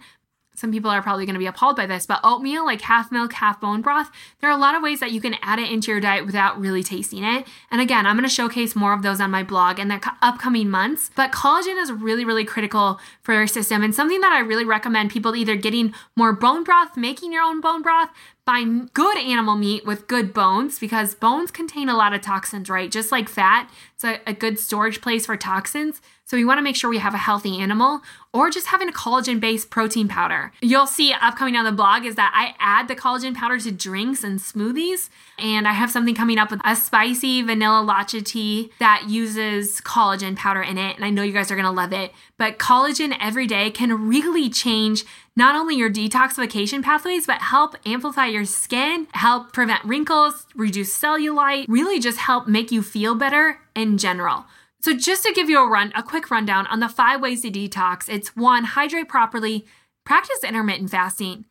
some 0.60 0.70
people 0.70 0.90
are 0.90 1.00
probably 1.00 1.24
going 1.24 1.34
to 1.34 1.40
be 1.40 1.46
appalled 1.46 1.74
by 1.74 1.86
this, 1.86 2.04
but 2.04 2.20
oatmeal, 2.22 2.66
like 2.66 2.82
half 2.82 3.10
milk, 3.10 3.32
half 3.32 3.58
bone 3.62 3.80
broth, 3.80 4.10
there 4.40 4.50
are 4.50 4.56
a 4.56 4.60
lot 4.60 4.74
of 4.74 4.82
ways 4.82 5.00
that 5.00 5.10
you 5.10 5.18
can 5.18 5.36
add 5.40 5.58
it 5.58 5.72
into 5.72 5.90
your 5.90 6.00
diet 6.00 6.26
without 6.26 6.60
really 6.60 6.82
tasting 6.82 7.24
it. 7.24 7.46
And 7.70 7.80
again, 7.80 8.04
I'm 8.04 8.16
going 8.16 8.28
to 8.28 8.34
showcase 8.34 8.76
more 8.76 8.92
of 8.92 9.02
those 9.02 9.22
on 9.22 9.30
my 9.30 9.42
blog 9.42 9.78
in 9.78 9.88
the 9.88 10.00
upcoming 10.20 10.68
months. 10.68 11.10
But 11.16 11.32
collagen 11.32 11.80
is 11.80 11.90
really, 11.90 12.26
really 12.26 12.44
critical 12.44 13.00
for 13.22 13.32
your 13.32 13.46
system 13.46 13.82
and 13.82 13.94
something 13.94 14.20
that 14.20 14.32
I 14.32 14.40
really 14.40 14.66
recommend 14.66 15.10
people 15.10 15.34
either 15.34 15.56
getting 15.56 15.94
more 16.14 16.34
bone 16.34 16.62
broth, 16.62 16.94
making 16.94 17.32
your 17.32 17.42
own 17.42 17.62
bone 17.62 17.80
broth, 17.80 18.10
Find 18.50 18.92
good 18.94 19.16
animal 19.16 19.54
meat 19.54 19.86
with 19.86 20.08
good 20.08 20.34
bones 20.34 20.80
because 20.80 21.14
bones 21.14 21.52
contain 21.52 21.88
a 21.88 21.96
lot 21.96 22.14
of 22.14 22.20
toxins, 22.20 22.68
right? 22.68 22.90
Just 22.90 23.12
like 23.12 23.28
fat, 23.28 23.70
it's 24.02 24.04
a, 24.26 24.30
a 24.30 24.32
good 24.32 24.58
storage 24.58 25.00
place 25.00 25.26
for 25.26 25.36
toxins. 25.36 26.00
So 26.24 26.36
we 26.36 26.44
want 26.44 26.58
to 26.58 26.62
make 26.62 26.76
sure 26.76 26.88
we 26.88 26.98
have 26.98 27.12
a 27.12 27.18
healthy 27.18 27.58
animal 27.58 28.02
or 28.32 28.50
just 28.50 28.68
having 28.68 28.88
a 28.88 28.92
collagen 28.92 29.40
based 29.40 29.68
protein 29.68 30.06
powder. 30.06 30.52
You'll 30.62 30.86
see 30.86 31.12
upcoming 31.12 31.56
on 31.56 31.64
the 31.64 31.72
blog 31.72 32.04
is 32.04 32.14
that 32.14 32.32
I 32.32 32.54
add 32.60 32.86
the 32.86 32.94
collagen 32.94 33.34
powder 33.34 33.58
to 33.58 33.72
drinks 33.72 34.22
and 34.22 34.38
smoothies. 34.38 35.10
And 35.38 35.66
I 35.66 35.72
have 35.72 35.90
something 35.90 36.14
coming 36.14 36.38
up 36.38 36.50
with 36.50 36.60
a 36.64 36.76
spicy 36.76 37.42
vanilla 37.42 37.84
matcha 37.84 38.24
tea 38.24 38.70
that 38.78 39.06
uses 39.08 39.80
collagen 39.80 40.36
powder 40.36 40.62
in 40.62 40.78
it. 40.78 40.96
And 40.96 41.04
I 41.04 41.10
know 41.10 41.22
you 41.22 41.32
guys 41.32 41.50
are 41.50 41.56
going 41.56 41.64
to 41.64 41.70
love 41.70 41.92
it. 41.92 42.12
But 42.38 42.58
collagen 42.58 43.16
every 43.20 43.48
day 43.48 43.70
can 43.70 44.08
really 44.08 44.48
change 44.48 45.04
not 45.36 45.56
only 45.56 45.74
your 45.74 45.90
detoxification 45.90 46.82
pathways, 46.82 47.26
but 47.26 47.38
help 47.38 47.74
amplify 47.84 48.26
your 48.26 48.44
skin, 48.44 49.08
help 49.12 49.52
prevent 49.52 49.84
wrinkles, 49.84 50.46
reduce 50.54 50.96
cellulite, 50.96 51.66
really 51.68 51.98
just 51.98 52.18
help 52.18 52.46
make 52.46 52.70
you 52.70 52.82
feel 52.82 53.14
better 53.14 53.58
in 53.74 53.98
general. 53.98 54.46
So 54.82 54.96
just 54.96 55.22
to 55.24 55.32
give 55.32 55.50
you 55.50 55.58
a 55.62 55.68
run, 55.68 55.92
a 55.94 56.02
quick 56.02 56.30
rundown 56.30 56.66
on 56.68 56.80
the 56.80 56.88
five 56.88 57.20
ways 57.20 57.42
to 57.42 57.50
detox, 57.50 58.08
it's 58.08 58.34
one, 58.34 58.64
hydrate 58.64 59.08
properly, 59.08 59.66
practice 60.04 60.42
intermittent 60.42 60.90
fasting. 60.90 61.44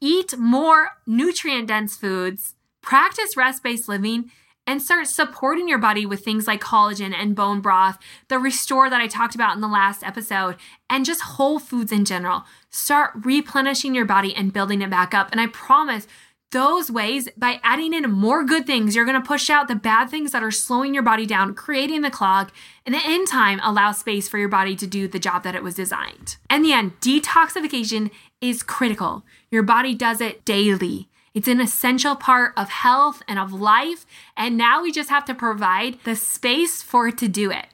eat 0.00 0.36
more 0.38 0.90
nutrient 1.06 1.68
dense 1.68 1.96
foods, 1.96 2.54
practice 2.82 3.36
rest 3.36 3.62
based 3.62 3.88
living, 3.88 4.30
and 4.66 4.82
start 4.82 5.06
supporting 5.06 5.66
your 5.66 5.78
body 5.78 6.04
with 6.04 6.22
things 6.22 6.46
like 6.46 6.60
collagen 6.60 7.14
and 7.14 7.34
bone 7.34 7.60
broth, 7.60 7.98
the 8.28 8.38
restore 8.38 8.90
that 8.90 9.00
I 9.00 9.06
talked 9.06 9.34
about 9.34 9.54
in 9.54 9.62
the 9.62 9.68
last 9.68 10.02
episode, 10.04 10.56
and 10.90 11.06
just 11.06 11.22
whole 11.22 11.58
foods 11.58 11.90
in 11.90 12.04
general. 12.04 12.44
Start 12.68 13.12
replenishing 13.14 13.94
your 13.94 14.04
body 14.04 14.34
and 14.34 14.52
building 14.52 14.82
it 14.82 14.90
back 14.90 15.14
up. 15.14 15.30
And 15.32 15.40
I 15.40 15.46
promise 15.46 16.06
those 16.50 16.90
ways, 16.90 17.28
by 17.36 17.60
adding 17.62 17.92
in 17.92 18.10
more 18.10 18.42
good 18.42 18.66
things, 18.66 18.96
you're 18.96 19.04
going 19.04 19.20
to 19.20 19.26
push 19.26 19.50
out 19.50 19.68
the 19.68 19.74
bad 19.74 20.08
things 20.08 20.32
that 20.32 20.42
are 20.42 20.50
slowing 20.50 20.94
your 20.94 21.02
body 21.02 21.26
down, 21.26 21.54
creating 21.54 22.00
the 22.00 22.10
clog, 22.10 22.50
and 22.86 22.94
in 22.94 23.26
time 23.26 23.60
allow 23.62 23.92
space 23.92 24.28
for 24.28 24.38
your 24.38 24.48
body 24.48 24.74
to 24.76 24.86
do 24.86 25.06
the 25.06 25.18
job 25.18 25.42
that 25.42 25.54
it 25.54 25.62
was 25.62 25.74
designed. 25.74 26.36
And 26.48 26.64
the 26.64 26.72
end, 26.72 26.98
detoxification 27.00 28.10
is 28.40 28.62
critical. 28.62 29.24
Your 29.50 29.62
body 29.62 29.94
does 29.94 30.20
it 30.20 30.44
daily. 30.44 31.08
It's 31.34 31.48
an 31.48 31.60
essential 31.60 32.16
part 32.16 32.54
of 32.56 32.70
health 32.70 33.22
and 33.28 33.38
of 33.38 33.52
life. 33.52 34.06
And 34.36 34.56
now 34.56 34.82
we 34.82 34.90
just 34.90 35.10
have 35.10 35.26
to 35.26 35.34
provide 35.34 35.98
the 36.04 36.16
space 36.16 36.82
for 36.82 37.08
it 37.08 37.18
to 37.18 37.28
do 37.28 37.50
it. 37.50 37.66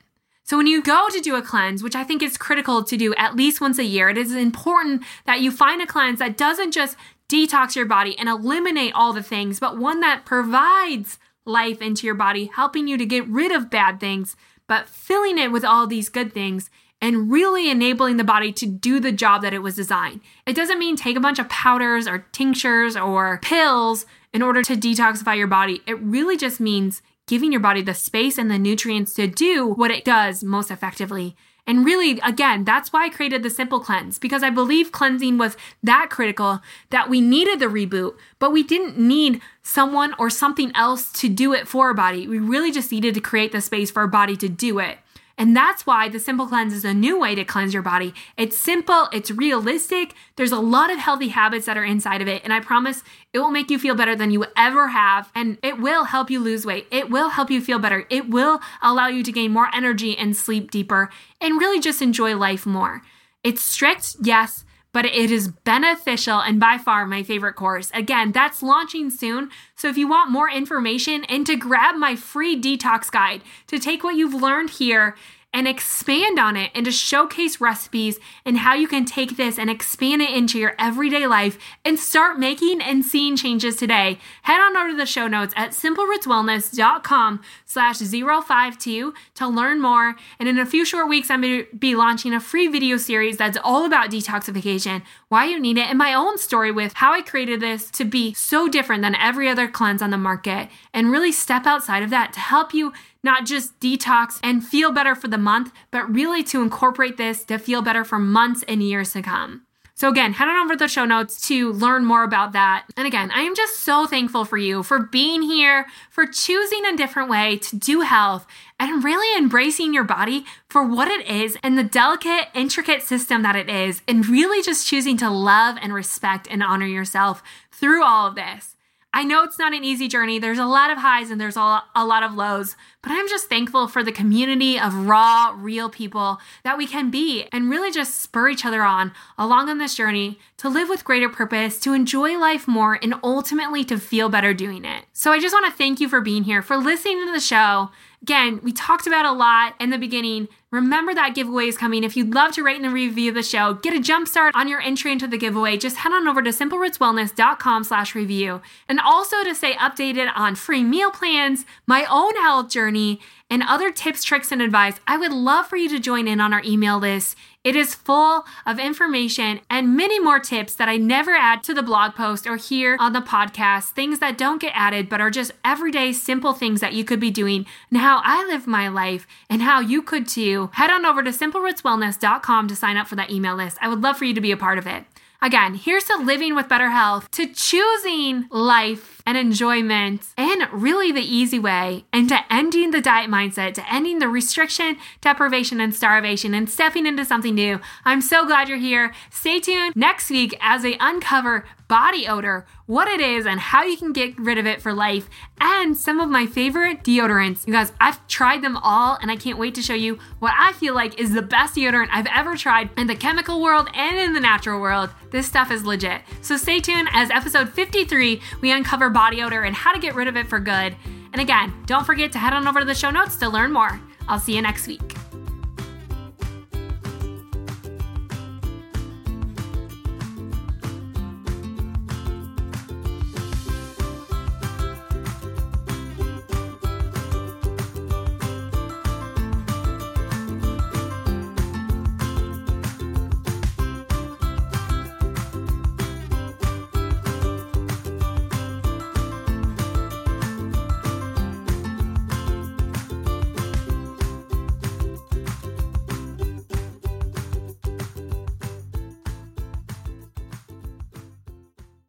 So 0.46 0.58
when 0.58 0.66
you 0.66 0.82
go 0.82 1.06
to 1.08 1.20
do 1.20 1.36
a 1.36 1.42
cleanse, 1.42 1.82
which 1.82 1.96
I 1.96 2.04
think 2.04 2.22
is 2.22 2.36
critical 2.36 2.84
to 2.84 2.96
do 2.98 3.14
at 3.14 3.34
least 3.34 3.62
once 3.62 3.78
a 3.78 3.84
year, 3.84 4.10
it 4.10 4.18
is 4.18 4.34
important 4.34 5.02
that 5.24 5.40
you 5.40 5.50
find 5.50 5.80
a 5.80 5.86
cleanse 5.86 6.18
that 6.18 6.36
doesn't 6.36 6.72
just 6.72 6.98
detox 7.28 7.74
your 7.74 7.86
body 7.86 8.18
and 8.18 8.28
eliminate 8.28 8.92
all 8.94 9.12
the 9.12 9.22
things, 9.22 9.60
but 9.60 9.78
one 9.78 10.00
that 10.00 10.24
provides 10.24 11.18
life 11.46 11.80
into 11.82 12.06
your 12.06 12.14
body, 12.14 12.50
helping 12.54 12.88
you 12.88 12.96
to 12.96 13.06
get 13.06 13.26
rid 13.28 13.52
of 13.52 13.70
bad 13.70 14.00
things, 14.00 14.36
but 14.66 14.88
filling 14.88 15.38
it 15.38 15.52
with 15.52 15.64
all 15.64 15.86
these 15.86 16.08
good 16.08 16.32
things 16.32 16.70
and 17.00 17.30
really 17.30 17.70
enabling 17.70 18.16
the 18.16 18.24
body 18.24 18.50
to 18.50 18.66
do 18.66 18.98
the 18.98 19.12
job 19.12 19.42
that 19.42 19.52
it 19.52 19.58
was 19.58 19.76
designed. 19.76 20.20
It 20.46 20.56
doesn't 20.56 20.78
mean 20.78 20.96
take 20.96 21.16
a 21.16 21.20
bunch 21.20 21.38
of 21.38 21.48
powders 21.48 22.06
or 22.06 22.26
tinctures 22.32 22.96
or 22.96 23.40
pills 23.42 24.06
in 24.32 24.40
order 24.42 24.62
to 24.62 24.74
detoxify 24.74 25.36
your 25.36 25.46
body. 25.46 25.82
It 25.86 26.00
really 26.00 26.36
just 26.36 26.60
means 26.60 27.02
giving 27.26 27.52
your 27.52 27.60
body 27.60 27.82
the 27.82 27.94
space 27.94 28.38
and 28.38 28.50
the 28.50 28.58
nutrients 28.58 29.12
to 29.14 29.26
do 29.26 29.66
what 29.66 29.90
it 29.90 30.04
does 30.04 30.42
most 30.42 30.70
effectively. 30.70 31.36
And 31.66 31.84
really, 31.84 32.20
again, 32.22 32.64
that's 32.64 32.92
why 32.92 33.06
I 33.06 33.08
created 33.08 33.42
the 33.42 33.48
simple 33.48 33.80
cleanse 33.80 34.18
because 34.18 34.42
I 34.42 34.50
believe 34.50 34.92
cleansing 34.92 35.38
was 35.38 35.56
that 35.82 36.08
critical 36.10 36.60
that 36.90 37.08
we 37.08 37.22
needed 37.22 37.58
the 37.58 37.66
reboot, 37.66 38.16
but 38.38 38.52
we 38.52 38.62
didn't 38.62 38.98
need 38.98 39.40
someone 39.62 40.14
or 40.18 40.28
something 40.28 40.72
else 40.74 41.10
to 41.12 41.28
do 41.28 41.54
it 41.54 41.66
for 41.66 41.86
our 41.86 41.94
body. 41.94 42.28
We 42.28 42.38
really 42.38 42.70
just 42.70 42.92
needed 42.92 43.14
to 43.14 43.20
create 43.20 43.52
the 43.52 43.62
space 43.62 43.90
for 43.90 44.00
our 44.00 44.08
body 44.08 44.36
to 44.36 44.48
do 44.48 44.78
it. 44.78 44.98
And 45.36 45.56
that's 45.56 45.86
why 45.86 46.08
the 46.08 46.20
Simple 46.20 46.46
Cleanse 46.46 46.72
is 46.72 46.84
a 46.84 46.94
new 46.94 47.18
way 47.18 47.34
to 47.34 47.44
cleanse 47.44 47.74
your 47.74 47.82
body. 47.82 48.14
It's 48.36 48.56
simple, 48.56 49.08
it's 49.12 49.30
realistic. 49.30 50.14
There's 50.36 50.52
a 50.52 50.60
lot 50.60 50.90
of 50.90 50.98
healthy 50.98 51.28
habits 51.28 51.66
that 51.66 51.76
are 51.76 51.84
inside 51.84 52.22
of 52.22 52.28
it. 52.28 52.42
And 52.44 52.52
I 52.52 52.60
promise 52.60 53.02
it 53.32 53.40
will 53.40 53.50
make 53.50 53.70
you 53.70 53.78
feel 53.78 53.94
better 53.94 54.14
than 54.14 54.30
you 54.30 54.46
ever 54.56 54.88
have. 54.88 55.30
And 55.34 55.58
it 55.62 55.78
will 55.78 56.04
help 56.04 56.30
you 56.30 56.40
lose 56.40 56.64
weight. 56.64 56.86
It 56.90 57.10
will 57.10 57.30
help 57.30 57.50
you 57.50 57.60
feel 57.60 57.78
better. 57.78 58.06
It 58.10 58.28
will 58.28 58.60
allow 58.80 59.08
you 59.08 59.22
to 59.24 59.32
gain 59.32 59.52
more 59.52 59.68
energy 59.74 60.16
and 60.16 60.36
sleep 60.36 60.70
deeper 60.70 61.10
and 61.40 61.60
really 61.60 61.80
just 61.80 62.00
enjoy 62.00 62.36
life 62.36 62.64
more. 62.64 63.02
It's 63.42 63.62
strict, 63.62 64.16
yes 64.22 64.63
but 64.94 65.04
it 65.04 65.30
is 65.30 65.48
beneficial 65.48 66.40
and 66.40 66.58
by 66.58 66.78
far 66.78 67.04
my 67.04 67.22
favorite 67.22 67.54
course. 67.54 67.90
Again, 67.92 68.30
that's 68.32 68.62
launching 68.62 69.10
soon. 69.10 69.50
So 69.74 69.88
if 69.88 69.98
you 69.98 70.08
want 70.08 70.30
more 70.30 70.48
information 70.48 71.24
and 71.24 71.44
to 71.46 71.56
grab 71.56 71.96
my 71.96 72.14
free 72.16 72.58
detox 72.58 73.10
guide 73.10 73.42
to 73.66 73.78
take 73.78 74.04
what 74.04 74.14
you've 74.14 74.40
learned 74.40 74.70
here 74.70 75.16
and 75.54 75.68
expand 75.68 76.38
on 76.38 76.56
it 76.56 76.72
and 76.74 76.84
to 76.84 76.90
showcase 76.90 77.60
recipes 77.60 78.18
and 78.44 78.58
how 78.58 78.74
you 78.74 78.88
can 78.88 79.04
take 79.04 79.36
this 79.36 79.56
and 79.56 79.70
expand 79.70 80.20
it 80.20 80.30
into 80.30 80.58
your 80.58 80.74
everyday 80.80 81.28
life 81.28 81.56
and 81.84 81.98
start 81.98 82.38
making 82.38 82.82
and 82.82 83.04
seeing 83.04 83.36
changes 83.36 83.76
today. 83.76 84.18
Head 84.42 84.60
on 84.60 84.76
over 84.76 84.90
to 84.90 84.96
the 84.96 85.06
show 85.06 85.28
notes 85.28 85.54
at 85.56 85.70
simplerootswellness.com 85.70 87.40
slash 87.64 87.98
052 87.98 89.14
to 89.34 89.46
learn 89.46 89.80
more. 89.80 90.16
And 90.40 90.48
in 90.48 90.58
a 90.58 90.66
few 90.66 90.84
short 90.84 91.08
weeks, 91.08 91.30
I'm 91.30 91.42
going 91.42 91.64
to 91.64 91.76
be 91.76 91.94
launching 91.94 92.34
a 92.34 92.40
free 92.40 92.66
video 92.66 92.96
series 92.96 93.36
that's 93.36 93.56
all 93.62 93.84
about 93.84 94.10
detoxification, 94.10 95.02
why 95.28 95.44
you 95.44 95.60
need 95.60 95.78
it, 95.78 95.88
and 95.88 95.96
my 95.98 96.12
own 96.12 96.36
story 96.36 96.72
with 96.72 96.94
how 96.94 97.12
I 97.12 97.22
created 97.22 97.60
this 97.60 97.92
to 97.92 98.04
be 98.04 98.34
so 98.34 98.66
different 98.68 99.02
than 99.02 99.14
every 99.14 99.48
other 99.48 99.68
cleanse 99.68 100.02
on 100.02 100.10
the 100.10 100.18
market 100.18 100.68
and 100.92 101.12
really 101.12 101.30
step 101.30 101.64
outside 101.64 102.02
of 102.02 102.10
that 102.10 102.32
to 102.32 102.40
help 102.40 102.74
you 102.74 102.92
not 103.24 103.46
just 103.46 103.78
detox 103.80 104.38
and 104.42 104.64
feel 104.64 104.92
better 104.92 105.14
for 105.14 105.28
the 105.28 105.38
month, 105.38 105.72
but 105.90 106.12
really 106.14 106.44
to 106.44 106.62
incorporate 106.62 107.16
this 107.16 107.44
to 107.44 107.58
feel 107.58 107.82
better 107.82 108.04
for 108.04 108.18
months 108.18 108.62
and 108.68 108.82
years 108.82 109.12
to 109.14 109.22
come. 109.22 109.62
So, 109.96 110.08
again, 110.08 110.32
head 110.32 110.48
on 110.48 110.56
over 110.56 110.74
to 110.74 110.78
the 110.78 110.88
show 110.88 111.04
notes 111.04 111.46
to 111.46 111.72
learn 111.72 112.04
more 112.04 112.24
about 112.24 112.50
that. 112.52 112.86
And 112.96 113.06
again, 113.06 113.30
I 113.32 113.42
am 113.42 113.54
just 113.54 113.78
so 113.78 114.06
thankful 114.06 114.44
for 114.44 114.58
you 114.58 114.82
for 114.82 114.98
being 114.98 115.42
here, 115.42 115.86
for 116.10 116.26
choosing 116.26 116.84
a 116.84 116.96
different 116.96 117.30
way 117.30 117.58
to 117.58 117.76
do 117.76 118.00
health, 118.00 118.44
and 118.80 119.04
really 119.04 119.38
embracing 119.38 119.94
your 119.94 120.02
body 120.02 120.44
for 120.68 120.84
what 120.84 121.06
it 121.06 121.24
is 121.28 121.56
and 121.62 121.78
the 121.78 121.84
delicate, 121.84 122.48
intricate 122.54 123.02
system 123.02 123.42
that 123.42 123.54
it 123.54 123.70
is, 123.70 124.02
and 124.08 124.26
really 124.26 124.62
just 124.62 124.88
choosing 124.88 125.16
to 125.18 125.30
love 125.30 125.76
and 125.80 125.94
respect 125.94 126.48
and 126.50 126.60
honor 126.60 126.86
yourself 126.86 127.40
through 127.70 128.02
all 128.02 128.26
of 128.26 128.34
this. 128.34 128.73
I 129.14 129.22
know 129.22 129.44
it's 129.44 129.60
not 129.60 129.72
an 129.72 129.84
easy 129.84 130.08
journey. 130.08 130.40
There's 130.40 130.58
a 130.58 130.66
lot 130.66 130.90
of 130.90 130.98
highs 130.98 131.30
and 131.30 131.40
there's 131.40 131.56
a 131.56 131.60
lot 131.60 132.22
of 132.24 132.34
lows, 132.34 132.74
but 133.00 133.12
I'm 133.12 133.28
just 133.28 133.48
thankful 133.48 133.86
for 133.86 134.02
the 134.02 134.10
community 134.10 134.76
of 134.76 135.06
raw, 135.06 135.54
real 135.56 135.88
people 135.88 136.40
that 136.64 136.76
we 136.76 136.88
can 136.88 137.12
be 137.12 137.46
and 137.52 137.70
really 137.70 137.92
just 137.92 138.20
spur 138.20 138.48
each 138.48 138.66
other 138.66 138.82
on 138.82 139.12
along 139.38 139.68
on 139.68 139.78
this 139.78 139.94
journey 139.94 140.40
to 140.56 140.68
live 140.68 140.88
with 140.88 141.04
greater 141.04 141.28
purpose, 141.28 141.78
to 141.80 141.92
enjoy 141.92 142.36
life 142.36 142.66
more, 142.66 142.98
and 143.02 143.14
ultimately 143.22 143.84
to 143.84 143.98
feel 143.98 144.28
better 144.28 144.52
doing 144.52 144.84
it. 144.84 145.04
So 145.12 145.30
I 145.30 145.38
just 145.38 145.54
want 145.54 145.66
to 145.66 145.78
thank 145.78 146.00
you 146.00 146.08
for 146.08 146.20
being 146.20 146.42
here, 146.42 146.60
for 146.60 146.76
listening 146.76 147.24
to 147.24 147.32
the 147.32 147.40
show. 147.40 147.90
Again, 148.24 148.60
we 148.62 148.72
talked 148.72 149.06
about 149.06 149.26
a 149.26 149.32
lot 149.32 149.74
in 149.78 149.90
the 149.90 149.98
beginning. 149.98 150.48
Remember 150.70 151.12
that 151.12 151.34
giveaway 151.34 151.66
is 151.66 151.76
coming. 151.76 152.02
If 152.04 152.16
you'd 152.16 152.32
love 152.32 152.52
to 152.52 152.62
rate 152.62 152.80
and 152.80 152.90
review 152.90 153.28
of 153.28 153.34
the 153.34 153.42
show, 153.42 153.74
get 153.74 153.92
a 153.92 154.00
jump 154.00 154.28
start 154.28 154.54
on 154.56 154.66
your 154.66 154.80
entry 154.80 155.12
into 155.12 155.26
the 155.26 155.36
giveaway, 155.36 155.76
just 155.76 155.96
head 155.96 156.10
on 156.10 156.26
over 156.26 156.40
to 156.40 156.48
simplerootswellness.com 156.48 157.84
slash 157.84 158.14
review. 158.14 158.62
And 158.88 158.98
also 158.98 159.44
to 159.44 159.54
stay 159.54 159.74
updated 159.74 160.32
on 160.34 160.54
free 160.54 160.82
meal 160.82 161.10
plans, 161.10 161.66
my 161.86 162.06
own 162.10 162.34
health 162.36 162.70
journey, 162.70 163.20
and 163.50 163.62
other 163.62 163.92
tips, 163.92 164.24
tricks, 164.24 164.50
and 164.50 164.62
advice, 164.62 164.98
I 165.06 165.18
would 165.18 165.30
love 165.30 165.66
for 165.66 165.76
you 165.76 165.90
to 165.90 165.98
join 165.98 166.26
in 166.26 166.40
on 166.40 166.54
our 166.54 166.62
email 166.64 166.98
list. 166.98 167.36
It 167.64 167.76
is 167.76 167.94
full 167.94 168.44
of 168.66 168.78
information 168.78 169.60
and 169.70 169.96
many 169.96 170.20
more 170.20 170.38
tips 170.38 170.74
that 170.74 170.90
I 170.90 170.98
never 170.98 171.30
add 171.30 171.64
to 171.64 171.72
the 171.72 171.82
blog 171.82 172.14
post 172.14 172.46
or 172.46 172.56
here 172.56 172.98
on 173.00 173.14
the 173.14 173.22
podcast, 173.22 173.92
things 173.92 174.18
that 174.18 174.36
don't 174.36 174.60
get 174.60 174.74
added 174.74 175.08
but 175.08 175.22
are 175.22 175.30
just 175.30 175.52
everyday 175.64 176.12
simple 176.12 176.52
things 176.52 176.82
that 176.82 176.92
you 176.92 177.04
could 177.04 177.20
be 177.20 177.30
doing 177.30 177.64
and 177.90 178.00
how 178.00 178.20
I 178.22 178.44
live 178.44 178.66
my 178.66 178.88
life 178.88 179.26
and 179.48 179.62
how 179.62 179.80
you 179.80 180.02
could 180.02 180.28
too. 180.28 180.68
Head 180.74 180.90
on 180.90 181.06
over 181.06 181.22
to 181.22 181.30
simplerootswellness.com 181.30 182.68
to 182.68 182.76
sign 182.76 182.98
up 182.98 183.08
for 183.08 183.16
that 183.16 183.30
email 183.30 183.56
list. 183.56 183.78
I 183.80 183.88
would 183.88 184.02
love 184.02 184.18
for 184.18 184.26
you 184.26 184.34
to 184.34 184.42
be 184.42 184.52
a 184.52 184.58
part 184.58 184.76
of 184.76 184.86
it. 184.86 185.04
Again, 185.40 185.74
here's 185.74 186.04
to 186.04 186.16
living 186.16 186.54
with 186.54 186.70
better 186.70 186.90
health, 186.90 187.30
to 187.32 187.46
choosing 187.46 188.46
life 188.50 189.22
and 189.26 189.38
enjoyment 189.38 190.26
and 190.36 190.68
really 190.72 191.10
the 191.12 191.20
easy 191.20 191.58
way, 191.58 192.04
into 192.12 192.38
ending 192.50 192.90
the 192.90 193.00
diet 193.00 193.30
mindset, 193.30 193.74
to 193.74 193.92
ending 193.92 194.18
the 194.18 194.28
restriction, 194.28 194.96
deprivation, 195.20 195.80
and 195.80 195.94
starvation, 195.94 196.54
and 196.54 196.68
stepping 196.68 197.06
into 197.06 197.24
something 197.24 197.54
new. 197.54 197.80
I'm 198.04 198.20
so 198.20 198.46
glad 198.46 198.68
you're 198.68 198.78
here. 198.78 199.12
Stay 199.30 199.60
tuned 199.60 199.96
next 199.96 200.30
week 200.30 200.56
as 200.60 200.84
I 200.84 200.96
uncover 201.00 201.64
body 201.86 202.26
odor, 202.26 202.66
what 202.86 203.08
it 203.08 203.20
is, 203.20 203.46
and 203.46 203.60
how 203.60 203.82
you 203.82 203.96
can 203.96 204.12
get 204.12 204.36
rid 204.38 204.56
of 204.56 204.66
it 204.66 204.80
for 204.80 204.92
life, 204.92 205.28
and 205.60 205.96
some 205.96 206.18
of 206.18 206.30
my 206.30 206.46
favorite 206.46 207.04
deodorants. 207.04 207.66
You 207.66 207.74
guys, 207.74 207.92
I've 208.00 208.26
tried 208.26 208.62
them 208.62 208.78
all, 208.78 209.18
and 209.20 209.30
I 209.30 209.36
can't 209.36 209.58
wait 209.58 209.74
to 209.74 209.82
show 209.82 209.94
you 209.94 210.18
what 210.38 210.54
I 210.56 210.72
feel 210.72 210.94
like 210.94 211.20
is 211.20 211.34
the 211.34 211.42
best 211.42 211.76
deodorant 211.76 212.08
I've 212.10 212.26
ever 212.34 212.56
tried 212.56 212.88
in 212.96 213.06
the 213.06 213.14
chemical 213.14 213.60
world 213.60 213.88
and 213.94 214.16
in 214.16 214.32
the 214.32 214.40
natural 214.40 214.80
world. 214.80 215.10
This 215.30 215.46
stuff 215.46 215.70
is 215.70 215.84
legit. 215.84 216.22
So 216.40 216.56
stay 216.56 216.80
tuned 216.80 217.08
as 217.12 217.30
episode 217.30 217.68
53, 217.68 218.40
we 218.60 218.72
uncover 218.72 219.10
body 219.14 219.42
odor 219.42 219.62
and 219.62 219.74
how 219.74 219.94
to 219.94 219.98
get 219.98 220.14
rid 220.14 220.28
of 220.28 220.36
it 220.36 220.46
for 220.46 220.60
good. 220.60 220.94
And 221.32 221.40
again, 221.40 221.72
don't 221.86 222.04
forget 222.04 222.32
to 222.32 222.38
head 222.38 222.52
on 222.52 222.68
over 222.68 222.80
to 222.80 222.86
the 222.86 222.94
show 222.94 223.10
notes 223.10 223.36
to 223.36 223.48
learn 223.48 223.72
more. 223.72 223.98
I'll 224.28 224.38
see 224.38 224.54
you 224.54 224.60
next 224.60 224.86
week. 224.86 225.00